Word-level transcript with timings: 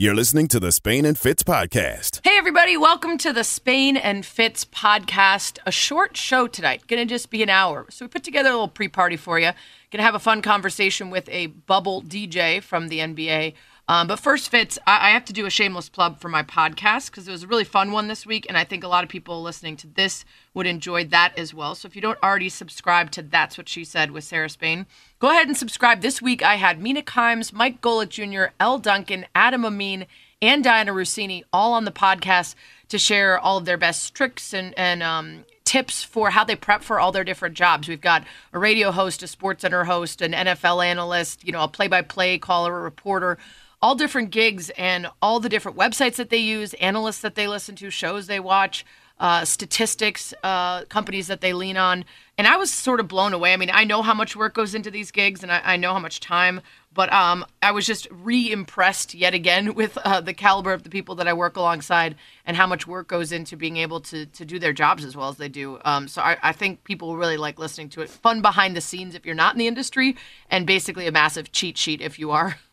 You're 0.00 0.14
listening 0.14 0.46
to 0.48 0.60
the 0.60 0.70
Spain 0.70 1.04
and 1.04 1.18
Fitz 1.18 1.42
podcast. 1.42 2.20
Hey, 2.24 2.38
everybody, 2.38 2.76
welcome 2.76 3.18
to 3.18 3.32
the 3.32 3.42
Spain 3.42 3.96
and 3.96 4.24
Fitz 4.24 4.64
podcast. 4.64 5.58
A 5.66 5.72
short 5.72 6.16
show 6.16 6.46
tonight, 6.46 6.86
gonna 6.86 7.04
just 7.04 7.30
be 7.30 7.42
an 7.42 7.50
hour. 7.50 7.84
So, 7.90 8.04
we 8.04 8.08
put 8.08 8.22
together 8.22 8.50
a 8.50 8.52
little 8.52 8.68
pre 8.68 8.86
party 8.86 9.16
for 9.16 9.40
you. 9.40 9.50
Gonna 9.90 10.04
have 10.04 10.14
a 10.14 10.20
fun 10.20 10.40
conversation 10.40 11.10
with 11.10 11.28
a 11.28 11.48
bubble 11.48 12.00
DJ 12.00 12.62
from 12.62 12.90
the 12.90 13.00
NBA. 13.00 13.54
Um, 13.88 14.06
but 14.06 14.20
first, 14.20 14.50
Fitz, 14.50 14.78
I, 14.86 15.08
I 15.08 15.10
have 15.12 15.24
to 15.24 15.32
do 15.32 15.46
a 15.46 15.50
shameless 15.50 15.88
plug 15.88 16.18
for 16.18 16.28
my 16.28 16.42
podcast 16.42 17.10
because 17.10 17.26
it 17.26 17.32
was 17.32 17.42
a 17.42 17.46
really 17.46 17.64
fun 17.64 17.90
one 17.90 18.06
this 18.06 18.26
week, 18.26 18.44
and 18.46 18.56
I 18.56 18.64
think 18.64 18.84
a 18.84 18.88
lot 18.88 19.02
of 19.02 19.08
people 19.08 19.42
listening 19.42 19.76
to 19.78 19.86
this 19.86 20.26
would 20.52 20.66
enjoy 20.66 21.04
that 21.06 21.38
as 21.38 21.54
well. 21.54 21.74
So 21.74 21.86
if 21.86 21.96
you 21.96 22.02
don't 22.02 22.22
already 22.22 22.50
subscribe 22.50 23.10
to 23.12 23.22
That's 23.22 23.56
What 23.56 23.68
She 23.68 23.84
Said 23.84 24.10
with 24.10 24.24
Sarah 24.24 24.50
Spain, 24.50 24.84
go 25.20 25.30
ahead 25.30 25.46
and 25.46 25.56
subscribe. 25.56 26.02
This 26.02 26.20
week 26.20 26.42
I 26.42 26.56
had 26.56 26.82
Mina 26.82 27.00
Kimes, 27.00 27.52
Mike 27.52 27.80
Golic 27.80 28.10
Jr., 28.10 28.52
Elle 28.60 28.78
Duncan, 28.78 29.24
Adam 29.34 29.64
Amin, 29.64 30.06
and 30.42 30.62
Dianna 30.62 30.90
Russini 30.90 31.42
all 31.50 31.72
on 31.72 31.86
the 31.86 31.90
podcast 31.90 32.54
to 32.90 32.98
share 32.98 33.38
all 33.38 33.56
of 33.56 33.64
their 33.64 33.78
best 33.78 34.14
tricks 34.14 34.52
and, 34.52 34.74
and 34.78 35.02
um, 35.02 35.44
tips 35.64 36.02
for 36.02 36.30
how 36.30 36.44
they 36.44 36.56
prep 36.56 36.82
for 36.82 37.00
all 37.00 37.10
their 37.10 37.24
different 37.24 37.54
jobs. 37.54 37.88
We've 37.88 38.00
got 38.00 38.24
a 38.52 38.58
radio 38.58 38.90
host, 38.90 39.22
a 39.22 39.26
sports 39.26 39.62
center 39.62 39.84
host, 39.84 40.20
an 40.22 40.32
NFL 40.32 40.84
analyst, 40.84 41.44
you 41.44 41.52
know, 41.52 41.64
a 41.64 41.68
play-by-play 41.68 42.38
caller, 42.38 42.78
a 42.78 42.82
reporter, 42.82 43.38
all 43.80 43.94
different 43.94 44.30
gigs 44.30 44.70
and 44.70 45.06
all 45.22 45.40
the 45.40 45.48
different 45.48 45.76
websites 45.76 46.16
that 46.16 46.30
they 46.30 46.38
use, 46.38 46.74
analysts 46.74 47.20
that 47.20 47.34
they 47.34 47.46
listen 47.46 47.74
to, 47.76 47.90
shows 47.90 48.26
they 48.26 48.40
watch, 48.40 48.84
uh, 49.20 49.44
statistics, 49.44 50.32
uh, 50.42 50.84
companies 50.84 51.26
that 51.26 51.40
they 51.40 51.52
lean 51.52 51.76
on. 51.76 52.04
And 52.36 52.46
I 52.46 52.56
was 52.56 52.72
sort 52.72 53.00
of 53.00 53.08
blown 53.08 53.32
away. 53.32 53.52
I 53.52 53.56
mean, 53.56 53.70
I 53.72 53.84
know 53.84 54.02
how 54.02 54.14
much 54.14 54.36
work 54.36 54.54
goes 54.54 54.74
into 54.74 54.90
these 54.90 55.10
gigs 55.10 55.42
and 55.42 55.50
I, 55.50 55.60
I 55.64 55.76
know 55.76 55.92
how 55.92 55.98
much 55.98 56.20
time, 56.20 56.60
but 56.92 57.12
um, 57.12 57.44
I 57.60 57.72
was 57.72 57.84
just 57.84 58.06
re 58.10 58.50
impressed 58.50 59.14
yet 59.14 59.34
again 59.34 59.74
with 59.76 59.98
uh, 59.98 60.20
the 60.20 60.34
caliber 60.34 60.72
of 60.72 60.84
the 60.84 60.90
people 60.90 61.16
that 61.16 61.26
I 61.26 61.32
work 61.32 61.56
alongside 61.56 62.14
and 62.46 62.56
how 62.56 62.66
much 62.66 62.86
work 62.86 63.08
goes 63.08 63.32
into 63.32 63.56
being 63.56 63.76
able 63.76 64.00
to, 64.02 64.26
to 64.26 64.44
do 64.44 64.58
their 64.58 64.72
jobs 64.72 65.04
as 65.04 65.16
well 65.16 65.28
as 65.28 65.36
they 65.36 65.48
do. 65.48 65.80
Um, 65.84 66.06
so 66.06 66.22
I, 66.22 66.36
I 66.42 66.52
think 66.52 66.84
people 66.84 67.16
really 67.16 67.36
like 67.36 67.58
listening 67.58 67.88
to 67.90 68.02
it. 68.02 68.10
Fun 68.10 68.40
behind 68.40 68.76
the 68.76 68.80
scenes 68.80 69.16
if 69.16 69.26
you're 69.26 69.34
not 69.34 69.54
in 69.54 69.58
the 69.58 69.66
industry, 69.66 70.16
and 70.48 70.66
basically 70.66 71.08
a 71.08 71.12
massive 71.12 71.50
cheat 71.50 71.76
sheet 71.76 72.00
if 72.00 72.18
you 72.18 72.30
are. 72.30 72.56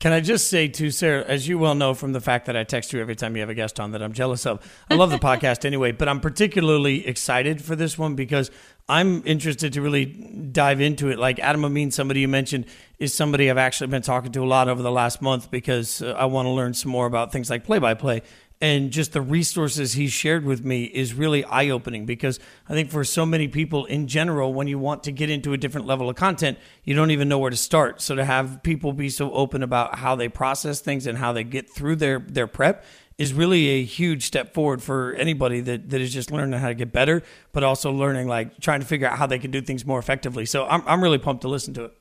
Can 0.00 0.12
I 0.14 0.20
just 0.20 0.48
say 0.48 0.66
too, 0.66 0.90
Sarah, 0.90 1.22
as 1.26 1.46
you 1.46 1.58
well 1.58 1.74
know 1.74 1.92
from 1.92 2.12
the 2.14 2.22
fact 2.22 2.46
that 2.46 2.56
I 2.56 2.64
text 2.64 2.94
you 2.94 3.02
every 3.02 3.14
time 3.14 3.36
you 3.36 3.42
have 3.42 3.50
a 3.50 3.54
guest 3.54 3.78
on 3.78 3.90
that 3.90 4.02
I'm 4.02 4.14
jealous 4.14 4.46
of. 4.46 4.66
I 4.88 4.94
love 4.94 5.10
the 5.10 5.18
podcast 5.28 5.66
anyway, 5.66 5.92
but 5.92 6.08
I'm 6.08 6.20
particularly 6.20 7.06
excited 7.06 7.62
for 7.62 7.76
this 7.76 7.98
one 7.98 8.14
because 8.14 8.50
I'm 8.88 9.22
interested 9.26 9.74
to 9.74 9.82
really 9.82 10.06
dive 10.06 10.80
into 10.80 11.10
it. 11.10 11.18
Like 11.18 11.38
Adam 11.38 11.66
Amin, 11.66 11.90
somebody 11.90 12.20
you 12.20 12.28
mentioned, 12.28 12.64
is 12.98 13.12
somebody 13.12 13.50
I've 13.50 13.58
actually 13.58 13.88
been 13.88 14.00
talking 14.00 14.32
to 14.32 14.42
a 14.42 14.46
lot 14.46 14.70
over 14.70 14.80
the 14.80 14.90
last 14.90 15.20
month 15.20 15.50
because 15.50 16.00
uh, 16.00 16.12
I 16.12 16.24
want 16.24 16.46
to 16.46 16.50
learn 16.50 16.72
some 16.72 16.90
more 16.90 17.04
about 17.04 17.30
things 17.30 17.50
like 17.50 17.64
play 17.64 17.78
by 17.78 17.92
play 17.92 18.22
and 18.60 18.90
just 18.90 19.12
the 19.12 19.22
resources 19.22 19.94
he 19.94 20.06
shared 20.08 20.44
with 20.44 20.64
me 20.64 20.84
is 20.84 21.14
really 21.14 21.44
eye 21.44 21.70
opening 21.70 22.04
because 22.04 22.38
I 22.68 22.74
think 22.74 22.90
for 22.90 23.04
so 23.04 23.24
many 23.24 23.48
people 23.48 23.86
in 23.86 24.06
general, 24.06 24.52
when 24.52 24.68
you 24.68 24.78
want 24.78 25.04
to 25.04 25.12
get 25.12 25.30
into 25.30 25.54
a 25.54 25.56
different 25.56 25.86
level 25.86 26.10
of 26.10 26.16
content, 26.16 26.58
you 26.84 26.94
don't 26.94 27.10
even 27.10 27.28
know 27.28 27.38
where 27.38 27.50
to 27.50 27.56
start. 27.56 28.02
So 28.02 28.14
to 28.14 28.24
have 28.24 28.62
people 28.62 28.92
be 28.92 29.08
so 29.08 29.32
open 29.32 29.62
about 29.62 29.98
how 29.98 30.14
they 30.14 30.28
process 30.28 30.80
things 30.80 31.06
and 31.06 31.16
how 31.16 31.32
they 31.32 31.42
get 31.42 31.70
through 31.70 31.96
their, 31.96 32.18
their 32.18 32.46
prep 32.46 32.84
is 33.16 33.32
really 33.32 33.68
a 33.68 33.84
huge 33.84 34.24
step 34.24 34.52
forward 34.52 34.82
for 34.82 35.12
anybody 35.14 35.60
that, 35.60 35.88
that 35.90 36.00
is 36.00 36.12
just 36.12 36.30
learning 36.30 36.58
how 36.58 36.68
to 36.68 36.74
get 36.74 36.92
better, 36.92 37.22
but 37.52 37.64
also 37.64 37.90
learning 37.90 38.28
like 38.28 38.58
trying 38.60 38.80
to 38.80 38.86
figure 38.86 39.06
out 39.06 39.18
how 39.18 39.26
they 39.26 39.38
can 39.38 39.50
do 39.50 39.62
things 39.62 39.86
more 39.86 39.98
effectively. 39.98 40.44
So 40.44 40.66
I'm, 40.66 40.82
I'm 40.86 41.02
really 41.02 41.18
pumped 41.18 41.42
to 41.42 41.48
listen 41.48 41.72
to 41.74 41.84
it. 41.84 41.92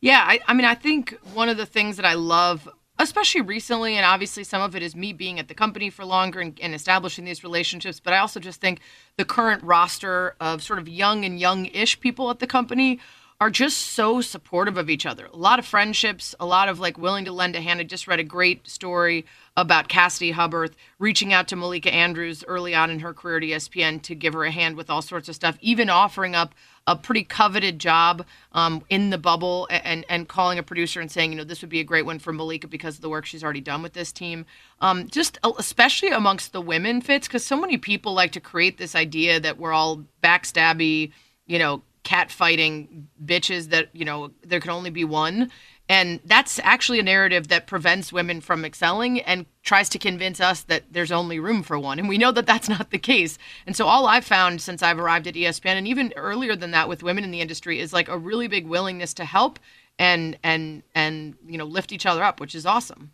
Yeah, 0.00 0.24
I, 0.26 0.40
I 0.46 0.54
mean, 0.54 0.64
I 0.64 0.74
think 0.74 1.18
one 1.34 1.48
of 1.48 1.56
the 1.56 1.66
things 1.66 1.96
that 1.96 2.06
I 2.06 2.14
love 2.14 2.68
especially 3.02 3.40
recently, 3.40 3.96
and 3.96 4.04
obviously 4.04 4.44
some 4.44 4.62
of 4.62 4.76
it 4.76 4.82
is 4.82 4.94
me 4.94 5.12
being 5.12 5.38
at 5.38 5.48
the 5.48 5.54
company 5.54 5.90
for 5.90 6.04
longer 6.04 6.40
and, 6.40 6.58
and, 6.60 6.74
establishing 6.74 7.24
these 7.24 7.42
relationships. 7.42 8.00
But 8.00 8.12
I 8.12 8.18
also 8.18 8.40
just 8.40 8.60
think 8.60 8.80
the 9.16 9.24
current 9.24 9.62
roster 9.62 10.34
of 10.40 10.62
sort 10.62 10.78
of 10.78 10.88
young 10.88 11.24
and 11.24 11.38
young-ish 11.38 12.00
people 12.00 12.30
at 12.30 12.38
the 12.38 12.46
company 12.46 13.00
are 13.40 13.50
just 13.50 13.78
so 13.78 14.20
supportive 14.20 14.76
of 14.76 14.90
each 14.90 15.06
other. 15.06 15.26
A 15.32 15.36
lot 15.36 15.58
of 15.58 15.64
friendships, 15.64 16.34
a 16.38 16.44
lot 16.44 16.68
of 16.68 16.78
like 16.78 16.98
willing 16.98 17.24
to 17.24 17.32
lend 17.32 17.56
a 17.56 17.60
hand. 17.62 17.80
I 17.80 17.84
just 17.84 18.06
read 18.06 18.20
a 18.20 18.24
great 18.24 18.68
story 18.68 19.24
about 19.56 19.88
Cassidy 19.88 20.32
Hubbarth 20.34 20.74
reaching 20.98 21.32
out 21.32 21.48
to 21.48 21.56
Malika 21.56 21.92
Andrews 21.92 22.44
early 22.46 22.74
on 22.74 22.90
in 22.90 23.00
her 23.00 23.14
career 23.14 23.38
at 23.38 23.42
ESPN 23.42 24.02
to 24.02 24.14
give 24.14 24.34
her 24.34 24.44
a 24.44 24.50
hand 24.50 24.76
with 24.76 24.90
all 24.90 25.00
sorts 25.00 25.28
of 25.30 25.34
stuff, 25.34 25.56
even 25.62 25.88
offering 25.88 26.34
up 26.34 26.54
a 26.86 26.96
pretty 26.96 27.24
coveted 27.24 27.78
job 27.78 28.24
um, 28.52 28.82
in 28.88 29.10
the 29.10 29.18
bubble 29.18 29.68
and 29.70 30.04
and 30.08 30.28
calling 30.28 30.58
a 30.58 30.62
producer 30.62 31.00
and 31.00 31.10
saying, 31.10 31.32
you 31.32 31.38
know, 31.38 31.44
this 31.44 31.60
would 31.60 31.70
be 31.70 31.80
a 31.80 31.84
great 31.84 32.06
one 32.06 32.18
for 32.18 32.32
Malika 32.32 32.66
because 32.66 32.96
of 32.96 33.02
the 33.02 33.08
work 33.08 33.26
she's 33.26 33.44
already 33.44 33.60
done 33.60 33.82
with 33.82 33.92
this 33.92 34.12
team. 34.12 34.46
Um, 34.80 35.08
just 35.08 35.38
especially 35.58 36.10
amongst 36.10 36.52
the 36.52 36.60
women 36.60 37.00
fits 37.00 37.28
because 37.28 37.44
so 37.44 37.60
many 37.60 37.76
people 37.76 38.12
like 38.14 38.32
to 38.32 38.40
create 38.40 38.78
this 38.78 38.94
idea 38.94 39.38
that 39.40 39.58
we're 39.58 39.72
all 39.72 40.04
backstabby, 40.22 41.12
you 41.46 41.58
know, 41.58 41.82
cat 42.02 42.30
fighting 42.30 43.08
bitches 43.24 43.68
that 43.68 43.88
you 43.92 44.04
know 44.04 44.30
there 44.42 44.60
can 44.60 44.70
only 44.70 44.90
be 44.90 45.04
one 45.04 45.50
and 45.90 46.20
that's 46.24 46.60
actually 46.62 47.00
a 47.00 47.02
narrative 47.02 47.48
that 47.48 47.66
prevents 47.66 48.12
women 48.12 48.40
from 48.40 48.64
excelling 48.64 49.22
and 49.22 49.44
tries 49.64 49.88
to 49.88 49.98
convince 49.98 50.40
us 50.40 50.62
that 50.62 50.84
there's 50.92 51.10
only 51.10 51.40
room 51.40 51.64
for 51.64 51.80
one. 51.80 51.98
And 51.98 52.08
we 52.08 52.16
know 52.16 52.30
that 52.30 52.46
that's 52.46 52.68
not 52.68 52.92
the 52.92 52.98
case. 52.98 53.38
And 53.66 53.74
so, 53.74 53.86
all 53.86 54.06
I've 54.06 54.24
found 54.24 54.60
since 54.60 54.84
I've 54.84 55.00
arrived 55.00 55.26
at 55.26 55.34
ESPN, 55.34 55.74
and 55.74 55.88
even 55.88 56.14
earlier 56.14 56.54
than 56.54 56.70
that 56.70 56.88
with 56.88 57.02
women 57.02 57.24
in 57.24 57.32
the 57.32 57.40
industry, 57.40 57.80
is 57.80 57.92
like 57.92 58.08
a 58.08 58.16
really 58.16 58.46
big 58.46 58.68
willingness 58.68 59.12
to 59.14 59.24
help 59.24 59.58
and 59.98 60.38
and 60.44 60.84
and 60.94 61.34
you 61.44 61.58
know 61.58 61.64
lift 61.64 61.90
each 61.90 62.06
other 62.06 62.22
up, 62.22 62.38
which 62.38 62.54
is 62.54 62.66
awesome. 62.66 63.10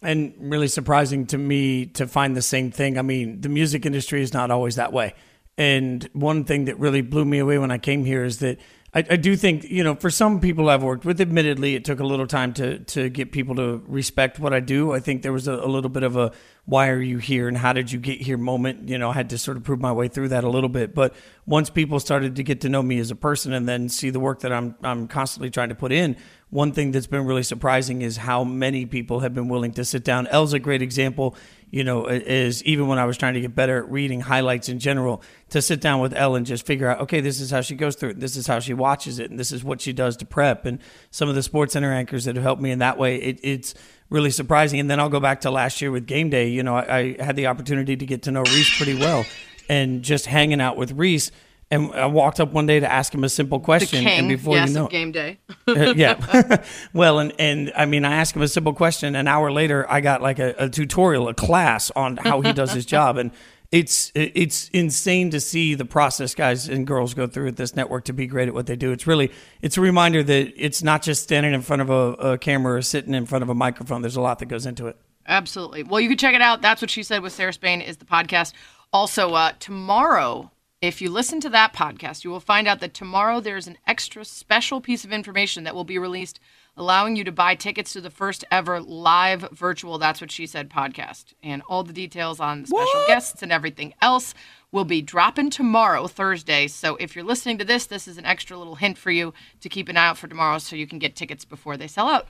And 0.00 0.32
really 0.38 0.68
surprising 0.68 1.26
to 1.26 1.38
me 1.38 1.86
to 1.86 2.06
find 2.06 2.36
the 2.36 2.42
same 2.42 2.70
thing. 2.70 2.98
I 2.98 3.02
mean, 3.02 3.40
the 3.40 3.48
music 3.48 3.84
industry 3.84 4.22
is 4.22 4.32
not 4.32 4.52
always 4.52 4.76
that 4.76 4.92
way. 4.92 5.14
And 5.58 6.08
one 6.12 6.44
thing 6.44 6.66
that 6.66 6.78
really 6.78 7.02
blew 7.02 7.24
me 7.24 7.38
away 7.38 7.58
when 7.58 7.72
I 7.72 7.78
came 7.78 8.04
here 8.04 8.22
is 8.22 8.38
that 8.38 8.58
I, 8.94 9.04
I, 9.10 9.16
do 9.16 9.36
think 9.36 9.64
you 9.64 9.82
know 9.82 9.94
for 9.94 10.10
some 10.10 10.38
people 10.38 10.68
I've 10.68 10.82
worked 10.82 11.06
with, 11.06 11.20
admittedly, 11.20 11.74
it 11.74 11.84
took 11.84 12.00
a 12.00 12.04
little 12.04 12.26
time 12.26 12.52
to 12.54 12.80
to 12.80 13.08
get 13.08 13.32
people 13.32 13.54
to 13.56 13.82
respect 13.86 14.38
what 14.38 14.52
I 14.52 14.60
do. 14.60 14.92
I 14.92 15.00
think 15.00 15.22
there 15.22 15.32
was 15.32 15.48
a, 15.48 15.54
a, 15.54 15.66
little 15.66 15.88
bit 15.88 16.02
of 16.02 16.16
a 16.16 16.32
why 16.66 16.90
are 16.90 17.00
you 17.00 17.16
here 17.16 17.48
and 17.48 17.56
how 17.56 17.72
did 17.72 17.90
you 17.90 17.98
get 17.98 18.20
here 18.20 18.36
moment. 18.36 18.90
You 18.90 18.98
know, 18.98 19.08
I 19.08 19.14
had 19.14 19.30
to 19.30 19.38
sort 19.38 19.56
of 19.56 19.64
prove 19.64 19.80
my 19.80 19.92
way 19.92 20.08
through 20.08 20.28
that 20.28 20.44
a 20.44 20.50
little 20.50 20.68
bit. 20.68 20.94
But 20.94 21.14
once 21.46 21.70
people 21.70 22.00
started 22.00 22.36
to 22.36 22.42
get 22.42 22.60
to 22.62 22.68
know 22.68 22.82
me 22.82 22.98
as 22.98 23.10
a 23.10 23.16
person 23.16 23.54
and 23.54 23.66
then 23.66 23.88
see 23.88 24.10
the 24.10 24.20
work 24.20 24.40
that 24.40 24.52
I'm 24.52 24.74
I'm 24.82 25.08
constantly 25.08 25.48
trying 25.48 25.70
to 25.70 25.74
put 25.74 25.90
in, 25.90 26.16
one 26.52 26.72
thing 26.72 26.92
that's 26.92 27.08
been 27.08 27.24
really 27.24 27.42
surprising 27.42 28.02
is 28.02 28.18
how 28.18 28.44
many 28.44 28.86
people 28.86 29.20
have 29.20 29.34
been 29.34 29.48
willing 29.48 29.72
to 29.72 29.84
sit 29.84 30.04
down. 30.04 30.26
Elle's 30.28 30.52
a 30.52 30.58
great 30.58 30.82
example 30.82 31.34
you 31.72 31.84
know, 31.84 32.04
is 32.06 32.62
even 32.64 32.86
when 32.86 32.98
I 32.98 33.06
was 33.06 33.16
trying 33.16 33.32
to 33.32 33.40
get 33.40 33.54
better 33.54 33.78
at 33.78 33.90
reading 33.90 34.20
highlights 34.20 34.68
in 34.68 34.78
general, 34.78 35.22
to 35.48 35.62
sit 35.62 35.80
down 35.80 36.00
with 36.00 36.12
Elle 36.14 36.34
and 36.34 36.44
just 36.44 36.66
figure 36.66 36.86
out, 36.86 37.00
okay, 37.00 37.22
this 37.22 37.40
is 37.40 37.50
how 37.50 37.62
she 37.62 37.74
goes 37.74 37.96
through 37.96 38.10
it, 38.10 38.20
this 38.20 38.36
is 38.36 38.46
how 38.46 38.60
she 38.60 38.74
watches 38.74 39.18
it, 39.18 39.30
and 39.30 39.40
this 39.40 39.50
is 39.50 39.64
what 39.64 39.80
she 39.80 39.94
does 39.94 40.18
to 40.18 40.26
prep. 40.26 40.66
And 40.66 40.80
some 41.10 41.30
of 41.30 41.34
the 41.34 41.42
Sports 41.42 41.72
Center 41.72 41.90
anchors 41.90 42.26
that 42.26 42.36
have 42.36 42.42
helped 42.42 42.60
me 42.60 42.70
in 42.70 42.80
that 42.80 42.98
way, 42.98 43.16
it, 43.16 43.40
it's 43.42 43.74
really 44.10 44.30
surprising. 44.30 44.80
And 44.80 44.90
then 44.90 45.00
I'll 45.00 45.08
go 45.08 45.18
back 45.18 45.40
to 45.40 45.50
last 45.50 45.80
year 45.80 45.90
with 45.90 46.06
Game 46.06 46.28
Day. 46.28 46.48
You 46.48 46.62
know, 46.62 46.76
I, 46.76 47.16
I 47.18 47.24
had 47.24 47.36
the 47.36 47.46
opportunity 47.46 47.96
to 47.96 48.04
get 48.04 48.24
to 48.24 48.30
know 48.30 48.42
Rece 48.42 48.76
pretty 48.76 48.94
well, 48.94 49.24
and 49.70 50.02
just 50.02 50.26
hanging 50.26 50.60
out 50.60 50.76
with 50.76 50.94
Rece 50.94 51.30
and 51.72 51.90
I 51.94 52.04
walked 52.04 52.38
up 52.38 52.52
one 52.52 52.66
day 52.66 52.80
to 52.80 52.92
ask 52.92 53.14
him 53.14 53.24
a 53.24 53.30
simple 53.30 53.58
question, 53.58 54.06
and 54.06 54.28
before 54.28 54.56
yes, 54.56 54.68
you 54.68 54.74
know, 54.74 54.88
game 54.88 55.10
day, 55.10 55.38
uh, 55.66 55.94
yeah. 55.96 56.62
well, 56.92 57.18
and 57.18 57.32
and 57.38 57.72
I 57.74 57.86
mean, 57.86 58.04
I 58.04 58.16
asked 58.16 58.36
him 58.36 58.42
a 58.42 58.48
simple 58.48 58.74
question. 58.74 59.16
An 59.16 59.26
hour 59.26 59.50
later, 59.50 59.90
I 59.90 60.02
got 60.02 60.20
like 60.20 60.38
a, 60.38 60.54
a 60.58 60.68
tutorial, 60.68 61.28
a 61.28 61.34
class 61.34 61.90
on 61.92 62.18
how 62.18 62.42
he 62.42 62.52
does 62.52 62.72
his 62.72 62.84
job, 62.96 63.16
and 63.16 63.30
it's 63.72 64.12
it's 64.14 64.68
insane 64.74 65.30
to 65.30 65.40
see 65.40 65.74
the 65.74 65.86
process 65.86 66.34
guys 66.34 66.68
and 66.68 66.86
girls 66.86 67.14
go 67.14 67.26
through 67.26 67.48
at 67.48 67.56
this 67.56 67.74
network 67.74 68.04
to 68.04 68.12
be 68.12 68.26
great 68.26 68.48
at 68.48 68.54
what 68.54 68.66
they 68.66 68.76
do. 68.76 68.92
It's 68.92 69.06
really 69.06 69.32
it's 69.62 69.78
a 69.78 69.80
reminder 69.80 70.22
that 70.22 70.52
it's 70.62 70.82
not 70.82 71.00
just 71.00 71.22
standing 71.22 71.54
in 71.54 71.62
front 71.62 71.80
of 71.80 71.88
a, 71.88 72.32
a 72.32 72.38
camera 72.38 72.76
or 72.76 72.82
sitting 72.82 73.14
in 73.14 73.24
front 73.24 73.42
of 73.42 73.48
a 73.48 73.54
microphone. 73.54 74.02
There's 74.02 74.16
a 74.16 74.20
lot 74.20 74.40
that 74.40 74.46
goes 74.46 74.66
into 74.66 74.88
it. 74.88 74.98
Absolutely. 75.26 75.84
Well, 75.84 76.00
you 76.00 76.10
can 76.10 76.18
check 76.18 76.34
it 76.34 76.42
out. 76.42 76.60
That's 76.60 76.82
what 76.82 76.90
she 76.90 77.02
said 77.02 77.22
with 77.22 77.32
Sarah 77.32 77.52
Spain 77.54 77.80
is 77.80 77.96
the 77.96 78.04
podcast. 78.04 78.52
Also, 78.92 79.32
uh, 79.32 79.52
tomorrow 79.58 80.50
if 80.82 81.00
you 81.00 81.10
listen 81.10 81.38
to 81.40 81.48
that 81.50 81.72
podcast, 81.72 82.24
you 82.24 82.30
will 82.30 82.40
find 82.40 82.66
out 82.66 82.80
that 82.80 82.92
tomorrow 82.92 83.38
there's 83.38 83.68
an 83.68 83.78
extra 83.86 84.24
special 84.24 84.80
piece 84.80 85.04
of 85.04 85.12
information 85.12 85.62
that 85.62 85.76
will 85.76 85.84
be 85.84 85.96
released, 85.96 86.40
allowing 86.76 87.14
you 87.14 87.22
to 87.22 87.30
buy 87.30 87.54
tickets 87.54 87.92
to 87.92 88.00
the 88.00 88.10
first 88.10 88.44
ever 88.50 88.80
live 88.80 89.48
virtual 89.52 89.96
That's 89.96 90.20
What 90.20 90.32
She 90.32 90.44
Said 90.44 90.68
podcast. 90.68 91.34
And 91.40 91.62
all 91.68 91.84
the 91.84 91.92
details 91.92 92.40
on 92.40 92.62
the 92.62 92.66
special 92.66 93.00
what? 93.00 93.06
guests 93.06 93.44
and 93.44 93.52
everything 93.52 93.94
else 94.02 94.34
will 94.72 94.84
be 94.84 95.00
dropping 95.00 95.50
tomorrow, 95.50 96.08
Thursday. 96.08 96.66
So 96.66 96.96
if 96.96 97.14
you're 97.14 97.24
listening 97.24 97.58
to 97.58 97.64
this, 97.64 97.86
this 97.86 98.08
is 98.08 98.18
an 98.18 98.26
extra 98.26 98.58
little 98.58 98.74
hint 98.74 98.98
for 98.98 99.12
you 99.12 99.32
to 99.60 99.68
keep 99.68 99.88
an 99.88 99.96
eye 99.96 100.08
out 100.08 100.18
for 100.18 100.26
tomorrow 100.26 100.58
so 100.58 100.74
you 100.74 100.88
can 100.88 100.98
get 100.98 101.14
tickets 101.14 101.44
before 101.44 101.76
they 101.76 101.86
sell 101.86 102.08
out. 102.08 102.26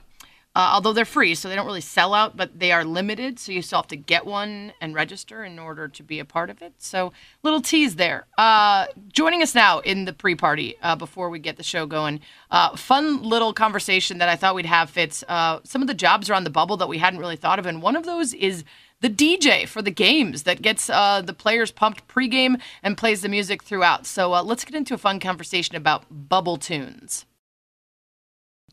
Uh, 0.55 0.69
although 0.73 0.93
they're 0.93 1.03
free, 1.03 1.33
so 1.33 1.49
they 1.49 1.55
don't 1.55 1.65
really 1.65 1.81
sell 1.81 2.13
out, 2.13 2.37
but 2.37 2.59
they 2.59 2.71
are 2.71 2.85
limited, 2.85 3.39
so 3.39 3.51
you 3.51 3.61
still 3.63 3.79
have 3.79 3.87
to 3.87 3.95
get 3.95 4.23
one 4.23 4.71
and 4.79 4.93
register 4.93 5.43
in 5.43 5.57
order 5.57 5.87
to 5.87 6.03
be 6.03 6.19
a 6.19 6.25
part 6.25 6.51
of 6.51 6.61
it. 6.61 6.73
So, 6.77 7.11
little 7.41 7.61
tease 7.61 7.95
there. 7.95 8.27
Uh, 8.37 8.85
joining 9.07 9.41
us 9.41 9.55
now 9.55 9.79
in 9.79 10.05
the 10.05 10.13
pre 10.13 10.35
party 10.35 10.75
uh, 10.83 10.95
before 10.95 11.31
we 11.31 11.39
get 11.39 11.57
the 11.57 11.63
show 11.63 11.87
going, 11.87 12.19
uh, 12.51 12.75
fun 12.75 13.23
little 13.23 13.51
conversation 13.51 14.19
that 14.19 14.29
I 14.29 14.35
thought 14.35 14.53
we'd 14.53 14.67
have, 14.67 14.91
Fitz. 14.91 15.23
Uh, 15.27 15.59
some 15.63 15.81
of 15.81 15.87
the 15.87 15.95
jobs 15.95 16.29
around 16.29 16.43
the 16.43 16.51
bubble 16.51 16.77
that 16.77 16.87
we 16.87 16.99
hadn't 16.99 17.19
really 17.19 17.35
thought 17.35 17.57
of, 17.57 17.65
and 17.65 17.81
one 17.81 17.95
of 17.95 18.03
those 18.03 18.35
is 18.35 18.63
the 19.01 19.09
DJ 19.09 19.67
for 19.67 19.81
the 19.81 19.91
games 19.91 20.43
that 20.43 20.61
gets 20.61 20.87
uh, 20.87 21.23
the 21.23 21.33
players 21.33 21.71
pumped 21.71 22.07
pregame 22.07 22.61
and 22.83 22.95
plays 22.95 23.23
the 23.23 23.29
music 23.29 23.63
throughout. 23.63 24.05
So, 24.05 24.29
let's 24.29 24.65
get 24.65 24.75
into 24.75 24.93
a 24.93 24.99
fun 24.99 25.19
conversation 25.19 25.75
about 25.75 26.05
bubble 26.11 26.57
tunes. 26.57 27.25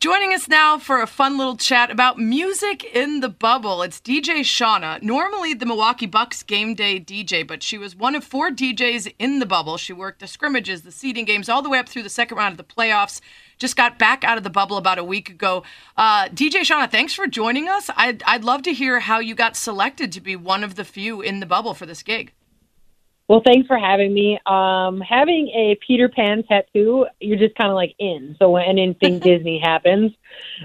Joining 0.01 0.33
us 0.33 0.47
now 0.47 0.79
for 0.79 0.99
a 0.99 1.05
fun 1.05 1.37
little 1.37 1.55
chat 1.55 1.91
about 1.91 2.17
music 2.17 2.83
in 2.83 3.19
the 3.19 3.29
bubble. 3.29 3.83
It's 3.83 4.01
DJ 4.01 4.39
Shauna, 4.39 4.99
normally 5.03 5.53
the 5.53 5.67
Milwaukee 5.67 6.07
Bucks 6.07 6.41
game 6.41 6.73
day 6.73 6.99
DJ, 6.99 7.47
but 7.47 7.61
she 7.61 7.77
was 7.77 7.95
one 7.95 8.15
of 8.15 8.23
four 8.23 8.49
DJs 8.49 9.13
in 9.19 9.37
the 9.37 9.45
bubble. 9.45 9.77
She 9.77 9.93
worked 9.93 10.19
the 10.19 10.25
scrimmages, 10.25 10.81
the 10.81 10.91
seeding 10.91 11.25
games, 11.25 11.49
all 11.49 11.61
the 11.61 11.69
way 11.69 11.77
up 11.77 11.87
through 11.87 12.01
the 12.01 12.09
second 12.09 12.39
round 12.39 12.53
of 12.53 12.57
the 12.57 12.63
playoffs. 12.63 13.21
Just 13.59 13.75
got 13.75 13.99
back 13.99 14.23
out 14.23 14.39
of 14.39 14.43
the 14.43 14.49
bubble 14.49 14.77
about 14.77 14.97
a 14.97 15.03
week 15.03 15.29
ago. 15.29 15.61
Uh, 15.95 16.29
DJ 16.29 16.61
Shauna, 16.61 16.89
thanks 16.89 17.13
for 17.13 17.27
joining 17.27 17.69
us. 17.69 17.91
I'd, 17.95 18.23
I'd 18.23 18.43
love 18.43 18.63
to 18.63 18.73
hear 18.73 19.01
how 19.01 19.19
you 19.19 19.35
got 19.35 19.55
selected 19.55 20.11
to 20.13 20.19
be 20.19 20.35
one 20.35 20.63
of 20.63 20.73
the 20.73 20.83
few 20.83 21.21
in 21.21 21.41
the 21.41 21.45
bubble 21.45 21.75
for 21.75 21.85
this 21.85 22.01
gig. 22.01 22.33
Well, 23.31 23.41
thanks 23.45 23.65
for 23.65 23.77
having 23.77 24.13
me. 24.13 24.41
Um, 24.45 24.99
having 24.99 25.47
a 25.55 25.79
Peter 25.87 26.09
Pan 26.09 26.43
tattoo, 26.43 27.05
you're 27.21 27.37
just 27.37 27.55
kind 27.55 27.69
of 27.69 27.75
like 27.75 27.95
in. 27.97 28.35
So 28.37 28.49
when 28.49 28.63
anything 28.77 29.19
Disney 29.23 29.57
happens, 29.57 30.11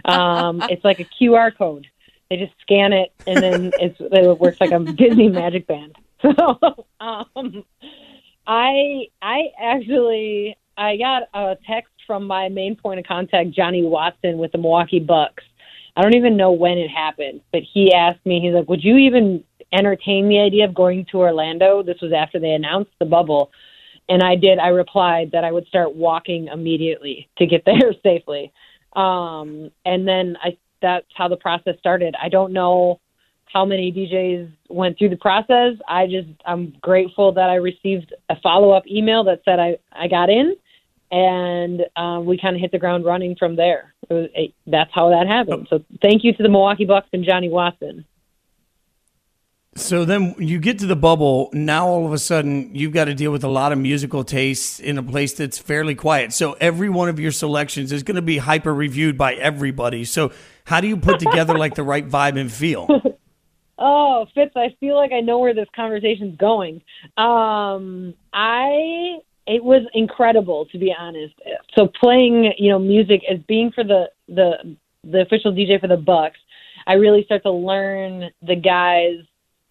um, 0.05 0.61
it's 0.69 0.85
like 0.85 0.99
a 0.99 1.05
QR 1.05 1.57
code. 1.57 1.87
They 2.29 2.39
just 2.39 2.55
scan 2.63 2.93
it, 2.93 3.13
and 3.25 3.37
then 3.37 3.71
it's, 3.79 3.97
it 4.01 4.39
works 4.41 4.61
like 4.61 4.73
a 4.73 4.81
Disney 4.81 5.29
magic 5.29 5.69
band. 5.69 5.97
So 6.23 6.87
um, 6.99 7.65
I 8.49 9.11
I 9.23 9.53
actually 9.61 10.57
I 10.77 10.97
got 10.97 11.29
a 11.35 11.57
text 11.69 11.93
from 12.05 12.27
my 12.27 12.49
main 12.49 12.75
point 12.75 12.99
of 12.99 13.07
contact, 13.07 13.51
Johnny 13.53 13.85
Watson, 13.85 14.39
with 14.39 14.51
the 14.51 14.59
Milwaukee 14.59 14.99
Bucks. 14.99 15.45
I 15.95 16.03
don't 16.03 16.17
even 16.17 16.37
know 16.37 16.51
when 16.51 16.79
it 16.79 16.89
happened, 16.89 17.43
but 17.53 17.63
he 17.63 17.93
asked 17.95 18.27
me. 18.27 18.41
He's 18.41 18.55
like, 18.55 18.69
"Would 18.69 18.83
you 18.83 18.97
even 18.97 19.45
entertain 19.77 20.29
the 20.29 20.41
idea 20.41 20.65
of 20.65 20.75
going 20.75 21.07
to 21.11 21.19
Orlando. 21.19 21.83
This 21.83 22.01
was 22.01 22.13
after 22.13 22.39
they 22.39 22.51
announced 22.51 22.93
the 22.99 23.07
bubble. 23.07 23.51
And 24.09 24.23
I 24.23 24.37
did, 24.37 24.59
I 24.59 24.69
replied 24.69 25.31
that 25.33 25.45
I 25.45 25.53
would 25.53 25.67
start 25.67 25.95
walking 25.95 26.49
immediately 26.49 27.29
to 27.39 27.47
get 27.47 27.65
there 27.67 27.93
safely. 28.03 28.53
Um, 28.95 29.71
and 29.85 30.07
then 30.07 30.37
I, 30.43 30.57
that's 30.81 31.07
how 31.15 31.29
the 31.29 31.37
process 31.37 31.79
started. 31.79 32.15
I 32.21 32.29
don't 32.29 32.53
know 32.53 33.01
how 33.53 33.65
many 33.65 33.93
DJs 33.93 34.51
went 34.69 34.99
through 34.99 35.11
the 35.11 35.17
process. 35.17 35.75
I 35.89 36.07
just, 36.07 36.29
I'm 36.45 36.75
grateful 36.81 37.33
that 37.33 37.49
I 37.49 37.55
received 37.57 38.13
a 38.29 38.37
follow 38.43 38.71
up 38.71 38.87
email 38.87 39.25
that 39.25 39.43
said 39.45 39.59
I, 39.59 39.79
I 39.93 40.09
got 40.09 40.29
in 40.31 40.57
and 41.11 41.83
um, 41.97 42.27
we 42.27 42.39
kind 42.39 42.57
of 42.57 42.61
hit 42.61 42.73
the 42.73 42.79
ground 42.79 43.05
running 43.05 43.37
from 43.37 43.57
there. 43.57 43.95
Was, 44.11 44.29
it, 44.35 44.53
that's 44.67 44.91
how 44.93 45.11
that 45.11 45.27
happened. 45.27 45.69
So 45.71 45.85
thank 46.03 46.25
you 46.25 46.33
to 46.33 46.43
the 46.43 46.49
Milwaukee 46.49 46.85
Bucks 46.85 47.09
and 47.13 47.25
Johnny 47.25 47.49
Watson. 47.49 48.05
So 49.77 50.07
then 50.07 50.35
you 50.39 50.59
get 50.59 50.79
to 50.81 50.87
the 50.87 50.97
bubble. 50.97 51.51
Now 51.53 51.87
all 51.87 52.07
of 52.07 52.13
a 52.13 52.19
sudden 52.19 52.75
you've 52.75 52.93
got 52.93 53.05
to 53.05 53.15
deal 53.15 53.31
with 53.31 53.45
a 53.45 53.49
lot 53.49 53.73
of 53.73 53.79
musical 53.79 54.25
tastes 54.25 54.81
in 54.81 54.97
a 54.97 55.03
place 55.03 55.35
that's 55.35 55.59
fairly 55.59 55.95
quiet. 55.95 56.33
So 56.33 56.55
every 56.55 56.89
one 56.89 57.09
of 57.09 57.21
your 57.21 57.31
selections 57.31 57.93
is 57.93 58.03
going 58.03 58.17
to 58.17 58.23
be 58.23 58.39
hyper 58.39 58.75
reviewed 58.75 59.19
by 59.19 59.35
everybody. 59.35 60.05
So 60.05 60.33
how 60.65 60.81
do 60.81 60.89
you 60.89 60.97
put 60.97 61.21
together 61.21 61.57
like 61.57 61.75
the 61.75 61.83
right 61.83 62.09
vibe 62.09 62.41
and 62.41 62.51
feel? 62.51 62.89
Oh, 63.79 64.27
Fitz, 64.35 64.53
I 64.57 64.75
feel 64.81 64.97
like 64.97 65.13
I 65.13 65.21
know 65.21 65.39
where 65.39 65.53
this 65.53 65.69
conversation's 65.77 66.37
going. 66.39 66.81
Um, 67.19 68.15
I 68.33 69.19
it 69.47 69.63
was 69.63 69.87
incredible 69.93 70.67
to 70.73 70.79
be 70.79 70.95
honest. 70.99 71.35
So 71.77 71.89
playing, 72.01 72.55
you 72.59 72.71
know, 72.71 72.79
music 72.79 73.21
as 73.31 73.39
being 73.47 73.71
for 73.73 73.85
the 73.85 74.07
the 74.29 74.77
the 75.05 75.21
official 75.21 75.53
DJ 75.53 75.79
for 75.79 75.89
the 75.89 75.97
Bucks, 75.99 76.39
I 76.87 76.95
really 76.95 77.25
start 77.25 77.43
to 77.43 77.53
learn 77.53 78.31
the 78.41 78.57
guys 78.57 79.27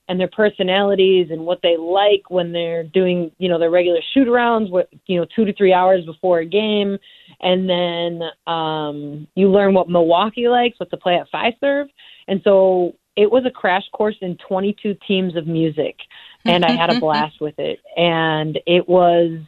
and 0.07 0.19
their 0.19 0.30
personalities 0.30 1.28
and 1.31 1.46
what 1.46 1.60
they 1.63 1.78
like 1.78 2.30
when 2.30 2.52
they're 2.52 2.84
doing, 2.84 3.31
you 3.38 3.50
know, 3.50 3.57
their 3.57 3.72
regular 3.72 4.00
shoot 4.13 4.28
arounds, 4.28 4.69
what 4.69 4.90
you 5.07 5.19
know, 5.19 5.25
two 5.36 5.46
to 5.46 5.54
three 5.54 5.74
hours 5.74 6.06
before 6.06 6.40
a 6.40 6.46
game, 6.46 6.98
and 7.42 7.69
then 7.69 8.22
um, 8.48 9.28
you 9.36 9.50
learn 9.50 9.74
what 9.74 9.90
Milwaukee 9.90 10.48
likes, 10.48 10.80
what 10.80 10.90
to 10.92 10.98
play 10.98 11.16
at 11.16 11.31
Fiserv. 11.31 11.88
and 12.28 12.42
so 12.44 12.96
it 13.16 13.31
was 13.31 13.46
a 13.46 13.52
crash 13.52 13.84
course 13.94 14.18
in 14.22 14.38
22 14.48 14.96
teams 15.07 15.36
of 15.36 15.48
music, 15.48 15.96
and 16.44 16.66
I 16.66 16.72
had 16.72 16.90
a 16.90 17.00
blast 17.00 17.40
with 17.40 17.58
it, 17.58 17.80
and 17.96 18.60
it 18.68 18.88
was 18.88 19.40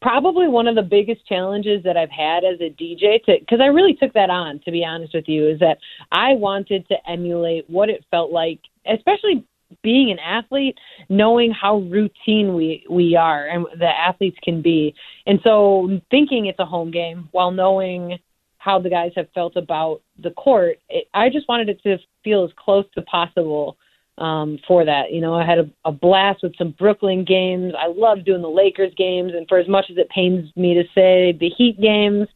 probably 0.00 0.48
one 0.48 0.66
of 0.66 0.74
the 0.74 0.82
biggest 0.82 1.26
challenges 1.26 1.82
that 1.84 1.96
I've 1.96 2.10
had 2.10 2.44
as 2.44 2.60
a 2.60 2.70
DJ 2.70 3.22
to 3.24 3.36
because 3.40 3.60
I 3.60 3.66
really 3.66 3.94
took 3.94 4.12
that 4.14 4.30
on 4.30 4.60
to 4.64 4.70
be 4.70 4.84
honest 4.84 5.14
with 5.14 5.28
you 5.28 5.48
is 5.48 5.58
that 5.60 5.78
I 6.10 6.34
wanted 6.34 6.86
to 6.88 6.96
emulate 7.08 7.68
what 7.68 7.90
it 7.90 8.04
felt 8.10 8.32
like 8.32 8.60
especially 8.86 9.46
being 9.82 10.10
an 10.10 10.18
athlete, 10.18 10.76
knowing 11.08 11.52
how 11.52 11.78
routine 11.78 12.54
we 12.54 12.84
we 12.90 13.16
are 13.16 13.46
and 13.46 13.66
the 13.78 13.86
athletes 13.86 14.38
can 14.42 14.62
be, 14.62 14.94
and 15.26 15.38
so 15.44 16.00
thinking 16.10 16.46
it's 16.46 16.58
a 16.58 16.64
home 16.64 16.90
game 16.90 17.28
while 17.32 17.50
knowing 17.50 18.18
how 18.58 18.78
the 18.78 18.90
guys 18.90 19.12
have 19.16 19.28
felt 19.34 19.56
about 19.56 20.02
the 20.22 20.30
court, 20.32 20.78
it, 20.90 21.06
I 21.14 21.30
just 21.30 21.48
wanted 21.48 21.70
it 21.70 21.82
to 21.82 21.96
feel 22.22 22.44
as 22.44 22.50
close 22.58 22.84
to 22.94 23.02
possible 23.02 23.78
um, 24.20 24.58
for 24.68 24.84
that. 24.84 25.12
You 25.12 25.20
know, 25.20 25.34
I 25.34 25.44
had 25.44 25.58
a, 25.58 25.70
a 25.84 25.90
blast 25.90 26.42
with 26.42 26.56
some 26.56 26.72
Brooklyn 26.78 27.24
games. 27.24 27.72
I 27.76 27.86
love 27.88 28.24
doing 28.24 28.42
the 28.42 28.48
Lakers 28.48 28.92
games, 28.96 29.32
and 29.34 29.48
for 29.48 29.58
as 29.58 29.66
much 29.66 29.86
as 29.90 29.96
it 29.96 30.08
pains 30.10 30.50
me 30.56 30.74
to 30.74 30.84
say, 30.94 31.36
the 31.38 31.50
Heat 31.56 31.80
games. 31.80 32.28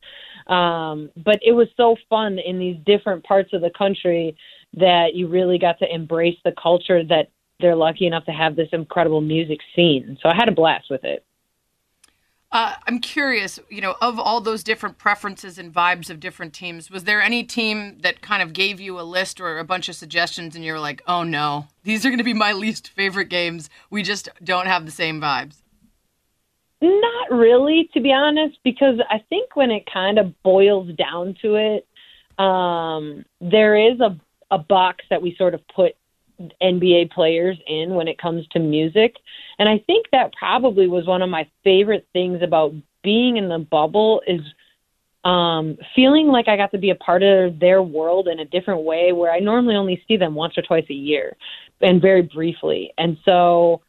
Um, 0.47 1.11
but 1.25 1.39
it 1.43 1.53
was 1.53 1.69
so 1.77 1.97
fun 2.11 2.39
in 2.39 2.59
these 2.59 2.77
different 2.85 3.25
parts 3.25 3.53
of 3.53 3.61
the 3.61 3.71
country 3.71 4.37
that 4.75 5.15
you 5.15 5.29
really 5.29 5.59
got 5.59 5.79
to 5.79 5.95
embrace 5.95 6.37
the 6.45 6.53
culture 6.61 7.05
that 7.05 7.29
they're 7.61 7.77
lucky 7.77 8.07
enough 8.07 8.25
to 8.27 8.33
have 8.33 8.57
this 8.57 8.69
incredible 8.73 9.21
music 9.21 9.61
scene. 9.75 10.19
So 10.23 10.29
I 10.29 10.35
had 10.35 10.49
a 10.49 10.53
blast 10.53 10.91
with 10.91 11.05
it. 11.05 11.25
Uh, 12.55 12.73
I'm 12.87 13.01
curious, 13.01 13.59
you 13.69 13.81
know, 13.81 13.97
of 14.01 14.21
all 14.21 14.41
those 14.41 14.63
different 14.63 14.97
preferences 14.97 15.59
and 15.59 15.75
vibes 15.75 16.09
of 16.09 16.21
different 16.21 16.55
teams, 16.55 16.89
was 16.89 17.03
there 17.03 17.21
any 17.21 17.43
team 17.43 17.99
that 18.03 18.23
kind 18.23 18.45
of 18.45 18.53
gave 18.53 18.79
you 18.79 19.01
a 19.01 19.03
list 19.03 19.41
or 19.41 19.59
a 19.59 19.65
bunch 19.65 19.89
of 19.89 19.97
suggestions 19.97 20.55
and 20.55 20.65
you 20.65 20.73
were 20.73 20.79
like, 20.79 21.03
oh 21.09 21.25
no, 21.25 21.67
these 21.83 22.07
are 22.07 22.11
going 22.11 22.19
to 22.19 22.25
be 22.25 22.33
my 22.33 22.53
least 22.65 22.91
favorite 22.91 23.29
games? 23.29 23.69
We 23.91 24.05
just 24.05 24.29
don't 24.45 24.67
have 24.67 24.87
the 24.87 24.93
same 24.93 25.21
vibes? 25.21 25.63
Not 26.81 27.31
really, 27.33 27.91
to 27.93 28.01
be 28.01 28.13
honest, 28.13 28.59
because 28.63 29.01
I 29.11 29.19
think 29.29 29.57
when 29.57 29.73
it 29.73 29.85
kind 29.93 30.21
of 30.21 30.41
boils 30.45 30.95
down 30.95 31.37
to 31.43 31.57
it, 31.57 31.89
um, 32.39 33.25
there 33.41 33.77
is 33.77 33.99
a 34.01 34.17
a 34.51 34.59
box 34.59 35.05
that 35.11 35.21
we 35.21 35.35
sort 35.37 35.55
of 35.55 35.61
put 35.75 35.97
NBA 36.63 37.11
players 37.13 37.57
in 37.67 37.95
when 37.95 38.09
it 38.09 38.19
comes 38.19 38.47
to 38.49 38.59
music. 38.59 39.17
And 39.59 39.69
I 39.69 39.79
think 39.87 40.07
that 40.13 40.33
probably 40.39 40.87
was 40.87 41.07
one 41.07 41.23
of 41.23 41.31
my 41.31 41.49
favorite 41.63 42.07
things 42.13 42.43
about 42.43 42.73
being 43.03 43.37
in 43.37 43.49
the 43.49 43.59
bubble 43.59 44.23
is 44.27 44.41
um, 45.25 45.79
feeling 45.95 46.29
like 46.29 46.49
I 46.49 46.57
got 46.57 46.71
to 46.73 46.79
be 46.79 46.91
a 46.91 46.95
part 46.97 47.23
of 47.23 47.59
their 47.59 47.83
world 47.83 48.29
in 48.29 48.41
a 48.41 48.45
different 48.45 48.83
way 48.83 49.13
where 49.13 49.33
I 49.33 49.39
normally 49.39 49.75
only 49.75 50.03
see 50.07 50.17
them 50.17 50.35
once 50.35 50.59
or 50.59 50.63
twice 50.63 50.85
a 50.91 50.95
year 50.95 51.37
and 51.81 52.01
very 52.01 52.23
briefly. 52.23 52.93
And 52.99 53.17
so 53.25 53.81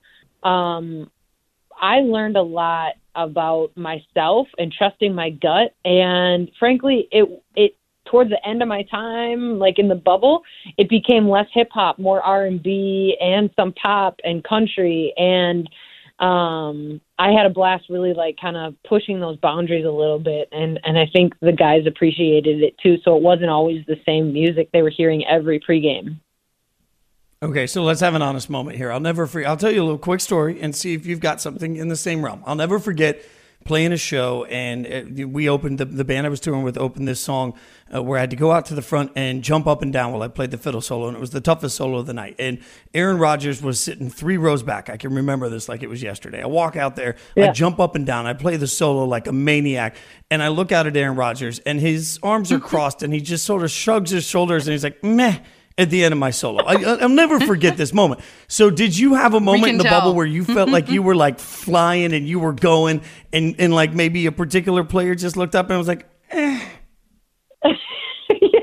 um, 0.43 1.11
I 1.79 1.99
learned 1.99 2.37
a 2.37 2.41
lot 2.41 2.93
about 3.15 3.75
myself 3.75 4.47
and 4.57 4.71
trusting 4.71 5.13
my 5.13 5.29
gut. 5.29 5.73
And 5.83 6.49
frankly, 6.57 7.07
it, 7.11 7.43
it, 7.55 7.75
towards 8.05 8.29
the 8.29 8.47
end 8.47 8.61
of 8.61 8.67
my 8.67 8.83
time, 8.83 9.59
like 9.59 9.79
in 9.79 9.87
the 9.87 9.95
bubble, 9.95 10.43
it 10.77 10.89
became 10.89 11.29
less 11.29 11.47
hip 11.53 11.69
hop, 11.71 11.99
more 11.99 12.21
R 12.21 12.45
and 12.45 12.61
B, 12.61 13.17
and 13.19 13.49
some 13.55 13.73
pop 13.73 14.19
and 14.23 14.43
country, 14.43 15.13
and 15.17 15.69
um 16.19 17.01
I 17.19 17.31
had 17.31 17.45
a 17.45 17.49
blast 17.49 17.85
really 17.89 18.13
like 18.13 18.37
kind 18.39 18.55
of 18.55 18.75
pushing 18.87 19.19
those 19.19 19.37
boundaries 19.37 19.85
a 19.85 19.91
little 19.91 20.19
bit 20.19 20.47
and 20.53 20.79
and 20.85 20.97
I 20.97 21.07
think 21.11 21.33
the 21.41 21.51
guys 21.51 21.85
appreciated 21.85 22.63
it 22.63 22.77
too 22.81 22.95
so 23.03 23.17
it 23.17 23.21
wasn't 23.21 23.49
always 23.49 23.85
the 23.85 23.97
same 24.05 24.31
music 24.31 24.69
they 24.71 24.81
were 24.81 24.91
hearing 24.95 25.25
every 25.25 25.59
pregame. 25.59 26.19
Okay, 27.43 27.67
so 27.67 27.83
let's 27.83 27.99
have 27.99 28.15
an 28.15 28.21
honest 28.21 28.49
moment 28.49 28.77
here. 28.77 28.93
I'll 28.93 29.01
never 29.01 29.27
forget 29.27 29.49
I'll 29.49 29.57
tell 29.57 29.71
you 29.71 29.81
a 29.81 29.83
little 29.83 29.97
quick 29.97 30.21
story 30.21 30.61
and 30.61 30.73
see 30.73 30.93
if 30.93 31.05
you've 31.05 31.19
got 31.19 31.41
something 31.41 31.75
in 31.75 31.89
the 31.89 31.97
same 31.97 32.23
realm. 32.23 32.41
I'll 32.45 32.55
never 32.55 32.79
forget 32.79 33.21
playing 33.65 33.91
a 33.91 33.97
show, 33.97 34.45
and 34.45 34.85
uh, 34.85 35.27
we 35.27 35.49
opened 35.49 35.79
the, 35.79 35.85
the 35.85 36.05
band 36.05 36.27
I 36.27 36.29
was 36.29 36.39
touring 36.39 36.61
with 36.61 36.77
opened 36.77 37.07
this 37.07 37.19
song 37.19 37.55
uh, 37.93 38.01
where 38.01 38.17
I 38.17 38.21
had 38.21 38.29
to 38.29 38.35
go 38.35 38.51
out 38.51 38.67
to 38.67 38.75
the 38.75 38.83
front 38.83 39.11
and 39.15 39.43
jump 39.43 39.65
up 39.65 39.81
and 39.81 39.91
down 39.91 40.13
while 40.13 40.21
I 40.21 40.27
played 40.27 40.51
the 40.51 40.57
fiddle 40.57 40.81
solo, 40.81 41.07
and 41.07 41.17
it 41.17 41.19
was 41.19 41.31
the 41.31 41.41
toughest 41.41 41.75
solo 41.75 41.97
of 41.97 42.05
the 42.05 42.13
night. 42.13 42.35
And 42.37 42.59
Aaron 42.93 43.17
Rodgers 43.17 43.63
was 43.63 43.79
sitting 43.79 44.09
three 44.09 44.37
rows 44.37 44.61
back. 44.61 44.89
I 44.89 44.97
can 44.97 45.13
remember 45.13 45.49
this 45.49 45.67
like 45.67 45.81
it 45.81 45.89
was 45.89 46.03
yesterday. 46.03 46.43
I 46.43 46.45
walk 46.45 46.75
out 46.75 46.95
there, 46.95 47.15
yeah. 47.35 47.49
I 47.49 47.51
jump 47.51 47.79
up 47.79 47.95
and 47.95 48.05
down, 48.05 48.27
I 48.27 48.33
play 48.33 48.55
the 48.55 48.67
solo 48.67 49.03
like 49.03 49.25
a 49.25 49.33
maniac, 49.33 49.95
and 50.29 50.43
I 50.43 50.49
look 50.49 50.71
out 50.71 50.85
at 50.85 50.95
Aaron 50.95 51.17
Rodgers, 51.17 51.59
and 51.59 51.81
his 51.81 52.19
arms 52.21 52.51
are 52.51 52.59
crossed, 52.71 53.01
and 53.01 53.11
he 53.11 53.19
just 53.19 53.45
sort 53.45 53.63
of 53.63 53.71
shrugs 53.71 54.11
his 54.11 54.25
shoulders, 54.25 54.67
and 54.67 54.73
he's 54.73 54.83
like, 54.83 55.03
meh 55.03 55.39
at 55.77 55.89
the 55.89 56.03
end 56.03 56.13
of 56.13 56.17
my 56.17 56.31
solo. 56.31 56.63
I, 56.63 56.75
will 56.75 57.09
never 57.09 57.39
forget 57.39 57.77
this 57.77 57.93
moment. 57.93 58.21
So, 58.47 58.69
did 58.69 58.97
you 58.97 59.15
have 59.15 59.33
a 59.33 59.39
moment 59.39 59.67
in 59.67 59.77
the 59.77 59.83
tell. 59.83 59.99
bubble 59.99 60.15
where 60.15 60.25
you 60.25 60.43
felt 60.45 60.69
like 60.69 60.89
you 60.89 61.01
were 61.01 61.15
like 61.15 61.39
flying 61.39 62.13
and 62.13 62.27
you 62.27 62.39
were 62.39 62.53
going, 62.53 63.01
and 63.33 63.55
and 63.59 63.73
like 63.73 63.93
maybe 63.93 64.25
a 64.25 64.31
particular 64.31 64.83
player 64.83 65.15
just 65.15 65.37
looked 65.37 65.55
up 65.55 65.69
and 65.69 65.77
was 65.77 65.87
like, 65.87 66.07
eh. 66.31 66.67
yeah, 68.41 68.59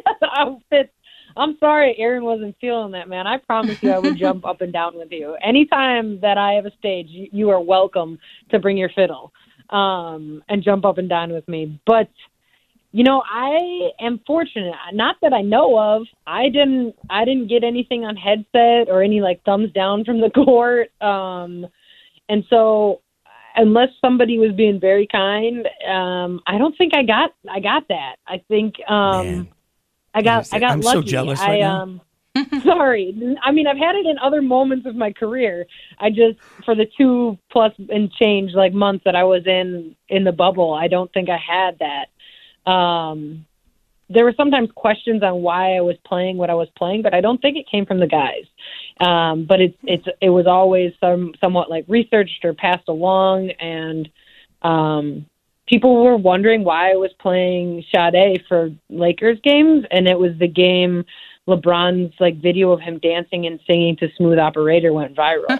I'm 1.37 1.57
sorry, 1.59 1.95
Aaron 1.99 2.25
wasn't 2.25 2.57
feeling 2.61 2.93
that, 2.93 3.09
man. 3.09 3.27
I 3.27 3.39
promise 3.39 3.83
you, 3.83 3.91
I 3.91 3.99
would 3.99 4.17
jump 4.19 4.45
up 4.45 4.61
and 4.61 4.73
down 4.73 4.97
with 4.97 5.11
you. 5.11 5.37
Anytime 5.43 6.21
that 6.21 6.39
I 6.39 6.53
have 6.53 6.67
a 6.67 6.73
stage, 6.79 7.07
you, 7.09 7.29
you 7.33 7.51
are 7.51 7.61
welcome 7.61 8.19
to 8.51 8.59
bring 8.59 8.77
your 8.77 8.91
fiddle 8.91 9.33
um, 9.71 10.43
and 10.49 10.63
jump 10.63 10.85
up 10.85 10.99
and 10.99 11.09
down 11.09 11.33
with 11.33 11.49
me. 11.49 11.81
But 11.87 12.09
you 12.93 13.05
know, 13.05 13.23
I 13.27 13.91
am 14.01 14.21
fortunate. 14.27 14.75
Not 14.93 15.17
that 15.23 15.33
I 15.33 15.41
know 15.41 15.79
of. 15.79 16.03
I 16.27 16.51
didn't. 16.51 16.95
I 17.09 17.25
didn't 17.25 17.49
get 17.49 17.65
anything 17.65 18.05
on 18.05 18.17
headset 18.17 18.91
or 18.91 19.03
any 19.03 19.23
like 19.23 19.43
thumbs 19.45 19.73
down 19.73 20.05
from 20.05 20.21
the 20.21 20.31
court. 20.45 20.91
Um, 21.01 21.67
and 22.29 22.45
so, 22.51 23.01
unless 23.57 23.89
somebody 24.01 24.39
was 24.39 24.53
being 24.53 24.79
very 24.79 25.07
kind, 25.07 25.67
um, 25.89 26.41
I 26.47 26.59
don't 26.59 26.77
think 26.77 26.95
I 26.95 27.03
got. 27.03 27.35
I 27.51 27.61
got 27.61 27.89
that. 27.89 28.17
I 28.27 28.43
think. 28.49 28.75
Um, 28.89 29.49
I 30.13 30.21
got. 30.21 30.53
I 30.53 30.59
got 30.59 30.73
I'm 30.73 30.83
lucky. 30.83 30.99
so 30.99 31.03
jealous 31.03 31.41
right 31.41 31.55
I, 31.55 31.61
now. 31.61 31.83
Um, 31.83 32.01
sorry. 32.63 33.37
I 33.43 33.53
mean, 33.53 33.67
I've 33.67 33.79
had 33.79 33.97
it 33.97 34.07
in 34.07 34.19
other 34.19 34.43
moments 34.43 34.87
of 34.87 34.97
my 34.97 35.13
career. 35.13 35.67
I 35.99 36.11
just 36.11 36.39
for 36.65 36.75
the 36.75 36.87
two 36.99 37.39
plus 37.51 37.73
and 37.89 38.13
change 38.13 38.53
like 38.53 38.73
months 38.73 39.05
that 39.05 39.17
I 39.17 39.25
was 39.25 39.47
in 39.47 39.97
in 40.09 40.25
the 40.25 40.33
bubble, 40.33 40.75
I 40.75 40.89
don't 40.89 41.13
think 41.13 41.29
I 41.29 41.39
had 41.39 41.79
that. 41.79 42.07
Um, 42.67 43.47
there 44.09 44.25
were 44.25 44.35
sometimes 44.37 44.71
questions 44.75 45.23
on 45.23 45.43
why 45.43 45.77
I 45.77 45.81
was 45.81 45.97
playing 46.05 46.37
what 46.37 46.51
I 46.51 46.55
was 46.55 46.69
playing, 46.77 47.03
but 47.03 47.15
I 47.15 47.21
don't 47.21 47.41
think 47.41 47.57
it 47.57 47.67
came 47.71 47.87
from 47.87 47.99
the 47.99 48.07
guys. 48.07 48.45
Um, 49.01 49.47
but 49.47 49.61
it's 49.61 49.77
it's 49.85 50.07
it 50.21 50.31
was 50.31 50.47
always 50.47 50.93
some 51.01 51.33
somewhat 51.41 51.71
like 51.71 51.85
researched 51.89 52.45
or 52.45 52.53
passed 52.53 52.89
along, 52.89 53.51
and 53.51 54.09
um, 54.63 55.27
people 55.67 56.05
were 56.05 56.17
wondering 56.17 56.63
why 56.63 56.93
I 56.93 56.97
was 56.97 57.11
playing 57.19 57.85
Sade 57.93 58.43
for 58.49 58.71
Lakers 58.91 59.39
games, 59.43 59.85
and 59.91 60.07
it 60.07 60.19
was 60.19 60.33
the 60.39 60.49
game 60.49 61.05
LeBron's 61.49 62.15
like 62.21 62.41
video 62.41 62.71
of 62.71 62.81
him 62.81 62.99
dancing 62.99 63.47
and 63.47 63.59
singing 63.67 63.97
to 63.97 64.09
"Smooth 64.17 64.39
Operator" 64.39 64.93
went 64.93 65.17
viral, 65.17 65.59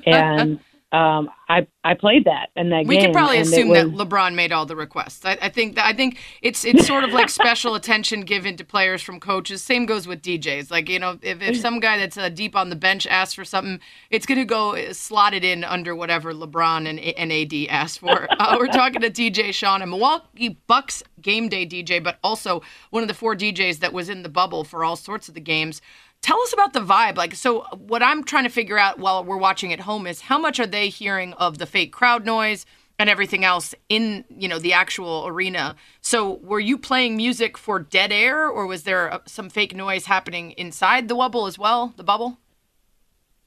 and 0.06 0.60
um, 0.92 1.30
I 1.48 1.66
I 1.84 1.94
played 1.94 2.26
that 2.26 2.50
and 2.54 2.70
that 2.70 2.86
we 2.86 2.96
game. 2.96 3.00
We 3.00 3.00
could 3.00 3.12
probably 3.14 3.38
assume 3.38 3.68
was, 3.68 3.82
that 3.82 3.92
LeBron 3.92 4.34
made 4.34 4.52
all 4.52 4.66
the 4.66 4.76
requests. 4.76 5.24
I, 5.24 5.38
I 5.40 5.48
think 5.48 5.74
that 5.76 5.86
I 5.86 5.94
think 5.94 6.18
it's 6.42 6.66
it's 6.66 6.86
sort 6.86 7.02
of 7.02 7.12
like 7.12 7.30
special 7.40 7.74
attention 7.74 8.20
given 8.22 8.58
to 8.58 8.64
players 8.64 9.00
from 9.00 9.18
coaches. 9.18 9.62
Same 9.62 9.86
goes 9.86 10.06
with 10.06 10.20
DJs. 10.20 10.70
Like 10.70 10.90
you 10.90 10.98
know, 10.98 11.18
if, 11.22 11.40
if 11.40 11.56
some 11.56 11.80
guy 11.80 11.96
that's 11.96 12.18
uh, 12.18 12.28
deep 12.28 12.54
on 12.54 12.68
the 12.68 12.76
bench 12.76 13.06
asks 13.06 13.32
for 13.32 13.44
something, 13.44 13.80
it's 14.10 14.26
going 14.26 14.38
to 14.38 14.44
go 14.44 14.76
uh, 14.76 14.92
slotted 14.92 15.44
in 15.44 15.64
under 15.64 15.96
whatever 15.96 16.34
LeBron 16.34 16.86
and, 16.86 17.00
and 17.00 17.32
AD 17.32 17.54
asked 17.70 18.00
for. 18.00 18.28
uh, 18.38 18.56
we're 18.58 18.66
talking 18.66 19.00
to 19.00 19.10
DJ 19.10 19.52
Sean, 19.54 19.80
a 19.80 19.86
Milwaukee 19.86 20.58
Bucks 20.66 21.02
game 21.22 21.48
day 21.48 21.66
DJ, 21.66 22.04
but 22.04 22.18
also 22.22 22.60
one 22.90 23.02
of 23.02 23.08
the 23.08 23.14
four 23.14 23.34
DJs 23.34 23.78
that 23.78 23.94
was 23.94 24.10
in 24.10 24.22
the 24.22 24.28
bubble 24.28 24.62
for 24.62 24.84
all 24.84 24.96
sorts 24.96 25.26
of 25.28 25.34
the 25.34 25.40
games. 25.40 25.80
Tell 26.22 26.40
us 26.40 26.52
about 26.52 26.72
the 26.72 26.80
vibe. 26.80 27.16
Like, 27.16 27.34
so 27.34 27.62
what 27.76 28.02
I'm 28.02 28.22
trying 28.22 28.44
to 28.44 28.50
figure 28.50 28.78
out 28.78 29.00
while 29.00 29.24
we're 29.24 29.36
watching 29.36 29.72
at 29.72 29.80
home 29.80 30.06
is 30.06 30.22
how 30.22 30.38
much 30.38 30.60
are 30.60 30.66
they 30.66 30.88
hearing 30.88 31.32
of 31.34 31.58
the 31.58 31.66
fake 31.66 31.92
crowd 31.92 32.24
noise 32.24 32.64
and 32.98 33.10
everything 33.10 33.44
else 33.44 33.74
in, 33.88 34.24
you 34.30 34.46
know, 34.46 34.60
the 34.60 34.72
actual 34.72 35.26
arena. 35.26 35.74
So 36.00 36.34
were 36.34 36.60
you 36.60 36.78
playing 36.78 37.16
music 37.16 37.58
for 37.58 37.80
dead 37.80 38.12
air 38.12 38.46
or 38.46 38.66
was 38.66 38.84
there 38.84 39.12
uh, 39.12 39.18
some 39.26 39.50
fake 39.50 39.74
noise 39.74 40.06
happening 40.06 40.52
inside 40.52 41.08
the 41.08 41.16
bubble 41.16 41.46
as 41.46 41.58
well, 41.58 41.92
the 41.96 42.04
bubble? 42.04 42.38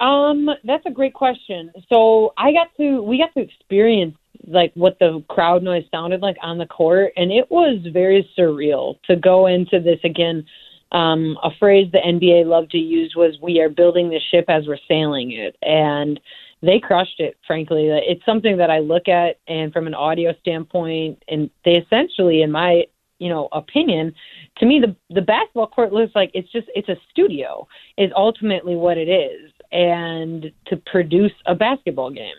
Um, 0.01 0.49
that's 0.65 0.85
a 0.85 0.91
great 0.91 1.13
question. 1.13 1.71
So 1.87 2.33
I 2.37 2.51
got 2.51 2.75
to, 2.75 3.01
we 3.01 3.17
got 3.17 3.33
to 3.35 3.39
experience 3.39 4.17
like 4.47 4.73
what 4.73 4.99
the 4.99 5.23
crowd 5.29 5.63
noise 5.63 5.85
sounded 5.89 6.21
like 6.21 6.37
on 6.41 6.57
the 6.57 6.65
court 6.65 7.13
and 7.15 7.31
it 7.31 7.49
was 7.49 7.79
very 7.91 8.29
surreal 8.37 8.99
to 9.03 9.15
go 9.15 9.47
into 9.47 9.79
this 9.79 9.99
again 10.03 10.45
um, 10.91 11.37
a 11.43 11.49
phrase 11.59 11.91
the 11.91 11.99
NBA 11.99 12.45
loved 12.45 12.71
to 12.71 12.77
use 12.77 13.13
was 13.15 13.37
"We 13.41 13.59
are 13.59 13.69
building 13.69 14.09
the 14.09 14.19
ship 14.31 14.45
as 14.47 14.67
we're 14.67 14.77
sailing 14.87 15.31
it," 15.31 15.55
and 15.61 16.19
they 16.61 16.79
crushed 16.79 17.19
it. 17.19 17.37
Frankly, 17.45 17.89
it's 17.89 18.25
something 18.25 18.57
that 18.57 18.69
I 18.69 18.79
look 18.79 19.07
at, 19.07 19.39
and 19.47 19.73
from 19.73 19.87
an 19.87 19.93
audio 19.93 20.33
standpoint, 20.41 21.23
and 21.27 21.49
they 21.63 21.77
essentially, 21.77 22.41
in 22.41 22.51
my 22.51 22.85
you 23.19 23.29
know 23.29 23.49
opinion, 23.51 24.13
to 24.57 24.65
me 24.65 24.79
the 24.79 24.95
the 25.13 25.21
basketball 25.21 25.67
court 25.67 25.91
looks 25.91 26.13
like 26.15 26.31
it's 26.33 26.51
just 26.51 26.67
it's 26.75 26.89
a 26.89 26.97
studio 27.11 27.67
is 27.97 28.11
ultimately 28.15 28.75
what 28.75 28.97
it 28.97 29.09
is, 29.09 29.51
and 29.71 30.51
to 30.67 30.77
produce 30.77 31.33
a 31.45 31.55
basketball 31.55 32.11
game. 32.11 32.35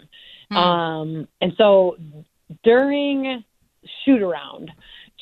Hmm. 0.51 0.57
Um, 0.57 1.29
and 1.41 1.53
so 1.59 1.97
during 2.63 3.45
shoot 4.05 4.23
around, 4.23 4.71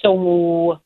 so 0.05 0.13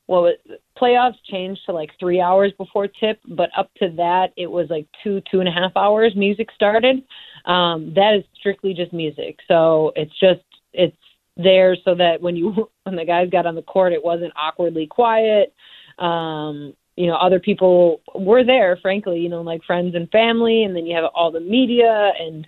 what 0.07 0.23
was 0.23 0.37
playoffs 0.81 1.17
changed 1.29 1.61
to 1.67 1.73
like 1.73 1.91
three 1.99 2.21
hours 2.21 2.53
before 2.57 2.87
tip, 2.87 3.21
but 3.27 3.51
up 3.57 3.71
to 3.79 3.91
that 3.97 4.29
it 4.37 4.49
was 4.51 4.69
like 4.71 4.87
two 5.03 5.21
two 5.31 5.41
and 5.41 5.49
a 5.49 5.53
half 5.53 5.73
hours. 5.77 6.15
Music 6.15 6.49
started. 6.55 7.03
Um, 7.45 7.93
that 7.95 8.15
is 8.17 8.25
strictly 8.39 8.75
just 8.75 8.93
music. 8.93 9.39
So 9.49 9.93
it's 9.97 10.17
just 10.21 10.41
it's 10.73 10.97
there 11.37 11.77
so 11.85 11.95
that 11.97 12.21
when 12.21 12.37
you 12.37 12.71
when 12.85 12.97
the 12.97 13.05
guys 13.05 13.29
got 13.31 13.47
on 13.47 13.57
the 13.57 13.63
court, 13.63 13.93
it 13.93 14.05
wasn't 14.05 14.33
awkwardly 14.37 14.87
quiet. 14.87 15.53
Um, 15.99 16.75
you 16.97 17.07
know, 17.07 17.17
other 17.17 17.41
people 17.41 18.01
were 18.15 18.45
there, 18.45 18.77
frankly, 18.81 19.21
you 19.21 19.29
know, 19.29 19.43
like 19.43 19.63
friends 19.65 19.95
and 19.95 20.11
family, 20.11 20.63
and 20.63 20.75
then 20.75 20.87
you 20.87 20.95
have 20.97 21.11
all 21.15 21.31
the 21.31 21.41
media 21.41 22.13
and 22.21 22.47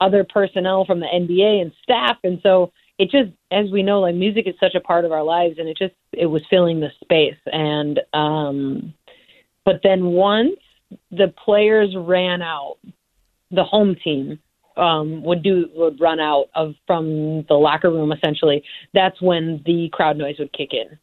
other 0.00 0.24
personnel 0.24 0.84
from 0.84 1.00
the 1.00 1.06
NBA 1.06 1.62
and 1.62 1.72
staff, 1.82 2.18
and 2.24 2.38
so 2.42 2.72
it 3.02 3.10
just 3.10 3.30
as 3.50 3.68
we 3.72 3.82
know 3.82 4.00
like 4.00 4.14
music 4.14 4.46
is 4.46 4.54
such 4.60 4.76
a 4.76 4.80
part 4.80 5.04
of 5.04 5.10
our 5.10 5.24
lives 5.24 5.56
and 5.58 5.68
it 5.68 5.76
just 5.76 5.94
it 6.12 6.26
was 6.26 6.42
filling 6.48 6.78
the 6.78 6.90
space. 7.02 7.38
And 7.46 8.00
um 8.12 8.94
but 9.64 9.80
then 9.82 10.06
once 10.06 10.58
the 11.10 11.34
players 11.44 11.94
ran 11.96 12.42
out 12.42 12.76
the 13.50 13.64
home 13.64 13.96
team 14.04 14.38
um 14.76 15.22
would 15.24 15.42
do 15.42 15.68
would 15.74 16.00
run 16.00 16.20
out 16.20 16.46
of 16.54 16.74
from 16.86 17.44
the 17.48 17.54
locker 17.54 17.90
room 17.90 18.12
essentially 18.12 18.62
that's 18.94 19.20
when 19.20 19.60
the 19.66 19.88
crowd 19.92 20.16
noise 20.16 20.36
would 20.38 20.52
kick 20.52 20.70
in 20.72 20.96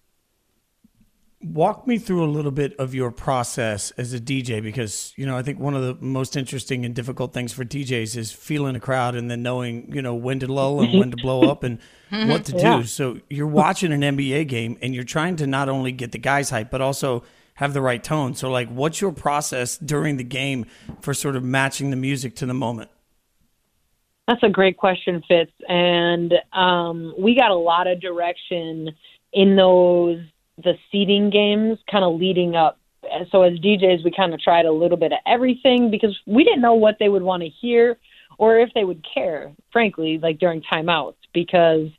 Walk 1.41 1.88
me 1.88 1.98
through 1.98 2.24
a 2.24 2.27
little 2.27 2.51
bit 2.51 2.75
of 2.77 2.93
your 2.93 3.12
process 3.12 3.91
as 3.91 4.13
a 4.13 4.19
DJ 4.19 4.62
because, 4.62 5.13
you 5.15 5.25
know, 5.25 5.38
I 5.38 5.41
think 5.41 5.58
one 5.58 5.74
of 5.74 5.81
the 5.81 5.96
most 6.03 6.36
interesting 6.36 6.84
and 6.84 6.93
difficult 6.93 7.34
things 7.34 7.53
for 7.53 7.63
DJs 7.63 8.17
is 8.17 8.31
feeling 8.31 8.75
a 8.75 8.79
crowd 8.79 9.15
and 9.15 9.31
then 9.31 9.41
knowing, 9.41 9.89
you 9.93 10.01
know, 10.01 10.15
when 10.15 10.39
to 10.39 10.51
lull 10.51 10.81
and 10.81 11.00
when 11.00 11.12
to 11.12 11.17
blow 11.22 11.50
up 11.50 11.63
and 11.63 11.79
what 12.10 12.43
to 12.46 12.58
yeah. 12.58 12.77
do. 12.77 12.84
So 12.84 13.22
you're 13.29 13.48
watching 13.48 13.93
an 13.93 14.01
NBA 14.01 14.50
game 14.50 14.77
and 14.81 14.93
you're 14.93 15.05
trying 15.05 15.38
to 15.38 15.48
not 15.48 15.69
only 15.69 15.93
get 15.93 16.12
the 16.12 16.17
guys 16.17 16.50
hype, 16.50 16.69
but 16.69 16.81
also 16.81 17.24
have 17.60 17.74
the 17.74 17.81
right 17.81 18.03
tone. 18.03 18.36
So, 18.36 18.50
like, 18.50 18.69
what's 18.69 19.01
your 19.01 19.12
process 19.12 19.77
during 19.77 20.15
the 20.15 20.24
game 20.24 20.65
for 21.01 21.13
sort 21.13 21.36
of 21.36 21.43
matching 21.43 21.89
the 21.89 21.98
music 21.98 22.36
to 22.38 22.46
the 22.46 22.53
moment? 22.53 22.89
That's 24.29 24.43
a 24.43 24.50
great 24.50 24.77
question, 24.77 25.22
Fitz. 25.27 25.51
And 25.67 26.34
um, 26.53 27.13
we 27.17 27.36
got 27.36 27.51
a 27.51 27.55
lot 27.55 27.88
of 27.88 28.00
direction 28.00 28.91
in 29.34 29.55
those 29.55 30.19
the 30.63 30.74
seeding 30.92 31.30
games 31.30 31.78
kind 31.89 32.04
of 32.04 32.20
leading 32.20 32.56
up. 32.56 32.78
So 33.32 33.44
as 33.44 33.58
DJs, 33.60 34.04
we 34.04 34.12
kind 34.12 34.34
of 34.34 34.42
tried 34.42 34.66
a 34.66 34.72
little 34.72 34.98
bit 34.98 35.12
of 35.12 35.20
everything 35.25 35.89
because 35.89 36.18
we 36.25 36.44
didn't 36.44 36.62
know 36.62 36.75
what 36.75 36.98
they 37.00 37.10
would 37.10 37.24
want 37.24 37.44
to 37.44 37.50
hear 37.50 37.98
or 38.38 38.58
if 38.58 38.70
they 38.74 38.86
would 38.86 39.06
care, 39.13 39.51
frankly, 39.72 40.18
like 40.18 40.39
during 40.39 40.62
timeouts, 40.62 41.16
because 41.34 41.89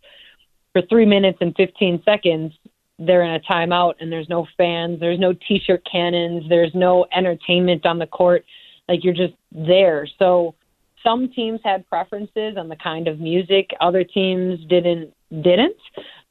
for 0.72 0.82
three 0.88 1.04
minutes 1.04 1.38
and 1.40 1.54
15 1.56 2.02
seconds, 2.04 2.52
they're 2.98 3.22
in 3.22 3.34
a 3.34 3.40
timeout 3.40 3.94
and 4.00 4.10
there's 4.10 4.28
no 4.28 4.46
fans, 4.56 5.00
there's 5.00 5.18
no 5.18 5.32
t 5.32 5.60
shirt 5.64 5.86
cannons, 5.90 6.44
there's 6.48 6.74
no 6.74 7.06
entertainment 7.14 7.86
on 7.86 7.98
the 7.98 8.06
court. 8.06 8.44
Like 8.88 9.04
you're 9.04 9.14
just 9.14 9.34
there. 9.52 10.06
So 10.18 10.54
some 11.02 11.30
teams 11.30 11.60
had 11.64 11.88
preferences 11.88 12.56
on 12.56 12.68
the 12.68 12.76
kind 12.76 13.08
of 13.08 13.20
music, 13.20 13.70
other 13.80 14.04
teams 14.04 14.60
didn't 14.68 15.14
didn't. 15.30 15.76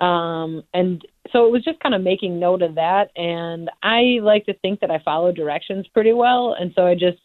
Um, 0.02 0.64
and 0.74 1.06
so 1.32 1.46
it 1.46 1.52
was 1.52 1.64
just 1.64 1.80
kind 1.80 1.96
of 1.96 2.02
making 2.02 2.40
note 2.40 2.62
of 2.62 2.76
that. 2.76 3.12
And 3.16 3.70
I 3.84 4.20
like 4.22 4.46
to 4.46 4.54
think 4.56 4.80
that 4.82 4.92
I 4.92 5.00
follow 5.00 5.32
directions 5.32 5.88
pretty 5.88 6.14
well. 6.14 6.56
And 6.60 6.74
so 6.76 6.86
I 6.86 6.94
just, 6.94 7.20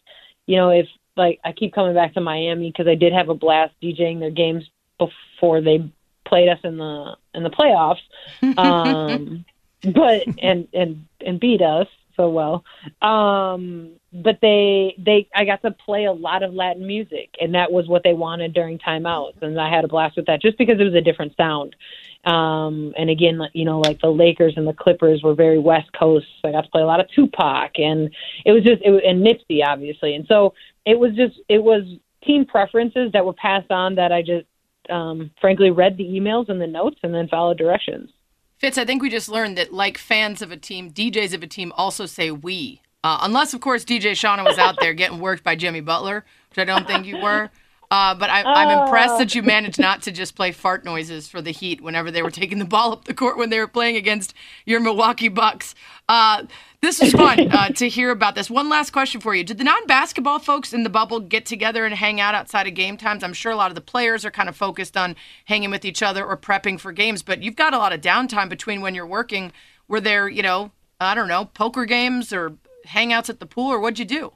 you 0.45 0.57
know, 0.57 0.69
if 0.69 0.87
like 1.17 1.39
I 1.43 1.51
keep 1.51 1.73
coming 1.73 1.93
back 1.93 2.13
to 2.13 2.21
Miami 2.21 2.71
because 2.71 2.87
I 2.87 2.95
did 2.95 3.13
have 3.13 3.29
a 3.29 3.35
blast 3.35 3.73
DJing 3.81 4.19
their 4.19 4.31
games 4.31 4.63
before 4.97 5.61
they 5.61 5.89
played 6.25 6.49
us 6.49 6.59
in 6.63 6.77
the 6.77 7.15
in 7.33 7.43
the 7.43 7.49
playoffs, 7.49 8.01
um, 8.57 9.45
but 9.83 10.23
and 10.41 10.67
and 10.73 11.05
and 11.25 11.39
beat 11.39 11.61
us 11.61 11.87
so 12.15 12.29
well. 12.29 12.63
Um, 13.01 13.91
but 14.23 14.39
they 14.41 14.95
they 14.97 15.27
I 15.35 15.43
got 15.43 15.61
to 15.63 15.71
play 15.71 16.05
a 16.05 16.11
lot 16.11 16.41
of 16.41 16.53
Latin 16.53 16.87
music, 16.87 17.35
and 17.41 17.53
that 17.53 17.71
was 17.71 17.87
what 17.87 18.03
they 18.03 18.13
wanted 18.13 18.53
during 18.53 18.79
timeouts, 18.79 19.41
and 19.41 19.59
I 19.59 19.69
had 19.69 19.83
a 19.83 19.87
blast 19.87 20.15
with 20.15 20.27
that 20.27 20.41
just 20.41 20.57
because 20.57 20.79
it 20.79 20.83
was 20.83 20.93
a 20.93 21.01
different 21.01 21.35
sound. 21.35 21.75
Um, 22.23 22.93
and 22.97 23.09
again, 23.09 23.41
you 23.53 23.65
know, 23.65 23.79
like 23.81 23.99
the 23.99 24.11
Lakers 24.11 24.53
and 24.55 24.67
the 24.67 24.73
Clippers 24.73 25.21
were 25.21 25.35
very 25.35 25.59
West 25.59 25.91
Coast. 25.93 26.25
So 26.41 26.49
I 26.49 26.53
got 26.53 26.63
to 26.63 26.69
play 26.69 26.81
a 26.81 26.85
lot 26.85 26.99
of 26.99 27.09
Tupac, 27.11 27.77
and 27.77 28.09
it 28.45 28.51
was 28.53 28.63
just 28.63 28.81
it, 28.83 29.03
and 29.03 29.25
Nipsey, 29.25 29.65
obviously. 29.65 30.15
And 30.15 30.25
so 30.27 30.53
it 30.85 30.97
was 30.97 31.13
just 31.15 31.39
it 31.49 31.61
was 31.61 31.83
team 32.23 32.45
preferences 32.45 33.11
that 33.11 33.25
were 33.25 33.33
passed 33.33 33.69
on 33.69 33.95
that 33.95 34.11
I 34.11 34.21
just 34.21 34.47
um, 34.89 35.31
frankly 35.41 35.71
read 35.71 35.97
the 35.97 36.05
emails 36.05 36.47
and 36.47 36.61
the 36.61 36.67
notes 36.67 36.99
and 37.03 37.13
then 37.13 37.27
followed 37.27 37.57
directions. 37.57 38.11
Fitz, 38.57 38.77
I 38.77 38.85
think 38.85 39.01
we 39.01 39.09
just 39.09 39.27
learned 39.27 39.57
that 39.57 39.73
like 39.73 39.97
fans 39.97 40.41
of 40.41 40.51
a 40.51 40.57
team, 40.57 40.91
DJs 40.91 41.33
of 41.33 41.43
a 41.43 41.47
team 41.47 41.73
also 41.75 42.05
say 42.05 42.31
we. 42.31 42.81
Uh, 43.05 43.19
unless, 43.21 43.53
of 43.53 43.61
course, 43.61 43.85
DJ 43.85 44.13
Shauna 44.13 44.43
was 44.43 44.57
out 44.57 44.79
there 44.79 44.91
getting 44.91 45.19
worked 45.19 45.43
by 45.43 45.55
Jimmy 45.55 45.79
Butler, 45.79 46.25
which 46.49 46.57
I 46.57 46.63
don't 46.63 46.87
think 46.87 47.05
you 47.05 47.21
were. 47.21 47.51
Uh, 47.91 48.15
but 48.15 48.31
I, 48.31 48.63
am 48.63 48.79
impressed 48.79 49.19
that 49.19 49.35
you 49.35 49.43
oh. 49.43 49.45
managed 49.45 49.77
not 49.77 50.01
to 50.01 50.11
just 50.11 50.35
play 50.35 50.51
fart 50.51 50.83
noises 50.83 51.27
for 51.27 51.39
the 51.39 51.51
Heat 51.51 51.81
whenever 51.81 52.09
they 52.09 52.23
were 52.23 52.31
taking 52.31 52.57
the 52.57 52.65
ball 52.65 52.93
up 52.93 53.05
the 53.05 53.13
court 53.13 53.37
when 53.37 53.51
they 53.51 53.59
were 53.59 53.67
playing 53.67 53.95
against 53.95 54.33
your 54.65 54.79
Milwaukee 54.79 55.27
Bucks. 55.27 55.75
Uh, 56.09 56.45
this 56.81 56.99
is 56.99 57.11
fun 57.11 57.51
uh, 57.51 57.69
to 57.75 57.87
hear 57.87 58.09
about 58.09 58.33
this. 58.33 58.49
One 58.49 58.69
last 58.69 58.89
question 58.89 59.21
for 59.21 59.35
you: 59.35 59.43
Did 59.43 59.59
the 59.59 59.63
non-basketball 59.63 60.39
folks 60.39 60.73
in 60.73 60.81
the 60.81 60.89
bubble 60.89 61.19
get 61.19 61.45
together 61.45 61.85
and 61.85 61.93
hang 61.93 62.19
out 62.19 62.33
outside 62.33 62.65
of 62.65 62.73
game 62.73 62.97
times? 62.97 63.23
I'm 63.23 63.33
sure 63.33 63.51
a 63.51 63.55
lot 63.55 63.69
of 63.69 63.75
the 63.75 63.81
players 63.81 64.25
are 64.25 64.31
kind 64.31 64.49
of 64.49 64.55
focused 64.55 64.97
on 64.97 65.15
hanging 65.45 65.69
with 65.69 65.85
each 65.85 66.01
other 66.01 66.25
or 66.25 66.35
prepping 66.37 66.79
for 66.79 66.91
games, 66.91 67.21
but 67.21 67.43
you've 67.43 67.55
got 67.55 67.75
a 67.75 67.77
lot 67.77 67.93
of 67.93 68.01
downtime 68.01 68.49
between 68.49 68.81
when 68.81 68.95
you're 68.95 69.05
working. 69.05 69.51
Were 69.87 70.01
there, 70.01 70.27
you 70.27 70.41
know, 70.41 70.71
I 70.99 71.13
don't 71.13 71.27
know, 71.27 71.45
poker 71.45 71.85
games 71.85 72.33
or 72.33 72.57
hangouts 72.87 73.29
at 73.29 73.39
the 73.39 73.45
pool, 73.45 73.71
or 73.71 73.79
what'd 73.79 73.99
you 73.99 74.05
do? 74.05 74.33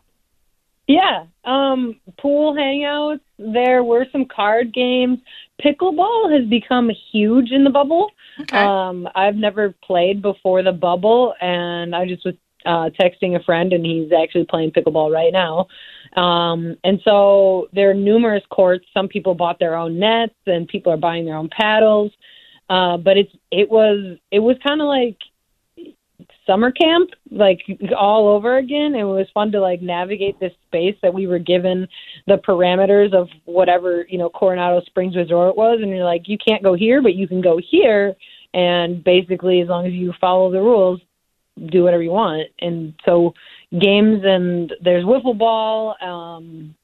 Yeah, 0.88 1.26
um, 1.46 2.00
pool 2.20 2.56
hangouts. 2.56 3.22
There 3.38 3.84
were 3.84 4.08
some 4.12 4.26
card 4.26 4.74
games. 4.74 5.20
Pickleball 5.64 6.36
has 6.36 6.50
become 6.50 6.90
huge 7.12 7.52
in 7.52 7.64
the 7.64 7.70
bubble. 7.70 8.10
Okay. 8.42 8.58
Um, 8.58 9.08
I've 9.14 9.36
never 9.36 9.76
played 9.84 10.22
before 10.22 10.64
the 10.64 10.72
bubble, 10.72 11.36
and 11.42 11.96
I 11.96 12.08
just 12.08 12.26
was 12.26 12.34
uh, 12.66 12.90
texting 13.00 13.36
a 13.36 13.44
friend, 13.44 13.72
and 13.72 13.86
he's 13.86 14.12
actually 14.12 14.46
playing 14.46 14.72
pickleball 14.72 15.12
right 15.12 15.32
now. 15.32 15.68
Um, 16.20 16.76
and 16.84 17.00
so 17.04 17.68
there 17.72 17.92
are 17.92 17.94
numerous 17.94 18.44
courts. 18.50 18.86
Some 18.94 19.08
people 19.08 19.36
bought 19.36 19.60
their 19.60 19.76
own 19.76 20.00
nets, 20.00 20.34
and 20.48 20.68
people 20.68 20.92
are 20.92 20.98
buying 20.98 21.26
their 21.26 21.36
own 21.36 21.50
paddles. 21.50 22.12
Uh, 22.70 22.98
but 22.98 23.18
it's 23.18 23.32
it 23.52 23.70
was 23.70 24.18
it 24.32 24.40
was 24.40 24.56
kind 24.66 24.82
of 24.82 24.88
like 24.88 25.18
summer 26.50 26.72
camp 26.72 27.12
like 27.30 27.62
all 27.98 28.28
over 28.28 28.58
again. 28.58 28.96
It 28.96 29.04
was 29.04 29.28
fun 29.34 29.52
to 29.52 29.62
like 29.62 29.82
navigate 29.82 30.40
this 30.40 30.54
space 30.68 30.96
that 31.04 31.14
we 31.14 31.28
were 31.28 31.40
given 31.40 31.88
the 32.26 32.38
parameters 32.38 33.14
of 33.14 33.28
whatever 33.46 34.06
you 34.10 34.18
know 34.18 34.30
coronado 34.30 34.82
springs 34.86 35.16
resort 35.16 35.56
was. 35.56 35.80
And 35.82 35.92
you're 35.92 36.04
like 36.04 36.24
you 36.28 36.38
can't 36.46 36.64
go 36.64 36.74
here 36.74 37.02
but 37.02 37.14
you 37.16 37.28
can 37.28 37.42
go 37.42 37.60
here. 37.70 38.16
And 38.54 39.04
basically 39.04 39.62
as 39.62 39.68
long 39.68 39.86
as 39.86 39.94
you 39.94 40.14
follow 40.20 40.52
the 40.52 40.60
rules 40.60 41.00
do 41.72 41.84
whatever 41.84 42.02
you 42.02 42.12
want. 42.12 42.48
And 42.60 42.94
so 43.06 43.34
games 43.80 44.22
and 44.24 44.74
there's 44.82 45.06
wiffle 45.06 45.38
ball 45.38 45.96
um 46.02 46.76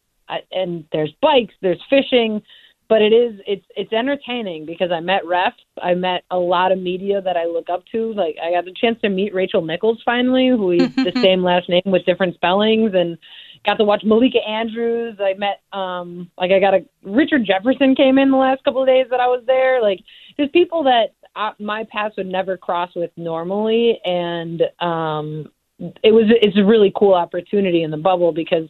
and 0.52 0.86
there's 0.92 1.14
bikes 1.22 1.54
there's 1.62 1.82
fishing 1.90 2.42
but 2.88 3.02
it 3.02 3.14
is 3.14 3.40
it's 3.48 3.66
it's 3.76 3.92
entertaining 3.92 4.66
because 4.66 4.92
I 4.92 5.00
met 5.00 5.24
refs, 5.24 5.54
I 5.82 5.94
met 5.94 6.24
a 6.30 6.38
lot 6.38 6.72
of 6.72 6.80
media 6.80 7.22
that 7.22 7.36
I 7.38 7.46
look 7.46 7.70
up 7.70 7.84
to. 7.92 8.14
Like 8.14 8.36
I 8.42 8.52
got 8.52 8.66
the 8.66 8.74
chance 8.80 9.00
to 9.02 9.10
meet 9.10 9.34
Rachel 9.34 9.64
Nichols 9.64 10.02
finally, 10.06 10.50
who 10.50 10.72
is 10.72 10.96
the 10.96 11.12
same 11.22 11.44
last 11.44 11.70
name 11.70 11.84
with 11.86 12.06
different 12.06 12.36
spellings, 12.36 12.92
and 12.94 13.18
got 13.66 13.76
to 13.76 13.84
watch 13.84 14.04
Malika 14.04 14.38
Andrews. 14.48 15.18
I 15.20 15.34
met 15.34 15.62
um 15.78 16.30
like 16.38 16.52
I 16.52 16.60
got 16.60 16.74
a 16.74 16.86
Richard 17.04 17.46
Jefferson 17.46 17.96
came 17.96 18.18
in 18.18 18.32
the 18.32 18.38
last 18.38 18.64
couple 18.64 18.82
of 18.82 18.88
days 18.88 19.08
that 19.10 19.20
I 19.20 19.28
was 19.28 19.44
there. 19.48 19.82
Like 19.82 20.00
there's 20.38 20.50
people 20.52 20.84
that 20.84 21.14
I, 21.36 21.52
my 21.60 21.86
paths 21.92 22.16
would 22.18 22.28
never 22.28 22.58
cross 22.58 22.92
with 22.96 23.12
normally, 23.18 24.00
and 24.06 24.62
um 24.80 25.52
it 25.80 26.12
was 26.12 26.26
it's 26.42 26.58
a 26.58 26.64
really 26.64 26.94
cool 26.96 27.14
opportunity 27.14 27.84
in 27.84 27.92
the 27.92 27.98
bubble 27.98 28.32
because 28.32 28.70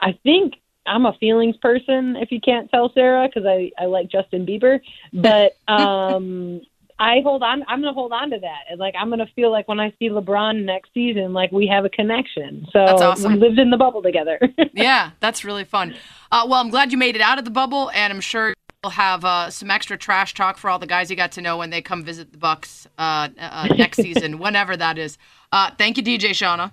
I 0.00 0.18
think 0.24 0.54
I'm 0.86 1.06
a 1.06 1.12
feelings 1.14 1.56
person, 1.58 2.16
if 2.16 2.32
you 2.32 2.40
can't 2.40 2.70
tell, 2.70 2.92
Sarah, 2.94 3.28
because 3.28 3.46
I 3.46 3.70
I 3.78 3.86
like 3.86 4.08
Justin 4.08 4.46
Bieber. 4.46 4.80
But 5.12 5.56
um, 5.72 6.60
I 7.02 7.20
hold 7.22 7.42
on. 7.42 7.64
I'm 7.66 7.80
going 7.80 7.92
to 7.92 7.94
hold 7.94 8.12
on 8.12 8.30
to 8.30 8.38
that. 8.38 8.60
And 8.70 8.78
like 8.78 8.94
I'm 8.96 9.08
going 9.08 9.18
to 9.18 9.32
feel 9.34 9.50
like 9.50 9.66
when 9.66 9.80
I 9.80 9.92
see 9.98 10.08
LeBron 10.08 10.64
next 10.64 10.90
season, 10.94 11.32
like 11.32 11.50
we 11.50 11.66
have 11.66 11.84
a 11.84 11.88
connection. 11.88 12.66
So 12.72 12.84
that's 12.86 13.02
awesome. 13.02 13.34
we 13.34 13.38
lived 13.40 13.58
in 13.58 13.70
the 13.70 13.76
bubble 13.76 14.02
together. 14.02 14.38
yeah, 14.72 15.10
that's 15.18 15.44
really 15.44 15.64
fun. 15.64 15.96
Uh, 16.30 16.46
well, 16.48 16.60
I'm 16.60 16.70
glad 16.70 16.92
you 16.92 16.98
made 16.98 17.16
it 17.16 17.22
out 17.22 17.38
of 17.38 17.44
the 17.44 17.50
bubble, 17.50 17.90
and 17.90 18.12
I'm 18.12 18.20
sure 18.20 18.54
we'll 18.84 18.90
have 18.90 19.24
uh, 19.24 19.50
some 19.50 19.70
extra 19.70 19.96
trash 19.96 20.34
talk 20.34 20.58
for 20.58 20.70
all 20.70 20.78
the 20.78 20.86
guys 20.86 21.10
you 21.10 21.16
got 21.16 21.32
to 21.32 21.40
know 21.40 21.56
when 21.56 21.70
they 21.70 21.82
come 21.82 22.04
visit 22.04 22.30
the 22.32 22.38
Bucks 22.38 22.86
uh, 22.98 23.28
uh 23.38 23.68
next 23.76 23.96
season, 24.02 24.38
whenever 24.38 24.76
that 24.76 24.96
is. 24.96 25.18
Uh, 25.50 25.70
thank 25.76 25.96
you, 25.96 26.04
DJ 26.04 26.30
Shauna. 26.30 26.70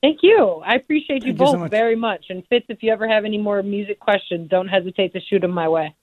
Thank 0.00 0.20
you. 0.22 0.62
I 0.64 0.74
appreciate 0.74 1.24
you 1.24 1.32
Thank 1.32 1.38
both 1.38 1.54
you 1.54 1.64
so 1.64 1.68
very 1.68 1.96
much. 1.96 2.26
And 2.28 2.44
Fitz, 2.48 2.66
if 2.68 2.82
you 2.82 2.92
ever 2.92 3.08
have 3.08 3.24
any 3.24 3.38
more 3.38 3.62
music 3.62 3.98
questions, 3.98 4.48
don't 4.48 4.68
hesitate 4.68 5.12
to 5.14 5.20
shoot 5.20 5.40
them 5.40 5.50
my 5.50 5.68
way. 5.68 5.94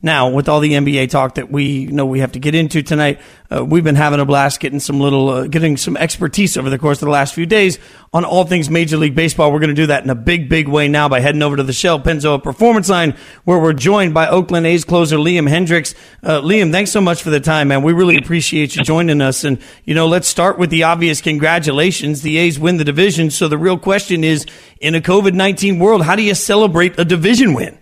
Now, 0.00 0.30
with 0.30 0.48
all 0.48 0.60
the 0.60 0.74
NBA 0.74 1.10
talk 1.10 1.34
that 1.34 1.50
we 1.50 1.86
know 1.86 2.06
we 2.06 2.20
have 2.20 2.30
to 2.32 2.38
get 2.38 2.54
into 2.54 2.84
tonight, 2.84 3.18
uh, 3.50 3.64
we've 3.64 3.82
been 3.82 3.96
having 3.96 4.20
a 4.20 4.24
blast 4.24 4.60
getting 4.60 4.78
some 4.78 5.00
little, 5.00 5.28
uh, 5.28 5.46
getting 5.48 5.76
some 5.76 5.96
expertise 5.96 6.56
over 6.56 6.70
the 6.70 6.78
course 6.78 7.02
of 7.02 7.06
the 7.06 7.10
last 7.10 7.34
few 7.34 7.46
days 7.46 7.80
on 8.12 8.24
all 8.24 8.44
things 8.44 8.70
Major 8.70 8.96
League 8.96 9.16
Baseball. 9.16 9.50
We're 9.50 9.58
going 9.58 9.70
to 9.70 9.74
do 9.74 9.88
that 9.88 10.04
in 10.04 10.10
a 10.10 10.14
big, 10.14 10.48
big 10.48 10.68
way 10.68 10.86
now 10.86 11.08
by 11.08 11.18
heading 11.18 11.42
over 11.42 11.56
to 11.56 11.64
the 11.64 11.72
Shell 11.72 12.00
Pennzoil 12.00 12.40
Performance 12.40 12.88
Line, 12.88 13.16
where 13.42 13.58
we're 13.58 13.72
joined 13.72 14.14
by 14.14 14.28
Oakland 14.28 14.68
A's 14.68 14.84
closer 14.84 15.16
Liam 15.16 15.48
Hendriks. 15.48 15.96
Uh, 16.22 16.42
Liam, 16.42 16.70
thanks 16.70 16.92
so 16.92 17.00
much 17.00 17.24
for 17.24 17.30
the 17.30 17.40
time, 17.40 17.66
man. 17.66 17.82
We 17.82 17.92
really 17.92 18.16
appreciate 18.16 18.76
you 18.76 18.84
joining 18.84 19.20
us. 19.20 19.42
And 19.42 19.58
you 19.84 19.94
know, 19.94 20.06
let's 20.06 20.28
start 20.28 20.60
with 20.60 20.70
the 20.70 20.84
obvious. 20.84 21.20
Congratulations, 21.20 22.22
the 22.22 22.38
A's 22.38 22.56
win 22.56 22.76
the 22.76 22.84
division. 22.84 23.32
So 23.32 23.48
the 23.48 23.58
real 23.58 23.78
question 23.78 24.22
is, 24.22 24.46
in 24.80 24.94
a 24.94 25.00
COVID 25.00 25.34
nineteen 25.34 25.80
world, 25.80 26.02
how 26.02 26.14
do 26.14 26.22
you 26.22 26.36
celebrate 26.36 27.00
a 27.00 27.04
division 27.04 27.52
win? 27.52 27.76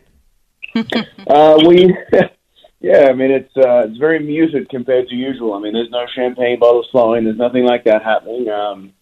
uh, 1.26 1.58
we, 1.66 1.96
yeah, 2.80 3.06
I 3.08 3.12
mean 3.14 3.30
it's 3.30 3.56
uh, 3.56 3.86
it's 3.88 3.98
very 3.98 4.18
muted 4.18 4.68
compared 4.68 5.08
to 5.08 5.14
usual. 5.14 5.54
I 5.54 5.60
mean, 5.60 5.72
there's 5.72 5.90
no 5.90 6.06
champagne 6.14 6.58
bottles 6.58 6.88
flowing. 6.90 7.24
There's 7.24 7.38
nothing 7.38 7.64
like 7.64 7.84
that 7.84 8.02
happening. 8.02 8.48
Um, 8.48 8.92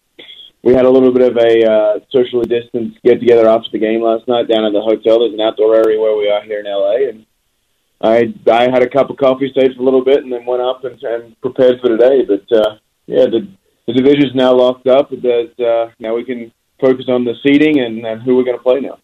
we 0.63 0.73
had 0.73 0.85
a 0.85 0.91
little 0.91 1.13
bit 1.13 1.31
of 1.31 1.37
a 1.37 1.71
uh, 1.71 1.99
socially 2.11 2.47
distanced 2.47 3.03
get 3.03 3.21
together 3.21 3.49
after 3.49 3.71
the 3.71 3.79
game 3.79 4.03
last 4.03 4.27
night 4.29 4.49
down 4.49 4.65
at 4.65 4.73
the 4.73 4.81
hotel. 4.81 5.21
There's 5.21 5.35
an 5.35 5.41
outdoor 5.41 5.75
area 5.75 6.01
where 6.01 6.17
we 6.17 6.31
are 6.31 6.43
here 6.43 6.61
in 6.61 6.67
LA, 6.67 7.09
and 7.11 7.27
I 8.01 8.33
I 8.51 8.71
had 8.71 8.83
a 8.83 8.89
cup 8.89 9.11
of 9.11 9.17
coffee, 9.17 9.51
stayed 9.51 9.75
for 9.75 9.83
a 9.83 9.85
little 9.85 10.05
bit, 10.05 10.23
and 10.23 10.33
then 10.33 10.47
went 10.47 10.63
up 10.63 10.85
and, 10.85 11.03
and 11.03 11.41
prepared 11.41 11.81
for 11.81 11.89
today. 11.89 12.25
But 12.25 12.51
uh, 12.57 12.77
yeah, 13.07 13.27
the 13.27 13.49
the 13.87 13.93
division's 13.93 14.35
now 14.35 14.55
locked 14.55 14.87
up. 14.87 15.11
There's 15.11 15.59
uh, 15.59 15.91
now 15.99 16.15
we 16.15 16.25
can 16.25 16.53
focus 16.81 17.07
on 17.09 17.25
the 17.25 17.35
seeding 17.43 17.81
and, 17.81 18.05
and 18.05 18.23
who 18.23 18.37
we're 18.37 18.45
going 18.45 18.57
to 18.57 18.63
play 18.63 18.81
now. 18.81 18.99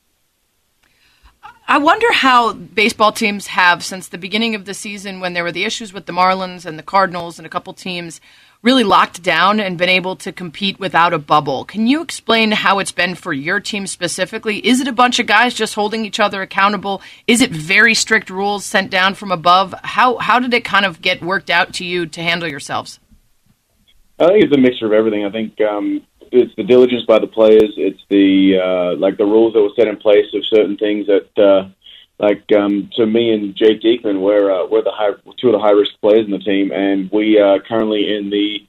I 1.71 1.79
wonder 1.79 2.13
how 2.13 2.55
baseball 2.55 3.13
teams 3.13 3.47
have, 3.47 3.85
since 3.85 4.09
the 4.09 4.19
beginning 4.19 4.57
of 4.57 4.65
the 4.65 4.75
season, 4.75 5.21
when 5.21 5.35
there 5.35 5.45
were 5.45 5.53
the 5.53 5.63
issues 5.63 5.93
with 5.93 6.07
the 6.07 6.13
Marlins 6.13 6.67
and 6.67 6.77
the 6.77 6.83
Cardinals 6.83 7.39
and 7.39 7.47
a 7.47 7.49
couple 7.49 7.73
teams, 7.75 8.21
really 8.61 8.83
locked 8.83 9.23
down 9.23 9.61
and 9.61 9.79
been 9.79 9.89
able 9.89 10.17
to 10.17 10.33
compete 10.33 10.81
without 10.81 11.13
a 11.13 11.19
bubble. 11.21 11.65
Can 11.65 11.87
you 11.87 12.03
explain 12.03 12.51
how 12.51 12.81
it's 12.81 12.91
been 12.91 13.15
for 13.15 13.33
your 13.33 13.61
team 13.61 13.87
specifically? 13.87 14.59
Is 14.67 14.81
it 14.81 14.89
a 14.89 14.93
bunch 14.93 15.21
of 15.21 15.29
guys 15.29 15.55
just 15.55 15.77
holding 15.77 16.05
each 16.05 16.19
other 16.19 16.43
accountable? 16.43 17.03
Is 17.29 17.41
it 17.41 17.53
very 17.53 17.95
strict 17.95 18.31
rules 18.31 18.65
sent 18.65 18.91
down 18.91 19.15
from 19.15 19.31
above? 19.31 19.73
How 19.85 20.17
how 20.17 20.41
did 20.41 20.53
it 20.53 20.65
kind 20.65 20.85
of 20.85 21.01
get 21.01 21.23
worked 21.23 21.51
out 21.51 21.73
to 21.75 21.85
you 21.85 22.05
to 22.05 22.21
handle 22.21 22.49
yourselves? 22.49 22.99
I 24.19 24.27
think 24.27 24.43
it's 24.43 24.57
a 24.57 24.61
mixture 24.61 24.87
of 24.87 24.93
everything. 24.93 25.25
I 25.25 25.31
think 25.31 25.61
um, 25.61 26.05
it's 26.33 26.55
the 26.57 26.65
diligence 26.65 27.05
by 27.05 27.19
the 27.19 27.27
players. 27.27 27.75
It's 27.77 28.03
the 28.09 28.59
uh, 28.59 28.97
like 28.97 29.17
the 29.17 29.25
rules 29.25 29.55
that 29.55 29.63
were 29.63 29.75
set 29.77 29.89
in 29.89 29.97
place 29.97 30.27
of 30.35 30.47
certain 30.47 30.77
things 30.77 31.07
that 31.07 31.39
uh, 31.39 31.69
like 32.19 32.45
um, 32.53 32.91
to 32.95 33.07
me 33.07 33.33
and 33.33 33.55
Jake 33.57 33.81
Diekman, 33.81 34.21
we're 34.21 34.51
uh, 34.51 34.67
we're 34.67 34.83
the 34.83 34.93
high, 34.93 35.13
two 35.39 35.49
of 35.49 35.53
the 35.53 35.59
high 35.59 35.73
risk 35.73 35.93
players 36.01 36.27
in 36.27 36.31
the 36.31 36.39
team, 36.39 36.71
and 36.71 37.11
we 37.11 37.39
are 37.39 37.61
currently 37.61 38.15
in 38.15 38.31
the 38.31 38.67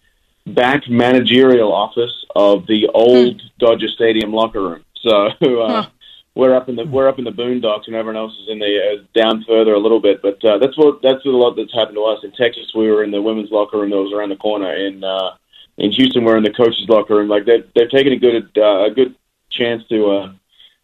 back 0.47 0.89
managerial 0.89 1.73
office 1.73 2.25
of 2.35 2.65
the 2.67 2.87
old 2.93 3.41
hmm. 3.41 3.47
Dodger 3.59 3.87
Stadium 3.89 4.33
locker 4.33 4.61
room. 4.61 4.83
So 5.01 5.25
uh, 5.25 5.33
huh. 5.41 5.89
we're 6.35 6.55
up 6.55 6.69
in 6.69 6.75
the 6.75 6.85
we're 6.85 7.07
up 7.09 7.17
in 7.17 7.25
the 7.25 7.31
boondocks, 7.31 7.87
and 7.87 7.95
everyone 7.95 8.17
else 8.17 8.33
is 8.33 8.49
in 8.49 8.59
the 8.59 8.99
uh, 8.99 9.03
down 9.19 9.43
further 9.47 9.73
a 9.73 9.79
little 9.79 9.99
bit. 9.99 10.21
But 10.21 10.45
uh, 10.45 10.59
that's 10.59 10.77
what 10.77 11.01
that's 11.01 11.25
a 11.25 11.29
lot 11.29 11.55
that's 11.55 11.73
happened 11.73 11.95
to 11.95 12.03
us 12.03 12.23
in 12.23 12.31
Texas. 12.33 12.71
We 12.75 12.87
were 12.87 13.03
in 13.03 13.09
the 13.09 13.19
women's 13.19 13.49
locker 13.49 13.79
room 13.79 13.89
that 13.89 13.97
was 13.97 14.13
around 14.13 14.29
the 14.29 14.35
corner 14.35 14.71
in. 14.75 15.03
Uh, 15.03 15.31
in 15.81 15.91
Houston, 15.91 16.23
we're 16.23 16.37
in 16.37 16.43
the 16.43 16.53
coaches' 16.53 16.87
locker 16.87 17.15
room. 17.15 17.27
Like 17.27 17.45
they've 17.45 17.67
they've 17.75 17.89
taken 17.89 18.13
a 18.13 18.19
good 18.19 18.49
uh, 18.55 18.85
a 18.85 18.91
good 18.91 19.15
chance 19.49 19.83
to 19.89 20.11
uh, 20.11 20.33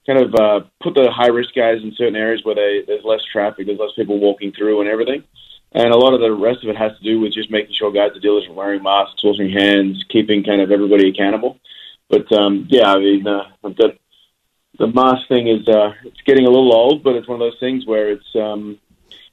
kind 0.08 0.20
of 0.20 0.36
uh, 0.36 0.60
put 0.82 0.96
the 0.96 1.12
high 1.12 1.28
risk 1.28 1.54
guys 1.54 1.84
in 1.84 1.94
certain 1.96 2.16
areas 2.16 2.44
where 2.44 2.56
they, 2.56 2.84
there's 2.88 3.04
less 3.06 3.24
traffic, 3.32 3.68
there's 3.68 3.80
less 3.80 3.94
people 3.96 4.20
walking 4.20 4.52
through, 4.52 4.82
and 4.82 4.90
everything. 4.90 5.24
And 5.72 5.94
a 5.94 5.98
lot 5.98 6.14
of 6.14 6.22
the 6.22 6.32
rest 6.32 6.64
of 6.64 6.70
it 6.70 6.78
has 6.78 6.98
to 6.98 7.04
do 7.04 7.20
with 7.20 7.34
just 7.34 7.52
making 7.52 7.76
sure 7.76 7.92
guys 7.92 8.16
are 8.16 8.20
diligent, 8.20 8.56
wearing 8.56 8.82
masks, 8.82 9.24
washing 9.24 9.52
hands, 9.52 10.04
keeping 10.10 10.44
kind 10.44 10.62
of 10.62 10.72
everybody 10.72 11.10
accountable. 11.10 11.60
But 12.10 12.32
um, 12.32 12.68
yeah, 12.70 12.92
I 12.92 12.98
mean, 12.98 13.28
uh, 13.28 13.44
got 13.62 13.92
the 14.80 14.88
mask 14.88 15.28
thing 15.28 15.48
is 15.48 15.68
uh, 15.68 15.94
it's 16.06 16.22
getting 16.22 16.48
a 16.48 16.50
little 16.50 16.74
old, 16.74 17.04
but 17.04 17.16
it's 17.16 17.28
one 17.28 17.40
of 17.40 17.46
those 17.46 17.60
things 17.60 17.86
where 17.86 18.10
it's 18.10 18.36
um, 18.36 18.80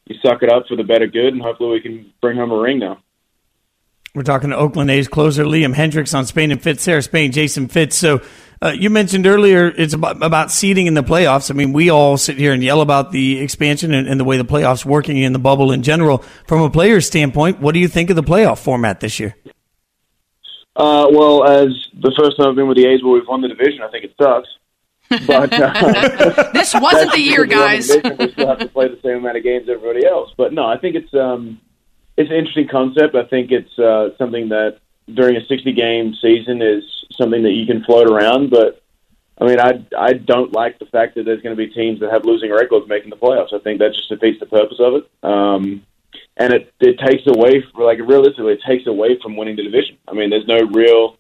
you 0.07 0.17
suck 0.21 0.43
it 0.43 0.51
up 0.51 0.67
for 0.69 0.77
the 0.77 0.85
better 0.85 1.07
good, 1.07 1.33
and 1.33 1.43
hopefully 1.43 1.71
we 1.71 1.81
can 1.81 2.13
bring 2.21 2.37
home 2.37 2.51
a 2.51 2.59
ring 2.59 2.81
now. 2.81 2.99
We're 4.15 4.23
talking 4.23 4.51
to 4.51 4.57
Oakland 4.57 4.93
A's 4.93 5.09
closer 5.09 5.43
Liam 5.43 5.75
Hendriks 5.75 6.17
on 6.17 6.25
Spain 6.25 6.53
and 6.53 6.63
Fitz, 6.63 6.85
Sarah 6.85 7.03
Spain, 7.03 7.33
Jason 7.33 7.67
Fitz. 7.67 7.97
So 7.97 8.23
uh, 8.63 8.69
you 8.69 8.89
mentioned 8.89 9.27
earlier 9.27 9.67
it's 9.67 9.93
about, 9.93 10.23
about 10.23 10.53
seeding 10.53 10.87
in 10.87 10.95
the 10.95 11.03
playoffs. 11.03 11.51
I 11.51 11.55
mean, 11.55 11.73
we 11.73 11.91
all 11.91 12.17
sit 12.17 12.37
here 12.37 12.53
and 12.53 12.63
yell 12.63 12.81
about 12.81 13.11
the 13.11 13.41
expansion 13.41 13.93
and, 13.93 14.07
and 14.07 14.21
the 14.21 14.25
way 14.25 14.37
the 14.37 14.45
playoffs 14.45 14.85
working 14.85 15.17
in 15.17 15.33
the 15.33 15.41
bubble 15.41 15.73
in 15.73 15.83
general. 15.83 16.19
From 16.47 16.63
a 16.63 16.71
player's 16.71 17.09
standpoint, 17.09 17.59
what 17.59 17.75
do 17.75 17.81
you 17.81 17.89
think 17.89 18.09
of 18.09 18.15
the 18.15 18.23
playoff 18.23 18.61
format 18.61 19.01
this 19.01 19.19
year? 19.19 19.35
Uh, 20.77 21.09
well, 21.11 21.43
as 21.43 21.71
the 22.01 22.15
first 22.17 22.37
time 22.37 22.51
I've 22.51 22.55
been 22.55 22.69
with 22.69 22.77
the 22.77 22.87
A's 22.87 23.03
where 23.03 23.15
we've 23.15 23.27
won 23.27 23.41
the 23.41 23.49
division, 23.49 23.83
I 23.83 23.91
think 23.91 24.05
it 24.05 24.15
sucks. 24.23 24.49
But 25.27 25.53
uh, 25.53 26.51
this 26.55 26.73
wasn't 26.73 27.11
the 27.11 27.21
year, 27.21 27.47
guys. 27.47 27.89
we 27.89 28.31
still 28.31 28.47
have 28.47 28.61
to 28.61 28.69
play 28.69 28.87
the 28.87 29.01
same 29.03 29.17
amount 29.17 29.39
of 29.39 29.43
games 29.43 29.65
as 29.69 29.75
everybody 29.75 30.07
else. 30.07 30.31
But 30.37 30.53
no, 30.53 30.65
I 30.67 30.79
think 30.79 30.95
it's 30.95 31.13
um, 31.15 31.61
it's 32.17 32.31
an 32.31 32.37
interesting 32.37 32.69
concept. 32.69 33.15
I 33.15 33.25
think 33.25 33.51
it's 33.51 33.79
uh, 33.79 34.11
something 34.19 34.49
that 34.51 34.79
during 35.13 35.37
a 35.37 35.45
60 35.45 35.73
game 35.73 36.15
season 36.21 36.63
is 36.63 36.85
something 37.13 37.43
that 37.43 37.53
you 37.53 37.67
can 37.67 37.85
float 37.85 38.09
around. 38.09 38.51
But 38.51 38.83
I 39.41 39.47
mean, 39.47 39.61
I 39.61 39.85
I 39.97 40.13
don't 40.13 40.53
like 40.53 40.79
the 40.79 40.87
fact 40.87 41.17
that 41.17 41.25
there's 41.25 41.43
going 41.43 41.57
to 41.57 41.67
be 41.67 41.73
teams 41.73 42.01
that 42.01 42.11
have 42.11 42.25
losing 42.25 42.51
records 42.51 42.89
making 42.89 43.11
the 43.11 43.17
playoffs. 43.17 43.53
I 43.53 43.59
think 43.59 43.81
that 43.81 43.95
just 43.95 44.09
defeats 44.09 44.41
the 44.41 44.47
purpose 44.47 44.79
of 44.79 44.95
it. 44.95 45.11
Um, 45.23 45.85
and 46.37 46.53
it 46.53 46.73
it 46.81 46.99
takes 46.99 47.27
away, 47.27 47.65
like 47.75 47.99
realistically, 47.99 48.55
it 48.55 48.63
takes 48.67 48.87
away 48.87 49.19
from 49.21 49.37
winning 49.37 49.57
the 49.57 49.65
division. 49.65 49.99
I 50.09 50.13
mean, 50.13 50.31
there's 50.31 50.47
no 50.47 50.61
real 50.73 51.17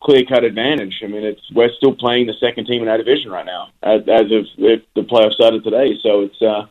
clear 0.00 0.24
cut 0.24 0.44
advantage. 0.44 1.00
I 1.02 1.06
mean, 1.06 1.24
it's 1.24 1.42
we're 1.52 1.72
still 1.76 1.94
playing 1.94 2.26
the 2.26 2.34
second 2.40 2.66
team 2.66 2.82
in 2.82 2.88
our 2.88 2.98
division 2.98 3.30
right 3.30 3.46
now, 3.46 3.68
as, 3.82 4.02
as 4.02 4.26
if, 4.30 4.46
if 4.56 4.82
the 4.94 5.02
playoffs 5.02 5.32
started 5.32 5.64
today. 5.64 5.98
So 6.02 6.22
it's 6.22 6.40
uh, 6.40 6.66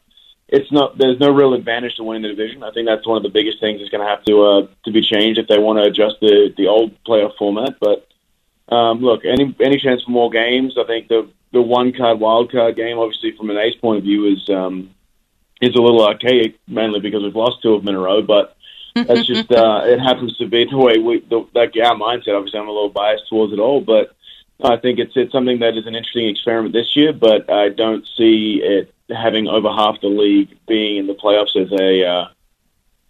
it's 0.50 0.72
not 0.72 0.98
there's 0.98 1.20
no 1.20 1.32
real 1.34 1.54
advantage 1.54 1.96
to 1.96 2.04
winning 2.04 2.24
the 2.24 2.30
division. 2.30 2.64
I 2.64 2.72
think 2.72 2.88
that's 2.88 3.06
one 3.06 3.18
of 3.18 3.24
the 3.24 3.30
biggest 3.30 3.60
things 3.60 3.80
that's 3.80 3.92
going 3.92 4.04
to 4.04 4.10
have 4.10 4.24
to 4.26 4.44
uh, 4.44 4.68
to 4.86 4.92
be 4.92 5.02
changed 5.02 5.40
if 5.40 5.48
they 5.48 5.60
want 5.60 5.80
to 5.80 5.84
adjust 5.84 6.16
the 6.22 6.54
the 6.56 6.68
old 6.68 6.92
playoff 7.04 7.36
format. 7.38 7.76
But 7.80 8.08
um, 8.74 9.02
look, 9.02 9.26
any 9.26 9.56
any 9.60 9.78
chance 9.78 10.04
for 10.04 10.12
more 10.12 10.30
games? 10.30 10.78
I 10.78 10.86
think 10.86 11.10
the 11.10 11.30
the 11.52 11.62
one 11.62 11.92
card 11.92 12.20
wild 12.20 12.52
card 12.52 12.76
game, 12.76 12.98
obviously 12.98 13.36
from 13.36 13.50
an 13.50 13.58
A's 13.58 13.76
point 13.76 13.98
of 13.98 14.04
view, 14.04 14.26
is 14.34 14.50
um, 14.50 14.92
is 15.62 15.76
a 15.76 15.82
little 15.82 16.06
archaic, 16.06 16.56
mainly 16.68 17.02
because 17.02 17.24
we've 17.24 17.36
lost 17.36 17.62
two 17.62 17.74
of 17.74 17.82
them 17.84 17.90
in 17.90 17.96
a 17.96 18.04
row. 18.04 18.22
But 18.22 18.56
that's 18.96 19.26
just 19.28 19.52
uh, 19.52 19.82
it 19.84 20.00
happens 20.00 20.38
to 20.38 20.48
be 20.48 20.66
the 20.66 20.78
way 20.78 20.98
we 20.98 21.20
the, 21.20 21.46
like 21.54 21.74
our 21.84 21.96
mindset. 21.96 22.38
Obviously, 22.38 22.60
I'm 22.60 22.70
a 22.70 22.72
little 22.72 22.90
biased 22.90 23.28
towards 23.30 23.52
it 23.52 23.60
all, 23.60 23.82
but 23.82 24.16
I 24.64 24.78
think 24.78 25.00
it's 25.00 25.14
it's 25.18 25.34
something 25.34 25.60
that 25.60 25.78
is 25.78 25.88
an 25.88 25.96
interesting 25.96 26.30
experiment 26.30 26.74
this 26.74 26.96
year. 26.96 27.12
But 27.12 27.50
I 27.50 27.68
don't 27.68 28.06
see 28.18 28.62
it 28.64 28.94
having 29.10 29.48
over 29.48 29.70
half 29.70 30.02
the 30.02 30.08
league 30.08 30.58
being 30.68 30.98
in 30.98 31.08
the 31.08 31.14
playoffs 31.14 31.56
is 31.56 31.72
a 31.72 32.06
uh, 32.06 32.28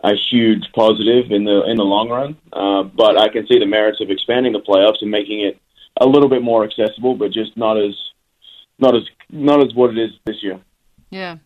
a 0.01 0.15
huge 0.15 0.65
positive 0.73 1.31
in 1.31 1.43
the 1.43 1.63
in 1.63 1.77
the 1.77 1.83
long 1.83 2.09
run. 2.09 2.37
Uh, 2.53 2.83
but 2.83 3.17
I 3.17 3.29
can 3.29 3.47
see 3.47 3.59
the 3.59 3.65
merits 3.65 4.01
of 4.01 4.09
expanding 4.09 4.53
the 4.53 4.59
playoffs 4.59 5.01
and 5.01 5.11
making 5.11 5.41
it 5.41 5.59
a 5.99 6.05
little 6.05 6.29
bit 6.29 6.43
more 6.43 6.63
accessible, 6.63 7.15
but 7.15 7.31
just 7.31 7.57
not 7.57 7.77
as 7.77 7.95
not 8.79 8.95
as 8.95 9.03
not 9.29 9.65
as 9.65 9.73
what 9.73 9.91
it 9.91 9.97
is 9.97 10.11
this 10.25 10.43
year. 10.43 10.59
Yeah. 11.09 11.37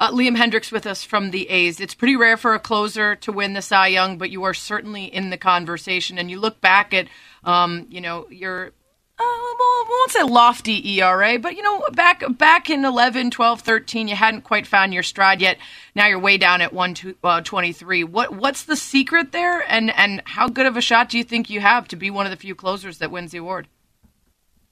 Uh, 0.00 0.12
Liam 0.12 0.36
Hendriks 0.36 0.70
with 0.70 0.86
us 0.86 1.02
from 1.02 1.32
the 1.32 1.48
A's. 1.50 1.80
It's 1.80 1.94
pretty 1.94 2.14
rare 2.14 2.36
for 2.36 2.54
a 2.54 2.60
closer 2.60 3.16
to 3.16 3.32
win 3.32 3.54
the 3.54 3.62
Cy 3.62 3.88
Young, 3.88 4.16
but 4.16 4.30
you 4.30 4.44
are 4.44 4.54
certainly 4.54 5.04
in 5.04 5.30
the 5.30 5.36
conversation. 5.36 6.18
And 6.18 6.30
you 6.30 6.38
look 6.38 6.60
back 6.60 6.94
at, 6.94 7.08
um, 7.42 7.86
you 7.90 8.00
know, 8.00 8.28
your 8.30 8.70
uh, 9.20 9.54
well, 9.58 9.68
I 9.68 9.84
won't 9.88 10.10
say 10.12 10.22
lofty 10.22 11.00
ERA, 11.00 11.38
but 11.38 11.56
you 11.56 11.62
know, 11.62 11.84
back 11.92 12.22
back 12.38 12.70
in 12.70 12.84
11, 12.84 13.30
12, 13.30 13.60
13, 13.60 14.08
you 14.08 14.14
hadn't 14.14 14.42
quite 14.42 14.66
found 14.66 14.94
your 14.94 15.02
stride 15.02 15.40
yet. 15.40 15.58
Now 15.94 16.06
you're 16.06 16.18
way 16.18 16.36
down 16.38 16.60
at 16.60 16.72
123. 16.72 18.02
Uh, 18.02 18.06
what 18.06 18.34
what's 18.34 18.62
the 18.62 18.76
secret 18.76 19.32
there, 19.32 19.60
and 19.70 19.90
and 19.90 20.22
how 20.24 20.48
good 20.48 20.66
of 20.66 20.76
a 20.76 20.80
shot 20.80 21.08
do 21.08 21.18
you 21.18 21.24
think 21.24 21.50
you 21.50 21.60
have 21.60 21.88
to 21.88 21.96
be 21.96 22.10
one 22.10 22.26
of 22.26 22.30
the 22.30 22.36
few 22.36 22.54
closers 22.54 22.98
that 22.98 23.10
wins 23.10 23.32
the 23.32 23.38
award? 23.38 23.66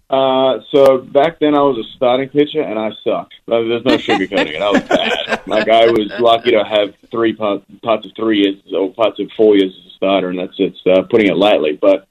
Uh, 0.09 0.61
so 0.71 0.99
back 0.99 1.41
then 1.41 1.57
I 1.57 1.63
was 1.63 1.79
a 1.79 1.97
starting 1.97 2.29
pitcher 2.29 2.63
and 2.63 2.79
I 2.79 2.91
sucked. 3.03 3.35
There's 3.47 3.85
no 3.85 3.97
sugarcoating 3.97 4.55
it. 4.55 4.63
I 4.63 4.71
was 4.71 4.83
bad. 4.83 5.43
Like 5.49 5.69
I 5.69 5.87
was 5.87 6.13
lucky 6.21 6.53
to 6.53 6.63
have 6.63 6.95
three 7.11 7.33
parts, 7.33 7.65
parts 7.83 8.07
of 8.07 8.13
three 8.15 8.39
years 8.39 8.57
or 8.73 8.93
parts 8.93 9.19
of 9.19 9.29
four 9.37 9.57
years 9.57 9.77
as 9.81 9.93
a 9.93 9.95
starter, 9.97 10.29
and 10.29 10.39
that's 10.39 10.55
it's 10.59 10.81
uh, 10.87 11.03
putting 11.11 11.27
it 11.27 11.37
lightly. 11.37 11.73
But 11.73 12.07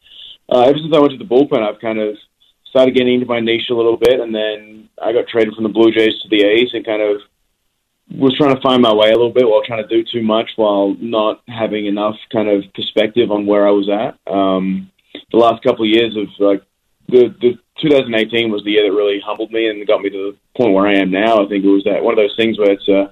uh, 0.50 0.62
ever 0.62 0.78
since 0.78 0.94
I 0.94 1.00
went 1.00 1.12
to 1.12 1.18
the 1.18 1.26
bullpen, 1.26 1.62
I've 1.62 1.82
kind 1.82 2.00
of 2.00 2.18
started 2.66 2.96
getting 2.96 3.16
into 3.16 3.26
my 3.26 3.40
niche 3.40 3.70
a 3.70 3.76
little 3.76 3.98
bit, 3.98 4.20
and 4.20 4.34
then 4.34 4.90
I 5.02 5.14
got 5.14 5.28
traded 5.28 5.56
from 5.56 5.64
the 5.64 5.70
Blue 5.70 5.92
Jays 5.92 6.22
to 6.22 6.30
the 6.30 6.44
A's, 6.44 6.74
and 6.74 6.86
kind 6.86 7.02
of 7.02 7.22
was 8.12 8.38
trying 8.38 8.56
to 8.56 8.62
find 8.62 8.82
my 8.82 8.94
way 8.94 9.10
a 9.10 9.16
little 9.16 9.34
bit 9.34 9.48
while 9.48 9.64
trying 9.64 9.88
to 9.88 9.90
do 9.90 10.04
too 10.04 10.22
much, 10.22 10.52
while 10.56 10.96
not 11.00 11.42
having 11.48 11.88
enough 11.88 12.16
kind 12.32 12.48
of 12.48 12.64
perspective 12.74 13.32
on 13.32 13.46
where 13.46 13.68
I 13.68 13.72
was 13.72 13.90
at. 13.90 14.20
Um, 14.32 14.92
the 15.32 15.38
last 15.38 15.64
couple 15.64 15.86
of 15.86 15.90
years 15.90 16.16
of 16.16 16.28
like 16.40 16.64
the 17.08 17.36
the 17.42 17.58
2018 17.82 18.52
was 18.52 18.64
the 18.64 18.72
year 18.72 18.90
that 18.90 18.96
really 18.96 19.20
humbled 19.20 19.52
me 19.52 19.68
and 19.68 19.86
got 19.88 20.02
me 20.02 20.10
to 20.10 20.32
the 20.32 20.38
point 20.58 20.74
where 20.74 20.88
I 20.88 20.96
am 20.96 21.12
now. 21.12 21.44
I 21.44 21.48
think 21.48 21.66
it 21.66 21.70
was 21.70 21.84
that 21.86 22.04
one 22.04 22.14
of 22.14 22.18
those 22.18 22.36
things 22.36 22.58
where 22.58 22.72
it's 22.72 22.88
uh, 22.88 23.12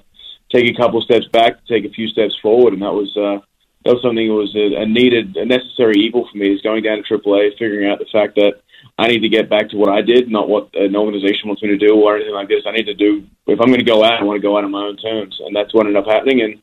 take 0.50 0.70
a 0.70 0.78
couple 0.78 1.02
steps 1.02 1.28
back, 1.28 1.66
take 1.66 1.86
a 1.86 1.90
few 1.90 2.08
steps 2.08 2.38
forward, 2.42 2.74
and 2.74 2.82
that 2.82 2.94
was 2.94 3.16
uh, 3.18 3.40
that 3.86 3.94
was 3.94 4.02
something 4.02 4.28
that 4.28 4.34
was 4.34 4.56
a, 4.56 4.82
a 4.82 4.86
needed, 4.86 5.36
a 5.36 5.46
necessary 5.46 5.96
evil 5.98 6.28
for 6.30 6.38
me. 6.38 6.54
Is 6.54 6.62
going 6.62 6.84
down 6.84 7.04
to 7.04 7.04
AAA, 7.04 7.58
figuring 7.58 7.90
out 7.90 8.00
the 8.00 8.06
fact 8.12 8.36
that 8.36 8.62
I 8.98 9.08
need 9.08 9.20
to 9.20 9.30
get 9.30 9.50
back 9.50 9.70
to 9.70 9.78
what 9.78 9.90
I 9.90 10.02
did, 10.02 10.30
not 10.30 10.50
what 10.50 10.70
an 10.76 10.96
organization 10.96 11.48
wants 11.48 11.62
me 11.62 11.70
to 11.70 11.78
do 11.78 11.96
or 11.96 12.16
anything 12.16 12.34
like 12.34 12.48
this. 12.48 12.64
I 12.66 12.72
need 12.72 12.86
to 12.86 12.94
do 12.94 13.26
if 13.48 13.60
I'm 13.60 13.68
going 13.68 13.80
to 13.80 13.86
go 13.86 14.04
out, 14.04 14.22
I 14.22 14.24
want 14.24 14.38
to 14.38 14.48
go 14.48 14.58
out 14.58 14.64
on 14.64 14.72
my 14.72 14.86
own 14.86 14.98
terms, 14.98 15.40
and 15.44 15.56
that's 15.56 15.74
what 15.74 15.86
ended 15.86 16.02
up 16.02 16.08
happening. 16.08 16.42
And 16.42 16.62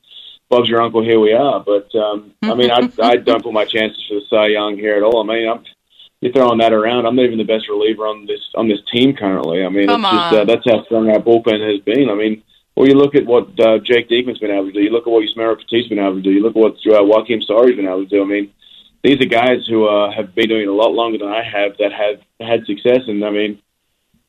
Bob's 0.49 0.69
your 0.69 0.83
uncle, 0.83 1.03
here 1.03 1.21
we 1.21 1.33
are. 1.33 1.61
But 1.61 1.95
um, 1.95 2.35
I 2.43 2.55
mean, 2.55 2.71
I, 2.71 2.91
I 3.03 3.17
don't 3.17 3.43
put 3.43 3.53
my 3.53 3.65
chances 3.65 4.05
for 4.09 4.15
the 4.15 4.27
Cy 4.29 4.47
Young 4.49 4.77
here 4.77 4.97
at 4.97 5.03
all. 5.03 5.23
I 5.23 5.35
mean, 5.35 5.49
I'm 5.49 5.65
you're 6.21 6.33
throwing 6.33 6.59
that 6.59 6.73
around. 6.73 7.07
I'm 7.07 7.17
not 7.17 7.25
even 7.25 7.39
the 7.39 7.45
best 7.45 7.69
reliever 7.69 8.07
on 8.07 8.27
this 8.27 8.41
on 8.55 8.69
this 8.69 8.81
team 8.93 9.17
currently. 9.17 9.65
I 9.65 9.69
mean, 9.69 9.87
Come 9.87 10.05
it's 10.05 10.13
just 10.13 10.35
uh, 10.35 10.45
that's 10.45 10.65
how 10.69 10.85
strong 10.85 11.09
our 11.09 11.19
bullpen 11.19 11.67
has 11.67 11.81
been. 11.81 12.11
I 12.11 12.15
mean, 12.15 12.43
well, 12.81 12.89
you 12.89 12.95
look 12.95 13.15
at 13.15 13.27
what 13.27 13.61
uh, 13.61 13.77
Jake 13.81 14.09
Diekman's 14.09 14.39
been 14.39 14.51
able 14.51 14.65
to 14.69 14.73
do. 14.73 14.81
You 14.81 14.89
look 14.89 15.07
at 15.07 15.11
what 15.11 15.23
Yusmeiro 15.23 15.55
Petit's 15.55 15.89
been 15.89 15.99
able 15.99 16.15
to 16.15 16.23
do. 16.23 16.31
You 16.31 16.41
look 16.43 16.57
at 16.57 16.63
what 16.63 16.77
uh, 16.77 17.05
Joakim 17.05 17.47
Soria's 17.47 17.77
been 17.77 17.85
able 17.85 18.05
to 18.05 18.09
do. 18.09 18.23
I 18.23 18.25
mean, 18.25 18.55
these 19.05 19.21
are 19.21 19.27
guys 19.27 19.67
who 19.69 19.87
uh, 19.87 20.11
have 20.11 20.35
been 20.35 20.49
doing 20.49 20.63
it 20.63 20.69
a 20.69 20.73
lot 20.73 20.95
longer 20.95 21.19
than 21.19 21.29
I 21.29 21.43
have 21.43 21.77
that 21.77 21.93
have 21.93 22.23
had 22.41 22.65
success. 22.65 23.01
And 23.07 23.23
I 23.23 23.29
mean, 23.29 23.61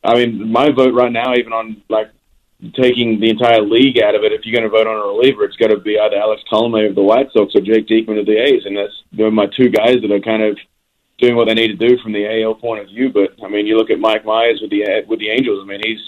I 0.03 0.15
mean, 0.15 0.51
my 0.51 0.69
vote 0.69 0.93
right 0.93 1.13
now, 1.13 1.33
even 1.33 1.53
on 1.53 1.81
like 1.87 2.11
taking 2.73 3.21
the 3.21 3.29
entire 3.29 3.61
league 3.61 4.03
out 4.03 4.15
of 4.15 4.23
it, 4.25 4.33
if 4.33 4.45
you're 4.45 4.59
going 4.59 4.69
to 4.69 4.77
vote 4.77 4.85
on 4.85 4.97
a 4.97 5.15
reliever, 5.15 5.45
it's 5.45 5.55
got 5.55 5.67
to 5.67 5.77
be 5.77 5.97
either 5.97 6.17
Alex 6.17 6.43
Colome 6.51 6.89
of 6.89 6.95
the 6.95 7.01
White 7.01 7.31
Sox 7.31 7.55
or 7.55 7.61
Jake 7.61 7.87
Diekman 7.87 8.19
of 8.19 8.25
the 8.25 8.35
A's, 8.35 8.65
and 8.65 8.75
that's 8.75 9.01
they're 9.13 9.31
my 9.31 9.47
two 9.47 9.69
guys 9.69 10.01
that 10.01 10.11
are 10.11 10.19
kind 10.19 10.43
of 10.43 10.59
doing 11.19 11.37
what 11.37 11.47
they 11.47 11.53
need 11.53 11.79
to 11.79 11.87
do 11.87 11.97
from 11.99 12.11
the 12.11 12.43
AL 12.43 12.55
point 12.55 12.81
of 12.81 12.87
view. 12.87 13.13
But 13.13 13.41
I 13.41 13.47
mean, 13.47 13.65
you 13.65 13.77
look 13.77 13.91
at 13.91 13.99
Mike 13.99 14.25
Mayers 14.25 14.61
with 14.61 14.71
the 14.71 15.05
with 15.07 15.19
the 15.19 15.29
Angels. 15.29 15.63
I 15.63 15.65
mean, 15.65 15.79
he's 15.81 16.03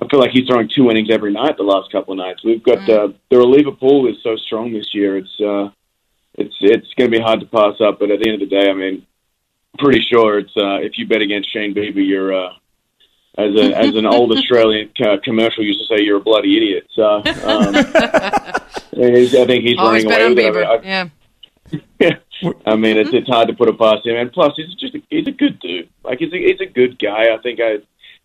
I 0.00 0.06
feel 0.08 0.20
like 0.20 0.30
he's 0.30 0.46
throwing 0.46 0.68
two 0.68 0.90
innings 0.90 1.10
every 1.10 1.32
night 1.32 1.56
the 1.56 1.64
last 1.64 1.90
couple 1.90 2.12
of 2.12 2.18
nights. 2.18 2.44
We've 2.44 2.62
got 2.62 2.78
mm. 2.78 2.88
uh, 2.88 3.12
the 3.30 3.38
reliever 3.38 3.72
pool 3.72 4.06
is 4.06 4.22
so 4.22 4.36
strong 4.36 4.72
this 4.72 4.94
year. 4.94 5.16
It's 5.16 5.40
uh, 5.40 5.70
it's 6.34 6.54
it's 6.60 6.94
going 6.94 7.10
to 7.10 7.18
be 7.18 7.22
hard 7.22 7.40
to 7.40 7.46
pass 7.46 7.80
up. 7.80 7.98
But 7.98 8.10
at 8.10 8.20
the 8.20 8.30
end 8.30 8.40
of 8.40 8.48
the 8.48 8.56
day, 8.56 8.70
I 8.70 8.74
mean, 8.74 9.04
pretty 9.78 10.00
sure 10.00 10.38
it's 10.38 10.56
uh, 10.56 10.76
if 10.76 10.98
you 10.98 11.06
bet 11.06 11.20
against 11.20 11.52
Shane 11.52 11.74
Bieber, 11.74 12.06
you're 12.06 12.32
uh, 12.32 12.52
as 13.36 13.54
a 13.56 13.76
as 13.76 13.96
an 13.96 14.06
old 14.06 14.32
Australian 14.36 14.90
uh, 15.04 15.16
commercial 15.22 15.64
used 15.64 15.80
to 15.80 15.96
say, 15.96 16.04
you're 16.04 16.18
a 16.18 16.20
bloody 16.20 16.56
idiot. 16.56 16.86
So 16.94 17.04
um, 17.04 17.22
I 17.26 19.46
think 19.46 19.64
he's 19.64 19.78
Always 19.78 20.04
running 20.04 20.38
away 20.38 20.50
with 20.50 20.84
it. 20.84 21.10
yeah. 22.00 22.16
I 22.66 22.76
mean, 22.76 22.96
it's 22.96 23.12
it's 23.12 23.28
hard 23.28 23.48
to 23.48 23.54
put 23.54 23.68
it 23.68 23.78
past 23.78 24.06
him, 24.06 24.16
and 24.16 24.32
plus, 24.32 24.52
he's 24.56 24.74
just 24.74 24.94
a, 24.94 25.02
he's 25.10 25.26
a 25.26 25.32
good 25.32 25.58
dude. 25.58 25.88
Like 26.04 26.20
he's 26.20 26.32
a 26.32 26.36
he's 26.36 26.60
a 26.60 26.66
good 26.66 26.98
guy. 26.98 27.34
I 27.34 27.38
think 27.42 27.60
I 27.60 27.78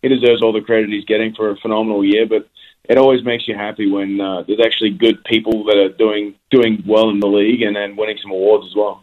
he 0.04 0.08
deserves 0.14 0.42
all 0.42 0.52
the 0.52 0.60
credit 0.60 0.90
he's 0.90 1.04
getting 1.06 1.34
for 1.34 1.50
a 1.50 1.56
phenomenal 1.56 2.04
year. 2.04 2.26
But 2.26 2.48
it 2.84 2.98
always 2.98 3.24
makes 3.24 3.48
you 3.48 3.54
happy 3.56 3.90
when 3.90 4.20
uh, 4.20 4.42
there's 4.42 4.60
actually 4.64 4.90
good 4.90 5.24
people 5.24 5.64
that 5.64 5.76
are 5.76 5.88
doing 5.88 6.34
doing 6.50 6.82
well 6.86 7.08
in 7.08 7.20
the 7.20 7.26
league 7.26 7.62
and 7.62 7.74
then 7.74 7.96
winning 7.96 8.18
some 8.22 8.30
awards 8.30 8.66
as 8.66 8.74
well. 8.76 9.02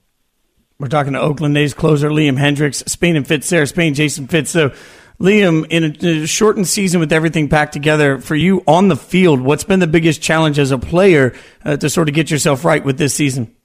We're 0.79 0.87
talking 0.87 1.13
to 1.13 1.21
Oakland 1.21 1.57
A's 1.57 1.73
closer 1.73 2.09
Liam 2.09 2.37
Hendriks, 2.37 2.87
Spain 2.89 3.15
and 3.15 3.27
Fitz, 3.27 3.47
Sarah 3.47 3.67
Spain, 3.67 3.93
Jason 3.93 4.27
Fitz. 4.27 4.51
So, 4.51 4.71
Liam, 5.19 5.65
in 5.69 5.83
a, 5.83 6.23
a 6.23 6.27
shortened 6.27 6.67
season 6.67 6.99
with 6.99 7.11
everything 7.11 7.49
packed 7.49 7.73
together 7.73 8.19
for 8.19 8.35
you 8.35 8.63
on 8.67 8.87
the 8.87 8.95
field, 8.95 9.41
what's 9.41 9.63
been 9.63 9.79
the 9.79 9.87
biggest 9.87 10.21
challenge 10.21 10.57
as 10.57 10.71
a 10.71 10.79
player 10.79 11.33
uh, 11.65 11.77
to 11.77 11.89
sort 11.89 12.09
of 12.09 12.15
get 12.15 12.31
yourself 12.31 12.65
right 12.65 12.83
with 12.83 12.97
this 12.97 13.13
season? 13.13 13.55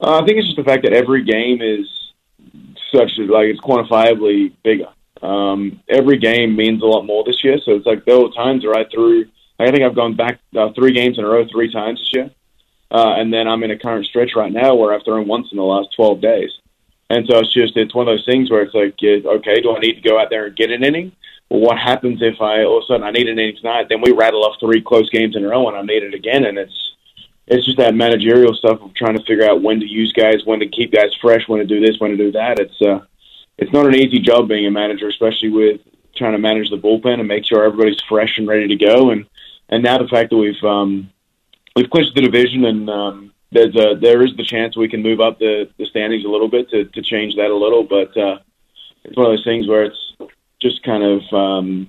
Uh, 0.00 0.20
I 0.20 0.24
think 0.24 0.38
it's 0.38 0.46
just 0.46 0.56
the 0.56 0.64
fact 0.64 0.82
that 0.82 0.92
every 0.92 1.24
game 1.24 1.62
is 1.62 1.88
such 2.92 3.12
like 3.18 3.46
it's 3.46 3.60
quantifiably 3.60 4.52
bigger. 4.64 4.88
Um, 5.22 5.80
every 5.88 6.18
game 6.18 6.56
means 6.56 6.82
a 6.82 6.86
lot 6.86 7.06
more 7.06 7.24
this 7.24 7.44
year. 7.44 7.58
So 7.64 7.72
it's 7.72 7.86
like 7.86 8.04
there 8.04 8.18
were 8.18 8.30
times 8.30 8.64
where 8.64 8.76
I 8.76 8.84
threw. 8.88 9.26
I 9.58 9.70
think 9.70 9.82
I've 9.82 9.94
gone 9.94 10.16
back 10.16 10.40
uh, 10.56 10.70
three 10.72 10.92
games 10.92 11.18
in 11.18 11.24
a 11.24 11.28
row 11.28 11.46
three 11.46 11.72
times 11.72 12.00
this 12.00 12.12
year, 12.12 12.30
uh, 12.90 13.14
and 13.16 13.32
then 13.32 13.46
I'm 13.46 13.62
in 13.62 13.70
a 13.70 13.78
current 13.78 14.06
stretch 14.06 14.34
right 14.34 14.52
now 14.52 14.74
where 14.74 14.92
I've 14.92 15.04
thrown 15.04 15.28
once 15.28 15.48
in 15.52 15.56
the 15.56 15.62
last 15.62 15.94
12 15.94 16.20
days. 16.20 16.50
And 17.10 17.26
so 17.28 17.38
it's 17.38 17.52
just 17.52 17.76
it's 17.76 17.94
one 17.94 18.08
of 18.08 18.12
those 18.12 18.24
things 18.24 18.50
where 18.50 18.62
it's 18.62 18.74
like, 18.74 18.94
okay, 19.02 19.60
do 19.60 19.76
I 19.76 19.80
need 19.80 20.02
to 20.02 20.08
go 20.08 20.18
out 20.18 20.30
there 20.30 20.46
and 20.46 20.56
get 20.56 20.70
an 20.70 20.82
inning? 20.82 21.12
Well, 21.50 21.60
what 21.60 21.78
happens 21.78 22.22
if 22.22 22.40
I 22.40 22.64
all 22.64 22.78
of 22.78 22.84
a 22.84 22.86
sudden 22.86 23.06
I 23.06 23.10
need 23.10 23.28
an 23.28 23.38
inning 23.38 23.56
tonight? 23.56 23.88
Then 23.88 24.00
we 24.00 24.12
rattle 24.12 24.44
off 24.44 24.58
three 24.58 24.80
close 24.80 25.10
games 25.10 25.36
in 25.36 25.44
a 25.44 25.48
row, 25.48 25.68
and 25.68 25.76
I 25.76 25.82
need 25.82 26.02
it 26.02 26.14
again, 26.14 26.46
and 26.46 26.58
it's 26.58 26.92
it's 27.46 27.66
just 27.66 27.76
that 27.76 27.94
managerial 27.94 28.54
stuff 28.54 28.80
of 28.80 28.94
trying 28.94 29.18
to 29.18 29.24
figure 29.24 29.44
out 29.44 29.62
when 29.62 29.80
to 29.80 29.86
use 29.86 30.12
guys, 30.12 30.46
when 30.46 30.60
to 30.60 30.68
keep 30.68 30.92
guys 30.92 31.14
fresh, 31.20 31.46
when 31.48 31.60
to 31.60 31.66
do 31.66 31.84
this, 31.84 31.98
when 31.98 32.12
to 32.12 32.16
do 32.16 32.32
that. 32.32 32.58
It's 32.58 32.80
uh, 32.80 33.00
it's 33.62 33.72
not 33.72 33.86
an 33.86 33.94
easy 33.94 34.18
job 34.18 34.48
being 34.48 34.66
a 34.66 34.70
manager, 34.70 35.08
especially 35.08 35.50
with 35.50 35.80
trying 36.16 36.32
to 36.32 36.38
manage 36.38 36.68
the 36.70 36.76
bullpen 36.76 37.20
and 37.20 37.28
make 37.28 37.44
sure 37.44 37.64
everybody's 37.64 38.00
fresh 38.08 38.36
and 38.38 38.48
ready 38.48 38.68
to 38.68 38.76
go. 38.76 39.10
And 39.10 39.26
and 39.68 39.82
now 39.82 39.98
the 39.98 40.08
fact 40.08 40.30
that 40.30 40.36
we've 40.36 40.62
um, 40.64 41.10
we've 41.76 41.88
clinched 41.88 42.14
the 42.14 42.22
division 42.22 42.64
and 42.64 42.90
um, 42.90 43.32
there's 43.52 43.76
a 43.76 43.94
there 44.00 44.22
is 44.24 44.34
the 44.36 44.44
chance 44.44 44.76
we 44.76 44.88
can 44.88 45.02
move 45.02 45.20
up 45.20 45.38
the, 45.38 45.70
the 45.78 45.86
standings 45.86 46.24
a 46.24 46.28
little 46.28 46.48
bit 46.48 46.68
to, 46.70 46.84
to 46.86 47.02
change 47.02 47.36
that 47.36 47.50
a 47.50 47.56
little, 47.56 47.84
but 47.84 48.16
uh, 48.16 48.38
it's 49.04 49.16
one 49.16 49.26
of 49.26 49.32
those 49.32 49.44
things 49.44 49.68
where 49.68 49.84
it's 49.84 50.12
just 50.60 50.82
kind 50.82 51.04
of 51.04 51.32
um, 51.32 51.88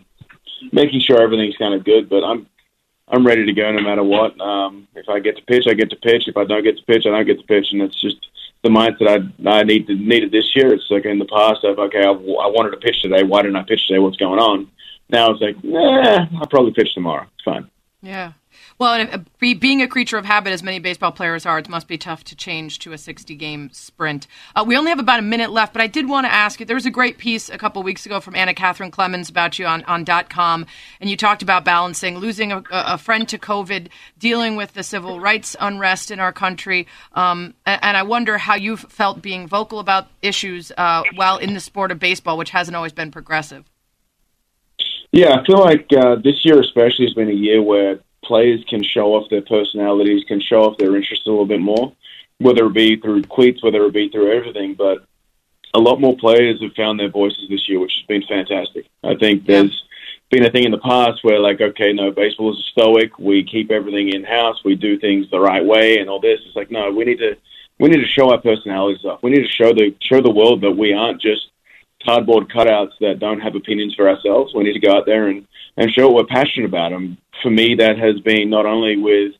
making 0.71 1.01
sure 1.01 1.21
everything's 1.21 1.57
kind 1.57 1.73
of 1.73 1.83
good. 1.83 2.07
But 2.07 2.23
I'm 2.23 2.47
I'm 3.07 3.25
ready 3.25 3.45
to 3.45 3.53
go 3.53 3.71
no 3.71 3.81
matter 3.81 4.03
what. 4.03 4.39
Um, 4.39 4.87
if 4.95 5.09
I 5.09 5.19
get 5.19 5.37
to 5.37 5.43
pitch, 5.43 5.65
I 5.67 5.73
get 5.73 5.89
to 5.89 5.95
pitch. 5.95 6.27
If 6.27 6.37
I 6.37 6.45
don't 6.45 6.63
get 6.63 6.77
to 6.77 6.85
pitch, 6.85 7.05
I 7.07 7.09
don't 7.09 7.25
get 7.25 7.39
to 7.39 7.47
pitch, 7.47 7.73
and 7.73 7.81
it's 7.81 7.99
just 7.99 8.27
the 8.63 8.69
mindset 8.69 9.31
I 9.45 9.49
I 9.49 9.63
need 9.63 9.87
to 9.87 9.95
needed 9.95 10.31
this 10.31 10.55
year. 10.55 10.73
It's 10.73 10.89
like 10.89 11.05
in 11.05 11.19
the 11.19 11.25
past, 11.25 11.63
of 11.63 11.77
okay, 11.77 12.03
I, 12.03 12.11
I 12.11 12.47
wanted 12.47 12.71
to 12.71 12.77
pitch 12.77 13.01
today. 13.01 13.23
Why 13.23 13.41
didn't 13.41 13.57
I 13.57 13.63
pitch 13.63 13.87
today? 13.87 13.99
What's 13.99 14.17
going 14.17 14.39
on? 14.39 14.69
Now 15.09 15.31
it's 15.31 15.41
like, 15.41 15.61
nah, 15.63 16.25
I'll 16.39 16.47
probably 16.47 16.71
pitch 16.71 16.93
tomorrow. 16.93 17.27
It's 17.35 17.43
fine. 17.43 17.69
Yeah. 18.01 18.33
Well, 18.83 18.95
and 18.95 19.25
if, 19.39 19.61
being 19.61 19.81
a 19.81 19.87
creature 19.87 20.17
of 20.17 20.25
habit, 20.25 20.51
as 20.51 20.61
many 20.61 20.77
baseball 20.77 21.13
players 21.13 21.45
are, 21.45 21.57
it 21.57 21.69
must 21.69 21.87
be 21.87 21.97
tough 21.97 22.25
to 22.25 22.35
change 22.35 22.79
to 22.79 22.91
a 22.91 22.97
60 22.97 23.33
game 23.35 23.69
sprint. 23.71 24.27
Uh, 24.57 24.65
we 24.67 24.75
only 24.75 24.89
have 24.89 24.99
about 24.99 25.19
a 25.19 25.21
minute 25.21 25.51
left, 25.51 25.71
but 25.71 25.81
I 25.81 25.87
did 25.87 26.09
want 26.09 26.27
to 26.27 26.33
ask 26.33 26.59
you 26.59 26.65
there 26.65 26.75
was 26.75 26.85
a 26.85 26.91
great 26.91 27.17
piece 27.17 27.47
a 27.47 27.57
couple 27.57 27.81
weeks 27.81 28.05
ago 28.05 28.19
from 28.19 28.35
Anna 28.35 28.53
Katherine 28.53 28.91
Clemmons 28.91 29.29
about 29.29 29.57
you 29.57 29.67
on, 29.67 29.85
on 29.85 30.03
.com, 30.27 30.65
and 30.99 31.09
you 31.09 31.15
talked 31.15 31.41
about 31.41 31.63
balancing 31.63 32.17
losing 32.17 32.51
a, 32.51 32.61
a 32.71 32.97
friend 32.97 33.25
to 33.29 33.37
COVID, 33.37 33.87
dealing 34.19 34.57
with 34.57 34.73
the 34.73 34.83
civil 34.83 35.17
rights 35.21 35.55
unrest 35.61 36.11
in 36.11 36.19
our 36.19 36.33
country. 36.33 36.85
Um, 37.13 37.53
and, 37.65 37.79
and, 37.81 37.95
I 37.95 38.03
wonder 38.03 38.37
how 38.37 38.55
you've 38.55 38.81
felt 38.81 39.21
being 39.21 39.47
vocal 39.47 39.79
about 39.79 40.09
issues 40.21 40.73
uh, 40.77 41.03
while 41.15 41.37
in 41.37 41.53
the 41.53 41.61
sport 41.61 41.91
of 41.91 41.99
baseball, 41.99 42.37
which 42.37 42.49
hasn't 42.49 42.75
always 42.75 42.91
been 42.91 43.11
progressive. 43.11 43.63
Yeah, 45.13 45.37
I 45.39 45.45
feel 45.45 45.59
like 45.59 45.87
uh, 45.95 46.15
this 46.15 46.43
year 46.43 46.59
especially 46.59 47.05
has 47.05 47.13
been 47.13 47.29
a 47.29 47.31
year 47.31 47.61
where 47.61 47.99
players 48.23 48.63
can 48.67 48.83
show 48.83 49.15
off 49.15 49.29
their 49.29 49.41
personalities, 49.41 50.23
can 50.27 50.41
show 50.41 50.63
off 50.63 50.77
their 50.77 50.95
interests 50.95 51.25
a 51.25 51.29
little 51.29 51.45
bit 51.45 51.61
more, 51.61 51.93
whether 52.39 52.65
it 52.65 52.73
be 52.73 52.95
through 52.97 53.23
cleats, 53.23 53.63
whether 53.63 53.85
it 53.85 53.93
be 53.93 54.09
through 54.09 54.31
everything. 54.35 54.73
But 54.75 55.05
a 55.73 55.79
lot 55.79 55.99
more 55.99 56.15
players 56.17 56.61
have 56.61 56.73
found 56.73 56.99
their 56.99 57.09
voices 57.09 57.47
this 57.49 57.67
year, 57.67 57.79
which 57.79 57.93
has 57.97 58.05
been 58.07 58.23
fantastic. 58.27 58.85
I 59.03 59.15
think 59.15 59.45
there's 59.45 59.83
been 60.29 60.45
a 60.45 60.51
thing 60.51 60.63
in 60.63 60.71
the 60.71 60.79
past 60.79 61.23
where, 61.23 61.39
like, 61.39 61.61
okay, 61.61 61.93
no, 61.93 62.11
baseball 62.11 62.53
is 62.53 62.65
stoic. 62.71 63.17
We 63.19 63.43
keep 63.43 63.71
everything 63.71 64.09
in 64.09 64.23
house. 64.23 64.63
We 64.63 64.75
do 64.75 64.99
things 64.99 65.29
the 65.29 65.39
right 65.39 65.63
way, 65.63 65.99
and 65.99 66.09
all 66.09 66.19
this. 66.19 66.39
It's 66.45 66.55
like, 66.55 66.71
no, 66.71 66.91
we 66.91 67.05
need 67.05 67.19
to 67.19 67.37
we 67.79 67.89
need 67.89 68.01
to 68.01 68.07
show 68.07 68.31
our 68.31 68.41
personalities 68.41 69.03
off. 69.05 69.23
We 69.23 69.31
need 69.31 69.43
to 69.43 69.51
show 69.51 69.73
the 69.73 69.95
show 70.01 70.21
the 70.21 70.31
world 70.31 70.61
that 70.61 70.71
we 70.71 70.93
aren't 70.93 71.21
just 71.21 71.49
cardboard 72.05 72.49
cutouts 72.49 72.93
that 72.99 73.19
don't 73.19 73.39
have 73.39 73.55
opinions 73.55 73.95
for 73.95 74.09
ourselves. 74.09 74.53
We 74.53 74.63
need 74.63 74.73
to 74.73 74.79
go 74.79 74.95
out 74.95 75.05
there 75.05 75.27
and 75.27 75.47
and 75.77 75.91
show 75.91 76.09
what 76.09 76.29
we're 76.29 76.35
passionate 76.35 76.67
about. 76.67 76.93
And 76.93 77.17
for 77.41 77.49
me, 77.49 77.75
that 77.75 77.97
has 77.97 78.19
been 78.19 78.49
not 78.49 78.65
only 78.65 78.97
with 78.97 79.33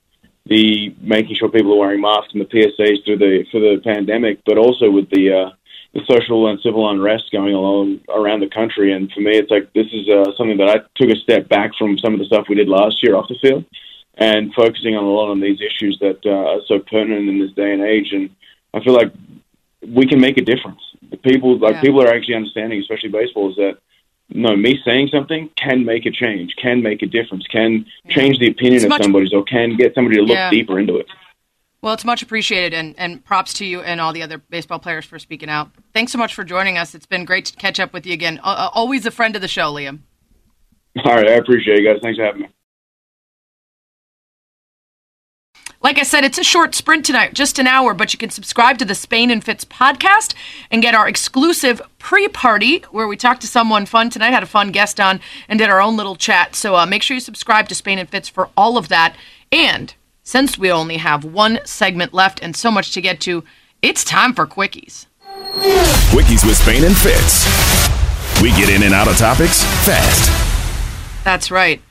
the 0.46 0.94
making 1.00 1.36
sure 1.36 1.50
people 1.50 1.74
are 1.74 1.80
wearing 1.80 2.02
masks 2.02 2.34
and 2.34 2.42
the 2.42 2.46
PSAs 2.46 3.06
through 3.06 3.18
the 3.18 3.46
for 3.52 3.60
the 3.60 3.82
pandemic, 3.84 4.40
but 4.46 4.58
also 4.58 4.90
with 4.90 5.10
the 5.10 5.32
uh, 5.32 5.50
the 5.94 6.02
social 6.10 6.48
and 6.48 6.60
civil 6.62 6.90
unrest 6.90 7.32
going 7.32 7.54
along 7.54 8.02
around 8.10 8.40
the 8.40 8.50
country. 8.50 8.92
And 8.94 9.12
for 9.12 9.22
me, 9.22 9.38
it's 9.38 9.52
like 9.52 9.72
this 9.74 9.88
is 9.94 10.10
uh, 10.10 10.36
something 10.38 10.58
that 10.58 10.70
I 10.70 10.78
took 10.96 11.16
a 11.16 11.20
step 11.20 11.48
back 11.48 11.72
from 11.78 11.98
some 11.98 12.14
of 12.14 12.20
the 12.20 12.26
stuff 12.26 12.48
we 12.50 12.56
did 12.56 12.68
last 12.68 13.04
year 13.04 13.16
off 13.16 13.30
the 13.30 13.38
field, 13.42 13.66
and 14.16 14.54
focusing 14.54 14.96
on 14.96 15.04
a 15.04 15.08
lot 15.08 15.32
on 15.32 15.40
these 15.40 15.62
issues 15.62 15.98
that 16.00 16.20
uh, 16.26 16.56
are 16.56 16.62
so 16.68 16.80
pertinent 16.80 17.30
in 17.30 17.40
this 17.40 17.52
day 17.52 17.72
and 17.72 17.84
age. 17.84 18.12
And 18.12 18.30
I 18.74 18.84
feel 18.84 18.94
like 18.94 19.14
we 19.88 20.06
can 20.06 20.20
make 20.20 20.38
a 20.38 20.42
difference. 20.42 20.82
People 21.24 21.58
like 21.58 21.76
yeah. 21.76 21.82
people 21.82 22.02
are 22.02 22.14
actually 22.14 22.36
understanding, 22.36 22.80
especially 22.80 23.10
baseball, 23.10 23.50
is 23.50 23.56
that 23.58 23.78
no, 24.30 24.56
me 24.56 24.80
saying 24.84 25.10
something 25.10 25.50
can 25.56 25.86
make 25.86 26.06
a 26.06 26.12
change, 26.12 26.56
can 26.56 26.82
make 26.82 27.02
a 27.02 27.06
difference, 27.06 27.46
can 27.48 27.86
change 28.10 28.40
the 28.40 28.50
opinion 28.50 28.76
it's 28.76 28.84
of 28.86 28.90
much, 28.90 29.04
somebody's, 29.04 29.34
or 29.34 29.44
can 29.44 29.76
get 29.76 29.94
somebody 29.94 30.18
to 30.18 30.24
look 30.24 30.36
yeah. 30.36 30.50
deeper 30.50 30.80
into 30.80 30.98
it. 30.98 31.08
Well, 31.82 31.94
it's 31.94 32.06
much 32.06 32.24
appreciated, 32.24 32.74
and, 32.74 32.96
and 32.98 33.24
props 33.26 33.54
to 33.56 33.66
you 33.66 33.82
and 33.82 34.00
all 34.00 34.14
the 34.14 34.24
other 34.24 34.38
baseball 34.38 34.80
players 34.80 35.04
for 35.04 35.20
speaking 35.20 35.50
out. 35.50 35.70
Thanks 35.94 36.14
so 36.14 36.18
much 36.18 36.34
for 36.34 36.46
joining 36.46 36.78
us. 36.78 36.96
It's 36.96 37.06
been 37.06 37.26
great 37.26 37.46
to 37.46 37.56
catch 37.58 37.80
up 37.80 37.92
with 37.92 38.06
you 38.06 38.14
again. 38.14 38.40
Uh, 38.42 38.70
always 38.74 39.06
a 39.06 39.12
friend 39.12 39.36
of 39.36 39.42
the 39.42 39.50
show, 39.50 39.74
Liam. 39.74 40.00
All 41.04 41.14
right, 41.14 41.28
I 41.28 41.34
appreciate 41.34 41.80
you 41.80 41.86
guys. 41.86 42.00
Thanks 42.02 42.18
for 42.18 42.24
having 42.24 42.44
me. 42.44 42.48
Like 45.84 46.00
I 46.00 46.04
said, 46.04 46.24
it's 46.24 46.38
a 46.38 46.46
short 46.46 46.74
sprint 46.76 47.06
tonight, 47.06 47.34
just 47.34 47.60
an 47.60 47.68
hour, 47.68 47.94
but 47.94 48.14
you 48.14 48.18
can 48.18 48.30
subscribe 48.30 48.78
to 48.78 48.86
the 48.86 48.96
Spain 48.96 49.30
and 49.30 49.44
Fitz 49.44 49.66
podcast 49.66 50.34
and 50.72 50.82
get 50.82 50.96
our 50.96 51.10
exclusive 51.10 51.82
pre 52.00 52.30
party 52.30 52.80
where 52.92 53.06
we 53.06 53.18
talked 53.18 53.42
to 53.42 53.48
someone 53.48 53.86
fun 53.86 54.10
tonight, 54.10 54.32
had 54.32 54.44
a 54.44 54.48
fun 54.48 54.72
guest 54.72 55.02
on, 55.02 55.20
and 55.50 55.60
did 55.60 55.70
our 55.70 55.82
own 55.82 55.98
little 55.98 56.16
chat. 56.16 56.56
So 56.56 56.78
uh, 56.78 56.86
make 56.86 57.04
sure 57.04 57.16
you 57.16 57.22
subscribe 57.22 57.68
to 57.68 57.76
Spain 57.76 58.00
and 58.00 58.08
Fitz 58.08 58.30
for 58.30 58.50
all 58.56 58.78
of 58.78 58.88
that. 58.88 59.18
And 59.52 59.94
since 60.24 60.58
we 60.58 60.72
only 60.72 60.98
have 60.98 61.26
one 61.26 61.60
segment 61.66 62.14
left 62.14 62.42
and 62.42 62.56
so 62.56 62.72
much 62.72 62.94
to 62.94 63.02
get 63.02 63.20
to, 63.22 63.44
it's 63.82 64.06
time 64.06 64.34
for 64.34 64.48
Quickies. 64.48 65.08
Quickies 66.14 66.48
with 66.48 66.56
Spain 66.56 66.86
and 66.86 66.96
Fitz. 66.96 67.44
We 68.42 68.52
get 68.52 68.70
in 68.70 68.84
and 68.84 68.94
out 68.94 69.10
of 69.10 69.18
topics 69.18 69.64
fast. 69.86 70.32
That's 71.26 71.52
right. 71.52 71.82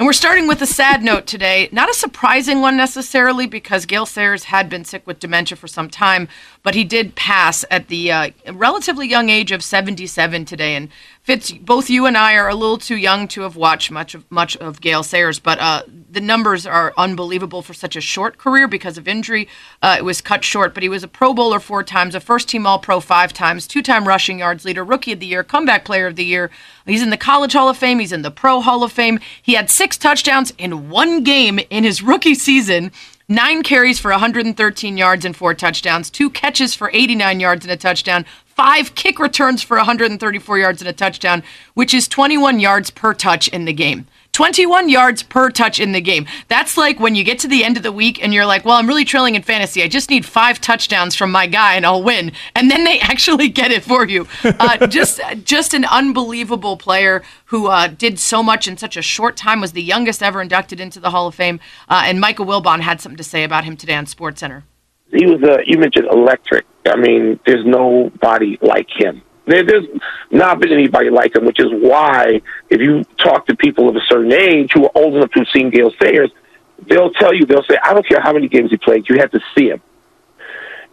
And 0.00 0.06
we're 0.06 0.12
starting 0.12 0.46
with 0.46 0.62
a 0.62 0.66
sad 0.66 1.02
note 1.02 1.26
today. 1.26 1.68
Not 1.72 1.90
a 1.90 1.94
surprising 1.94 2.60
one 2.60 2.76
necessarily, 2.76 3.48
because 3.48 3.84
Gale 3.84 4.06
Sayers 4.06 4.44
had 4.44 4.68
been 4.68 4.84
sick 4.84 5.04
with 5.08 5.18
dementia 5.18 5.56
for 5.56 5.66
some 5.66 5.90
time, 5.90 6.28
but 6.68 6.74
he 6.74 6.84
did 6.84 7.14
pass 7.14 7.64
at 7.70 7.88
the 7.88 8.12
uh, 8.12 8.28
relatively 8.52 9.08
young 9.08 9.30
age 9.30 9.52
of 9.52 9.64
77 9.64 10.44
today. 10.44 10.76
And 10.76 10.90
Fitz, 11.22 11.50
both 11.50 11.88
you 11.88 12.04
and 12.04 12.14
I 12.14 12.34
are 12.34 12.50
a 12.50 12.54
little 12.54 12.76
too 12.76 12.98
young 12.98 13.26
to 13.28 13.40
have 13.40 13.56
watched 13.56 13.90
much 13.90 14.14
of 14.14 14.30
much 14.30 14.54
of 14.58 14.82
Gale 14.82 15.02
Sayers, 15.02 15.38
but 15.38 15.58
uh, 15.60 15.84
the 16.10 16.20
numbers 16.20 16.66
are 16.66 16.92
unbelievable 16.98 17.62
for 17.62 17.72
such 17.72 17.96
a 17.96 18.02
short 18.02 18.36
career 18.36 18.68
because 18.68 18.98
of 18.98 19.08
injury. 19.08 19.48
Uh, 19.80 19.96
it 19.98 20.04
was 20.04 20.20
cut 20.20 20.44
short, 20.44 20.74
but 20.74 20.82
he 20.82 20.90
was 20.90 21.02
a 21.02 21.08
Pro 21.08 21.32
Bowler 21.32 21.58
four 21.58 21.82
times, 21.82 22.14
a 22.14 22.20
first 22.20 22.50
team 22.50 22.66
All 22.66 22.78
Pro 22.78 23.00
five 23.00 23.32
times, 23.32 23.66
two 23.66 23.80
time 23.80 24.06
rushing 24.06 24.40
yards 24.40 24.66
leader, 24.66 24.84
Rookie 24.84 25.12
of 25.12 25.20
the 25.20 25.26
Year, 25.26 25.42
Comeback 25.42 25.86
Player 25.86 26.08
of 26.08 26.16
the 26.16 26.24
Year. 26.26 26.50
He's 26.84 27.02
in 27.02 27.08
the 27.08 27.16
College 27.16 27.54
Hall 27.54 27.70
of 27.70 27.78
Fame. 27.78 27.98
He's 27.98 28.12
in 28.12 28.20
the 28.20 28.30
Pro 28.30 28.60
Hall 28.60 28.82
of 28.82 28.92
Fame. 28.92 29.20
He 29.40 29.54
had 29.54 29.70
six 29.70 29.96
touchdowns 29.96 30.52
in 30.58 30.90
one 30.90 31.24
game 31.24 31.60
in 31.70 31.84
his 31.84 32.02
rookie 32.02 32.34
season 32.34 32.92
nine 33.28 33.62
carries 33.62 33.98
for 33.98 34.10
113 34.10 34.96
yards 34.96 35.24
and 35.24 35.36
four 35.36 35.54
touchdowns, 35.54 36.10
two 36.10 36.30
catches 36.30 36.74
for 36.74 36.90
89 36.92 37.40
yards 37.40 37.64
and 37.64 37.72
a 37.72 37.76
touchdown, 37.76 38.24
five 38.46 38.94
kick 38.94 39.18
returns 39.18 39.62
for 39.62 39.76
134 39.76 40.58
yards 40.58 40.80
and 40.80 40.88
a 40.88 40.92
touchdown, 40.92 41.42
which 41.74 41.94
is 41.94 42.08
21 42.08 42.58
yards 42.58 42.90
per 42.90 43.14
touch 43.14 43.48
in 43.48 43.64
the 43.64 43.72
game. 43.72 44.06
21 44.38 44.88
yards 44.88 45.24
per 45.24 45.50
touch 45.50 45.80
in 45.80 45.90
the 45.90 46.00
game. 46.00 46.24
That's 46.46 46.76
like 46.76 47.00
when 47.00 47.16
you 47.16 47.24
get 47.24 47.40
to 47.40 47.48
the 47.48 47.64
end 47.64 47.76
of 47.76 47.82
the 47.82 47.90
week 47.90 48.22
and 48.22 48.32
you're 48.32 48.46
like, 48.46 48.64
well, 48.64 48.76
I'm 48.76 48.86
really 48.86 49.04
trailing 49.04 49.34
in 49.34 49.42
fantasy. 49.42 49.82
I 49.82 49.88
just 49.88 50.10
need 50.10 50.24
five 50.24 50.60
touchdowns 50.60 51.16
from 51.16 51.32
my 51.32 51.48
guy 51.48 51.74
and 51.74 51.84
I'll 51.84 52.04
win. 52.04 52.30
And 52.54 52.70
then 52.70 52.84
they 52.84 53.00
actually 53.02 53.48
get 53.48 53.72
it 53.72 53.82
for 53.82 54.06
you. 54.06 54.28
Uh, 54.44 54.86
just, 54.86 55.20
just 55.42 55.74
an 55.74 55.84
unbelievable 55.84 56.76
player 56.76 57.24
who 57.46 57.66
uh, 57.66 57.88
did 57.88 58.20
so 58.20 58.40
much 58.40 58.68
in 58.68 58.76
such 58.76 58.96
a 58.96 59.02
short 59.02 59.36
time, 59.36 59.60
was 59.60 59.72
the 59.72 59.82
youngest 59.82 60.22
ever 60.22 60.40
inducted 60.40 60.78
into 60.78 61.00
the 61.00 61.10
Hall 61.10 61.26
of 61.26 61.34
Fame. 61.34 61.58
Uh, 61.88 62.04
and 62.04 62.20
Michael 62.20 62.46
Wilbon 62.46 62.78
had 62.78 63.00
something 63.00 63.16
to 63.16 63.24
say 63.24 63.42
about 63.42 63.64
him 63.64 63.76
today 63.76 63.96
on 63.96 64.06
SportsCenter. 64.06 64.62
He 65.10 65.26
was, 65.26 65.42
uh, 65.42 65.56
you 65.66 65.80
mentioned 65.80 66.06
electric. 66.12 66.64
I 66.86 66.94
mean, 66.94 67.40
there's 67.44 67.66
nobody 67.66 68.56
like 68.62 68.86
him. 68.88 69.20
There, 69.48 69.64
there's 69.64 69.86
not 70.30 70.60
been 70.60 70.72
anybody 70.72 71.10
like 71.10 71.34
him, 71.34 71.44
which 71.44 71.60
is 71.60 71.68
why 71.70 72.40
if 72.70 72.80
you 72.80 73.04
talk 73.16 73.46
to 73.46 73.56
people 73.56 73.88
of 73.88 73.96
a 73.96 74.00
certain 74.08 74.32
age 74.32 74.72
who 74.74 74.84
are 74.84 74.92
old 74.94 75.14
enough 75.14 75.30
to 75.32 75.40
have 75.40 75.48
seen 75.52 75.70
Gale 75.70 75.92
Sayers, 76.00 76.30
they'll 76.86 77.10
tell 77.12 77.34
you, 77.34 77.46
they'll 77.46 77.64
say, 77.64 77.78
I 77.82 77.94
don't 77.94 78.06
care 78.06 78.20
how 78.20 78.32
many 78.32 78.48
games 78.48 78.70
he 78.70 78.76
played, 78.76 79.08
you 79.08 79.16
have 79.18 79.30
to 79.32 79.40
see 79.56 79.68
him. 79.68 79.82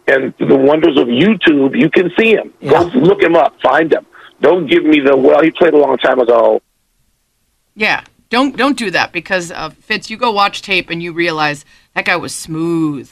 And 0.08 0.32
the 0.38 0.56
wonders 0.56 0.96
of 0.98 1.08
YouTube, 1.08 1.78
you 1.78 1.90
can 1.90 2.12
see 2.18 2.30
him. 2.30 2.52
Yeah. 2.60 2.70
Go 2.70 2.98
look 2.98 3.22
him 3.22 3.34
up, 3.34 3.60
find 3.60 3.92
him. 3.92 4.06
Don't 4.40 4.66
give 4.66 4.84
me 4.84 5.00
the, 5.00 5.16
well, 5.16 5.42
he 5.42 5.50
played 5.50 5.74
a 5.74 5.78
long 5.78 5.96
time 5.98 6.20
ago. 6.20 6.60
Yeah, 7.74 8.04
don't 8.30 8.56
don't 8.56 8.76
do 8.76 8.90
that 8.90 9.12
because 9.12 9.52
uh, 9.52 9.70
Fitz, 9.70 10.10
you 10.10 10.16
go 10.16 10.30
watch 10.32 10.62
tape 10.62 10.90
and 10.90 11.02
you 11.02 11.12
realize 11.12 11.64
that 11.94 12.06
guy 12.06 12.16
was 12.16 12.34
smooth. 12.34 13.10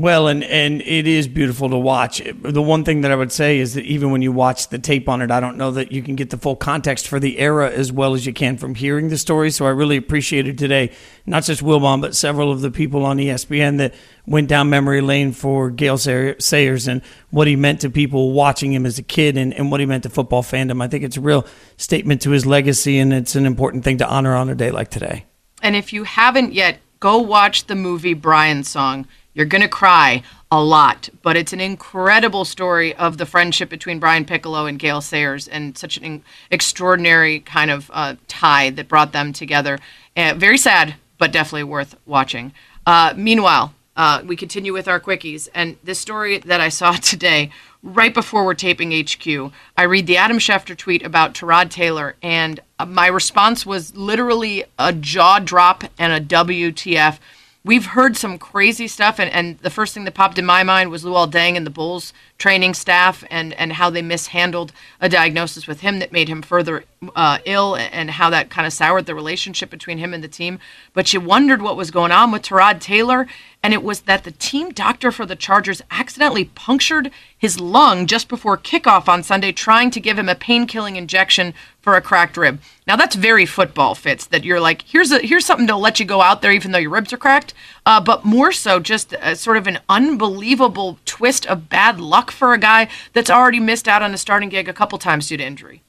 Well, 0.00 0.28
and 0.28 0.42
and 0.42 0.80
it 0.80 1.06
is 1.06 1.28
beautiful 1.28 1.68
to 1.68 1.76
watch. 1.76 2.22
The 2.40 2.62
one 2.62 2.84
thing 2.84 3.02
that 3.02 3.10
I 3.10 3.14
would 3.14 3.30
say 3.30 3.58
is 3.58 3.74
that 3.74 3.84
even 3.84 4.10
when 4.10 4.22
you 4.22 4.32
watch 4.32 4.68
the 4.68 4.78
tape 4.78 5.10
on 5.10 5.20
it, 5.20 5.30
I 5.30 5.40
don't 5.40 5.58
know 5.58 5.72
that 5.72 5.92
you 5.92 6.00
can 6.02 6.16
get 6.16 6.30
the 6.30 6.38
full 6.38 6.56
context 6.56 7.06
for 7.06 7.20
the 7.20 7.38
era 7.38 7.70
as 7.70 7.92
well 7.92 8.14
as 8.14 8.24
you 8.24 8.32
can 8.32 8.56
from 8.56 8.74
hearing 8.74 9.10
the 9.10 9.18
story. 9.18 9.50
So 9.50 9.66
I 9.66 9.70
really 9.70 9.98
appreciated 9.98 10.56
today, 10.56 10.92
not 11.26 11.42
just 11.42 11.62
Wilbon, 11.62 12.00
but 12.00 12.16
several 12.16 12.50
of 12.50 12.62
the 12.62 12.70
people 12.70 13.04
on 13.04 13.18
ESPN 13.18 13.76
that 13.76 13.92
went 14.26 14.48
down 14.48 14.70
memory 14.70 15.02
lane 15.02 15.32
for 15.32 15.68
Gale 15.68 15.98
Sayers 15.98 16.88
and 16.88 17.02
what 17.28 17.46
he 17.46 17.54
meant 17.54 17.82
to 17.82 17.90
people 17.90 18.32
watching 18.32 18.72
him 18.72 18.86
as 18.86 18.98
a 18.98 19.02
kid 19.02 19.36
and, 19.36 19.52
and 19.52 19.70
what 19.70 19.80
he 19.80 19.86
meant 19.86 20.04
to 20.04 20.08
football 20.08 20.42
fandom. 20.42 20.82
I 20.82 20.88
think 20.88 21.04
it's 21.04 21.18
a 21.18 21.20
real 21.20 21.46
statement 21.76 22.22
to 22.22 22.30
his 22.30 22.46
legacy, 22.46 22.98
and 22.98 23.12
it's 23.12 23.36
an 23.36 23.44
important 23.44 23.84
thing 23.84 23.98
to 23.98 24.08
honor 24.08 24.34
on 24.34 24.48
a 24.48 24.54
day 24.54 24.70
like 24.70 24.88
today. 24.88 25.26
And 25.62 25.76
if 25.76 25.92
you 25.92 26.04
haven't 26.04 26.54
yet, 26.54 26.78
go 27.00 27.18
watch 27.18 27.66
the 27.66 27.74
movie 27.74 28.14
Brian's 28.14 28.70
Song. 28.70 29.06
You're 29.34 29.46
going 29.46 29.62
to 29.62 29.68
cry 29.68 30.22
a 30.50 30.62
lot, 30.62 31.08
but 31.22 31.36
it's 31.36 31.52
an 31.52 31.60
incredible 31.60 32.44
story 32.44 32.94
of 32.96 33.18
the 33.18 33.26
friendship 33.26 33.68
between 33.68 34.00
Brian 34.00 34.24
Piccolo 34.24 34.66
and 34.66 34.78
Gale 34.78 35.00
Sayers 35.00 35.46
and 35.46 35.78
such 35.78 35.96
an 35.98 36.24
extraordinary 36.50 37.40
kind 37.40 37.70
of 37.70 37.90
uh, 37.94 38.16
tie 38.26 38.70
that 38.70 38.88
brought 38.88 39.12
them 39.12 39.32
together. 39.32 39.78
Uh, 40.16 40.34
very 40.36 40.58
sad, 40.58 40.96
but 41.18 41.30
definitely 41.30 41.64
worth 41.64 41.96
watching. 42.06 42.52
Uh, 42.84 43.14
meanwhile, 43.16 43.72
uh, 43.96 44.22
we 44.26 44.34
continue 44.34 44.72
with 44.72 44.88
our 44.88 44.98
quickies, 44.98 45.48
and 45.54 45.76
this 45.84 46.00
story 46.00 46.38
that 46.38 46.60
I 46.60 46.68
saw 46.68 46.92
today, 46.94 47.50
right 47.82 48.12
before 48.12 48.44
we're 48.44 48.54
taping 48.54 48.92
HQ, 48.92 49.52
I 49.76 49.84
read 49.84 50.08
the 50.08 50.16
Adam 50.16 50.38
Schefter 50.38 50.76
tweet 50.76 51.04
about 51.04 51.34
Tyrod 51.34 51.70
Taylor, 51.70 52.16
and 52.22 52.58
uh, 52.80 52.86
my 52.86 53.06
response 53.06 53.64
was 53.64 53.96
literally 53.96 54.64
a 54.78 54.92
jaw 54.92 55.38
drop 55.38 55.84
and 55.98 56.12
a 56.12 56.20
WTF 56.20 57.18
we've 57.62 57.86
heard 57.86 58.16
some 58.16 58.38
crazy 58.38 58.88
stuff, 58.88 59.20
and, 59.20 59.30
and 59.30 59.58
the 59.58 59.70
first 59.70 59.92
thing 59.92 60.04
that 60.04 60.14
popped 60.14 60.38
in 60.38 60.46
my 60.46 60.62
mind 60.62 60.90
was 60.90 61.04
Luol 61.04 61.30
Deng 61.30 61.56
and 61.56 61.66
the 61.66 61.70
Bulls 61.70 62.12
training 62.38 62.74
staff, 62.74 63.22
and, 63.30 63.52
and 63.54 63.74
how 63.74 63.90
they 63.90 64.02
mishandled 64.02 64.72
a 65.00 65.08
diagnosis 65.08 65.66
with 65.66 65.80
him 65.80 65.98
that 65.98 66.12
made 66.12 66.28
him 66.28 66.40
further 66.40 66.84
uh, 67.14 67.38
ill, 67.44 67.76
and 67.76 68.10
how 68.10 68.30
that 68.30 68.50
kind 68.50 68.66
of 68.66 68.72
soured 68.72 69.06
the 69.06 69.14
relationship 69.14 69.68
between 69.68 69.98
him 69.98 70.14
and 70.14 70.24
the 70.24 70.28
team. 70.28 70.58
But 70.94 71.12
you 71.12 71.20
wondered 71.20 71.60
what 71.60 71.76
was 71.76 71.90
going 71.90 72.12
on 72.12 72.32
with 72.32 72.42
Tyrod 72.42 72.80
Taylor, 72.80 73.26
and 73.62 73.74
it 73.74 73.82
was 73.82 74.02
that 74.02 74.24
the 74.24 74.30
team 74.30 74.70
doctor 74.70 75.12
for 75.12 75.26
the 75.26 75.36
Chargers 75.36 75.82
accidentally 75.90 76.46
punctured 76.46 77.10
his 77.36 77.60
lung 77.60 78.06
just 78.06 78.28
before 78.28 78.56
kickoff 78.56 79.08
on 79.08 79.22
Sunday, 79.22 79.52
trying 79.52 79.90
to 79.90 80.00
give 80.00 80.18
him 80.18 80.28
a 80.28 80.34
pain 80.34 80.66
killing 80.66 80.96
injection 80.96 81.52
for 81.80 81.94
a 81.94 82.00
cracked 82.00 82.36
rib. 82.36 82.60
Now 82.86 82.96
that's 82.96 83.14
very 83.14 83.46
football 83.46 83.94
Fitz 83.94 84.26
that 84.26 84.44
you're 84.44 84.60
like 84.60 84.82
here's 84.82 85.12
a 85.12 85.18
here's 85.18 85.46
something 85.46 85.66
to 85.66 85.76
let 85.76 86.00
you 86.00 86.06
go 86.06 86.22
out 86.22 86.42
there 86.42 86.52
even 86.52 86.72
though 86.72 86.78
your 86.78 86.90
ribs 86.90 87.12
are 87.12 87.18
cracked, 87.18 87.52
uh, 87.84 88.00
but 88.00 88.24
more 88.24 88.52
so 88.52 88.80
just 88.80 89.12
a, 89.12 89.36
sort 89.36 89.56
of 89.56 89.66
an 89.66 89.78
unbelievable 89.88 90.98
twist 91.04 91.46
of 91.46 91.68
bad 91.68 92.00
luck 92.00 92.30
for 92.30 92.52
a 92.52 92.58
guy 92.58 92.88
that's 93.12 93.30
already 93.30 93.60
missed 93.60 93.88
out 93.88 94.02
on 94.02 94.14
a 94.14 94.18
starting 94.18 94.48
gig 94.48 94.68
a 94.68 94.72
couple 94.72 94.98
times 94.98 95.28
due 95.28 95.36
to 95.36 95.44
injury. 95.44 95.82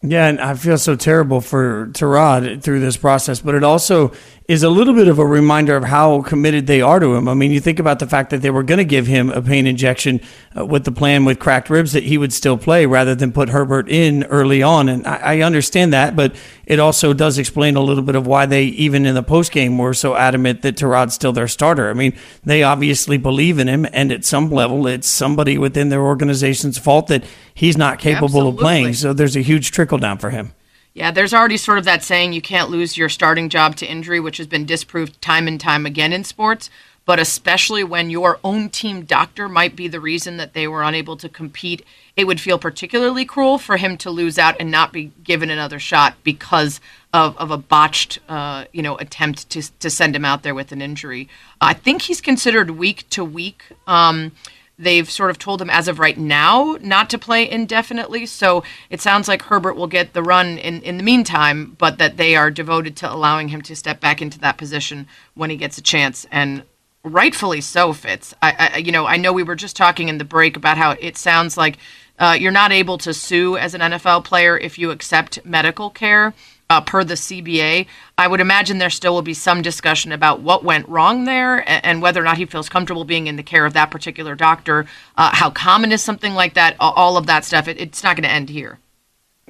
Yeah, 0.00 0.28
and 0.28 0.40
I 0.40 0.54
feel 0.54 0.78
so 0.78 0.94
terrible 0.94 1.40
for 1.40 1.88
Tyrod 1.88 2.62
through 2.62 2.78
this 2.78 2.96
process, 2.96 3.40
but 3.40 3.56
it 3.56 3.64
also 3.64 4.12
is 4.46 4.62
a 4.62 4.70
little 4.70 4.94
bit 4.94 5.08
of 5.08 5.18
a 5.18 5.26
reminder 5.26 5.74
of 5.76 5.82
how 5.82 6.22
committed 6.22 6.68
they 6.68 6.80
are 6.80 7.00
to 7.00 7.16
him. 7.16 7.28
I 7.28 7.34
mean, 7.34 7.50
you 7.50 7.58
think 7.58 7.80
about 7.80 7.98
the 7.98 8.06
fact 8.06 8.30
that 8.30 8.40
they 8.40 8.48
were 8.48 8.62
going 8.62 8.78
to 8.78 8.84
give 8.84 9.08
him 9.08 9.28
a 9.28 9.42
pain 9.42 9.66
injection 9.66 10.20
uh, 10.56 10.64
with 10.64 10.84
the 10.84 10.92
plan 10.92 11.24
with 11.24 11.40
cracked 11.40 11.68
ribs 11.68 11.92
that 11.92 12.04
he 12.04 12.16
would 12.16 12.32
still 12.32 12.56
play 12.56 12.86
rather 12.86 13.16
than 13.16 13.32
put 13.32 13.48
Herbert 13.48 13.90
in 13.90 14.22
early 14.24 14.62
on. 14.62 14.88
And 14.88 15.04
I, 15.04 15.16
I 15.16 15.40
understand 15.40 15.92
that, 15.92 16.14
but 16.14 16.34
it 16.64 16.78
also 16.78 17.12
does 17.12 17.36
explain 17.36 17.74
a 17.74 17.82
little 17.82 18.04
bit 18.04 18.14
of 18.14 18.24
why 18.24 18.46
they, 18.46 18.64
even 18.64 19.04
in 19.04 19.16
the 19.16 19.22
post 19.24 19.50
game, 19.50 19.78
were 19.78 19.94
so 19.94 20.14
adamant 20.14 20.62
that 20.62 20.76
Tyrod's 20.76 21.14
still 21.14 21.32
their 21.32 21.48
starter. 21.48 21.90
I 21.90 21.94
mean, 21.94 22.16
they 22.44 22.62
obviously 22.62 23.18
believe 23.18 23.58
in 23.58 23.66
him, 23.68 23.84
and 23.92 24.12
at 24.12 24.24
some 24.24 24.48
level, 24.48 24.86
it's 24.86 25.08
somebody 25.08 25.58
within 25.58 25.88
their 25.88 26.02
organization's 26.02 26.78
fault 26.78 27.08
that 27.08 27.24
he's 27.58 27.76
not 27.76 27.98
capable 27.98 28.26
Absolutely. 28.26 28.50
of 28.50 28.58
playing. 28.58 28.94
So 28.94 29.12
there's 29.12 29.34
a 29.34 29.40
huge 29.40 29.72
trickle 29.72 29.98
down 29.98 30.18
for 30.18 30.30
him. 30.30 30.52
Yeah, 30.94 31.10
there's 31.10 31.34
already 31.34 31.56
sort 31.56 31.78
of 31.78 31.84
that 31.84 32.04
saying 32.04 32.32
you 32.32 32.40
can't 32.40 32.70
lose 32.70 32.96
your 32.96 33.08
starting 33.08 33.48
job 33.48 33.76
to 33.76 33.86
injury, 33.86 34.20
which 34.20 34.38
has 34.38 34.46
been 34.46 34.64
disproved 34.64 35.20
time 35.20 35.48
and 35.48 35.60
time 35.60 35.84
again 35.84 36.12
in 36.12 36.22
sports. 36.24 36.70
But 37.04 37.18
especially 37.18 37.82
when 37.82 38.10
your 38.10 38.38
own 38.44 38.68
team 38.68 39.04
doctor 39.04 39.48
might 39.48 39.74
be 39.74 39.88
the 39.88 39.98
reason 39.98 40.36
that 40.36 40.52
they 40.52 40.68
were 40.68 40.82
unable 40.82 41.16
to 41.16 41.28
compete, 41.28 41.84
it 42.16 42.26
would 42.26 42.40
feel 42.40 42.58
particularly 42.58 43.24
cruel 43.24 43.58
for 43.58 43.76
him 43.78 43.96
to 43.98 44.10
lose 44.10 44.38
out 44.38 44.56
and 44.60 44.70
not 44.70 44.92
be 44.92 45.10
given 45.24 45.50
another 45.50 45.78
shot 45.78 46.14
because 46.22 46.80
of, 47.12 47.36
of 47.38 47.50
a 47.50 47.56
botched, 47.56 48.18
uh, 48.28 48.66
you 48.72 48.82
know, 48.82 48.96
attempt 48.98 49.48
to 49.50 49.62
to 49.78 49.88
send 49.88 50.14
him 50.14 50.24
out 50.24 50.42
there 50.42 50.54
with 50.54 50.70
an 50.70 50.82
injury. 50.82 51.28
I 51.60 51.74
think 51.74 52.02
he's 52.02 52.20
considered 52.20 52.70
week 52.70 53.08
to 53.10 53.24
week. 53.24 53.62
Um, 53.86 54.32
They've 54.78 55.10
sort 55.10 55.30
of 55.30 55.38
told 55.38 55.60
him 55.60 55.70
as 55.70 55.88
of 55.88 55.98
right 55.98 56.16
now 56.16 56.78
not 56.80 57.10
to 57.10 57.18
play 57.18 57.50
indefinitely. 57.50 58.26
So 58.26 58.62
it 58.90 59.00
sounds 59.00 59.26
like 59.26 59.42
Herbert 59.42 59.74
will 59.74 59.88
get 59.88 60.12
the 60.12 60.22
run 60.22 60.58
in, 60.58 60.82
in 60.82 60.98
the 60.98 61.02
meantime, 61.02 61.76
but 61.78 61.98
that 61.98 62.16
they 62.16 62.36
are 62.36 62.50
devoted 62.50 62.96
to 62.98 63.12
allowing 63.12 63.48
him 63.48 63.60
to 63.62 63.74
step 63.74 64.00
back 64.00 64.22
into 64.22 64.38
that 64.38 64.56
position 64.56 65.08
when 65.34 65.50
he 65.50 65.56
gets 65.56 65.78
a 65.78 65.82
chance. 65.82 66.26
And 66.30 66.62
rightfully 67.02 67.60
so, 67.60 67.92
Fitz. 67.92 68.34
I, 68.40 68.70
I 68.74 68.76
you 68.78 68.92
know, 68.92 69.06
I 69.06 69.16
know 69.16 69.32
we 69.32 69.42
were 69.42 69.56
just 69.56 69.76
talking 69.76 70.08
in 70.08 70.18
the 70.18 70.24
break 70.24 70.56
about 70.56 70.78
how 70.78 70.92
it 70.92 71.16
sounds 71.16 71.56
like 71.56 71.78
uh, 72.18 72.36
you're 72.38 72.52
not 72.52 72.72
able 72.72 72.98
to 72.98 73.14
sue 73.14 73.56
as 73.56 73.74
an 73.74 73.80
NFL 73.80 74.24
player 74.24 74.56
if 74.58 74.78
you 74.78 74.90
accept 74.90 75.44
medical 75.44 75.90
care 75.90 76.34
uh, 76.70 76.80
per 76.80 77.02
the 77.02 77.14
CBA. 77.14 77.86
I 78.18 78.28
would 78.28 78.40
imagine 78.40 78.78
there 78.78 78.90
still 78.90 79.14
will 79.14 79.22
be 79.22 79.34
some 79.34 79.62
discussion 79.62 80.12
about 80.12 80.40
what 80.40 80.64
went 80.64 80.88
wrong 80.88 81.24
there 81.24 81.68
and, 81.68 81.84
and 81.84 82.02
whether 82.02 82.20
or 82.20 82.24
not 82.24 82.36
he 82.36 82.44
feels 82.44 82.68
comfortable 82.68 83.04
being 83.04 83.26
in 83.26 83.36
the 83.36 83.42
care 83.42 83.64
of 83.64 83.72
that 83.72 83.90
particular 83.90 84.34
doctor. 84.34 84.86
Uh, 85.16 85.30
how 85.32 85.50
common 85.50 85.92
is 85.92 86.02
something 86.02 86.34
like 86.34 86.54
that? 86.54 86.76
All 86.78 87.16
of 87.16 87.26
that 87.26 87.44
stuff. 87.44 87.68
It, 87.68 87.80
it's 87.80 88.02
not 88.02 88.16
going 88.16 88.24
to 88.24 88.30
end 88.30 88.50
here. 88.50 88.78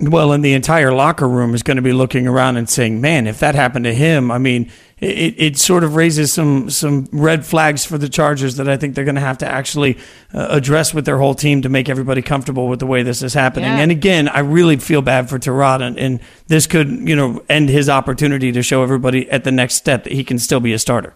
Well, 0.00 0.32
and 0.32 0.44
the 0.44 0.54
entire 0.54 0.92
locker 0.92 1.28
room 1.28 1.54
is 1.54 1.62
going 1.62 1.76
to 1.76 1.82
be 1.82 1.92
looking 1.92 2.26
around 2.26 2.56
and 2.56 2.68
saying, 2.68 3.00
"Man, 3.00 3.26
if 3.26 3.40
that 3.40 3.54
happened 3.54 3.84
to 3.84 3.94
him, 3.94 4.30
I 4.30 4.38
mean, 4.38 4.70
it, 5.00 5.34
it 5.38 5.58
sort 5.58 5.82
of 5.82 5.96
raises 5.96 6.32
some 6.32 6.70
some 6.70 7.08
red 7.10 7.44
flags 7.44 7.84
for 7.84 7.98
the 7.98 8.08
Chargers 8.08 8.56
that 8.56 8.68
I 8.68 8.76
think 8.76 8.94
they're 8.94 9.04
going 9.04 9.16
to 9.16 9.20
have 9.20 9.38
to 9.38 9.46
actually 9.46 9.98
uh, 10.32 10.46
address 10.50 10.94
with 10.94 11.04
their 11.04 11.18
whole 11.18 11.34
team 11.34 11.62
to 11.62 11.68
make 11.68 11.88
everybody 11.88 12.22
comfortable 12.22 12.68
with 12.68 12.78
the 12.78 12.86
way 12.86 13.02
this 13.02 13.22
is 13.22 13.34
happening." 13.34 13.70
Yeah. 13.70 13.78
And 13.78 13.90
again, 13.90 14.28
I 14.28 14.40
really 14.40 14.76
feel 14.76 15.02
bad 15.02 15.28
for 15.28 15.38
Tyrod, 15.38 15.82
and, 15.82 15.98
and 15.98 16.20
this 16.46 16.66
could, 16.66 16.88
you 16.88 17.16
know, 17.16 17.42
end 17.48 17.68
his 17.68 17.88
opportunity 17.88 18.52
to 18.52 18.62
show 18.62 18.82
everybody 18.82 19.28
at 19.30 19.44
the 19.44 19.52
next 19.52 19.74
step 19.74 20.04
that 20.04 20.12
he 20.12 20.22
can 20.22 20.38
still 20.38 20.60
be 20.60 20.72
a 20.72 20.78
starter. 20.78 21.14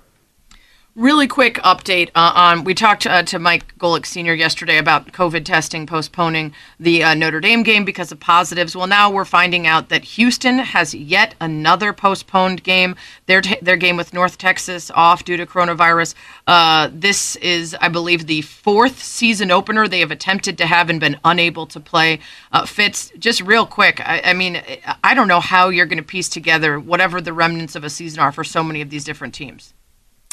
Really 0.95 1.27
quick 1.27 1.55
update 1.61 2.11
uh, 2.15 2.33
on 2.35 2.65
we 2.65 2.75
talked 2.75 3.07
uh, 3.07 3.23
to 3.23 3.39
Mike 3.39 3.79
Golic 3.79 4.05
Sr. 4.05 4.35
yesterday 4.35 4.77
about 4.77 5.11
COVID 5.13 5.43
testing 5.43 5.87
postponing 5.87 6.53
the 6.79 7.03
uh, 7.03 7.15
Notre 7.15 7.41
Dame 7.41 7.63
game 7.63 7.87
because 7.87 8.13
of 8.13 8.21
positives. 8.21 8.77
Well, 8.77 8.87
now 8.87 9.11
we're 9.11 9.25
finding 9.25 9.67
out 9.67 9.89
that 9.89 10.05
Houston 10.05 10.59
has 10.59 10.95
yet 10.95 11.35
another 11.41 11.95
postponed 11.95 12.63
game. 12.63 12.95
Their 13.25 13.41
t- 13.41 13.57
their 13.63 13.79
game 13.79 13.97
with 13.97 14.13
North 14.13 14.37
Texas 14.37 14.91
off 14.91 15.25
due 15.25 15.39
to 15.39 15.47
coronavirus. 15.47 16.15
Uh, 16.47 16.91
this 16.93 17.37
is, 17.37 17.75
I 17.81 17.89
believe, 17.89 18.27
the 18.27 18.43
fourth 18.43 19.03
season 19.03 19.51
opener 19.51 19.89
they 19.89 20.01
have 20.01 20.11
attempted 20.11 20.59
to 20.59 20.67
have 20.67 20.91
and 20.91 21.01
been 21.01 21.19
unable 21.25 21.65
to 21.69 21.81
play. 21.81 22.21
Uh, 22.53 22.67
Fitz, 22.67 23.11
just 23.19 23.41
real 23.41 23.65
quick. 23.65 23.99
I, 24.07 24.21
I 24.27 24.33
mean, 24.35 24.61
I 25.03 25.15
don't 25.15 25.29
know 25.29 25.41
how 25.41 25.71
you're 25.71 25.87
going 25.87 25.97
to 25.97 26.05
piece 26.05 26.29
together 26.29 26.79
whatever 26.79 27.23
the 27.23 27.33
remnants 27.33 27.77
of 27.77 27.83
a 27.83 27.89
season 27.89 28.21
are 28.21 28.31
for 28.31 28.45
so 28.45 28.63
many 28.63 28.83
of 28.83 28.91
these 28.91 29.05
different 29.05 29.33
teams. 29.33 29.73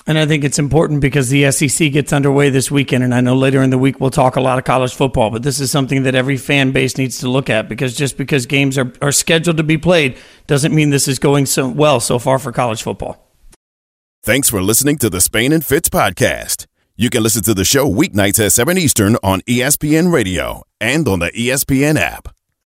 And 0.08 0.18
I 0.18 0.26
think 0.26 0.44
it's 0.44 0.60
important 0.60 1.02
because 1.02 1.30
the 1.30 1.52
SEC 1.52 1.92
gets 1.92 2.14
underway 2.14 2.50
this 2.50 2.72
weekend. 2.72 3.04
And 3.04 3.14
I 3.14 3.22
know 3.22 3.36
later 3.36 3.62
in 3.62 3.70
the 3.70 3.78
week 3.78 4.00
we'll 4.00 4.10
talk 4.10 4.36
a 4.36 4.42
lot 4.42 4.58
of 4.58 4.64
college 4.64 4.94
football, 4.94 5.30
but 5.30 5.44
this 5.44 5.60
is 5.60 5.72
something 5.72 6.04
that 6.04 6.16
every 6.16 6.38
fan 6.38 6.72
base 6.72 6.98
needs 6.98 7.20
to 7.20 7.30
look 7.30 7.50
at 7.50 7.70
because 7.70 7.96
just 7.96 8.18
because 8.18 8.46
games 8.46 8.78
are, 8.78 8.92
are 9.02 9.12
scheduled 9.12 9.58
to 9.58 9.64
be 9.64 9.78
played 9.78 10.18
doesn't 10.48 10.74
mean 10.74 10.90
this 10.90 11.08
is 11.08 11.20
going 11.20 11.46
so 11.46 11.68
well 11.68 12.00
so 12.00 12.18
far 12.18 12.40
for 12.40 12.52
college 12.52 12.82
football. 12.82 13.26
Thanks 14.24 14.50
for 14.50 14.62
listening 14.62 14.98
to 14.98 15.10
the 15.10 15.22
Spain 15.22 15.54
and 15.54 15.66
Fitz 15.66 15.90
podcast. 15.90 16.66
You 16.98 17.10
can 17.10 17.24
listen 17.24 17.44
to 17.44 17.54
the 17.54 17.64
show 17.64 17.90
weeknights 17.90 18.44
at 18.44 18.52
7 18.52 18.78
Eastern 18.78 19.16
on 19.24 19.42
ESPN 19.42 20.12
Radio 20.12 20.64
and 20.82 21.08
on 21.08 21.20
the 21.20 21.32
ESPN 21.32 21.98
app. 21.98 22.28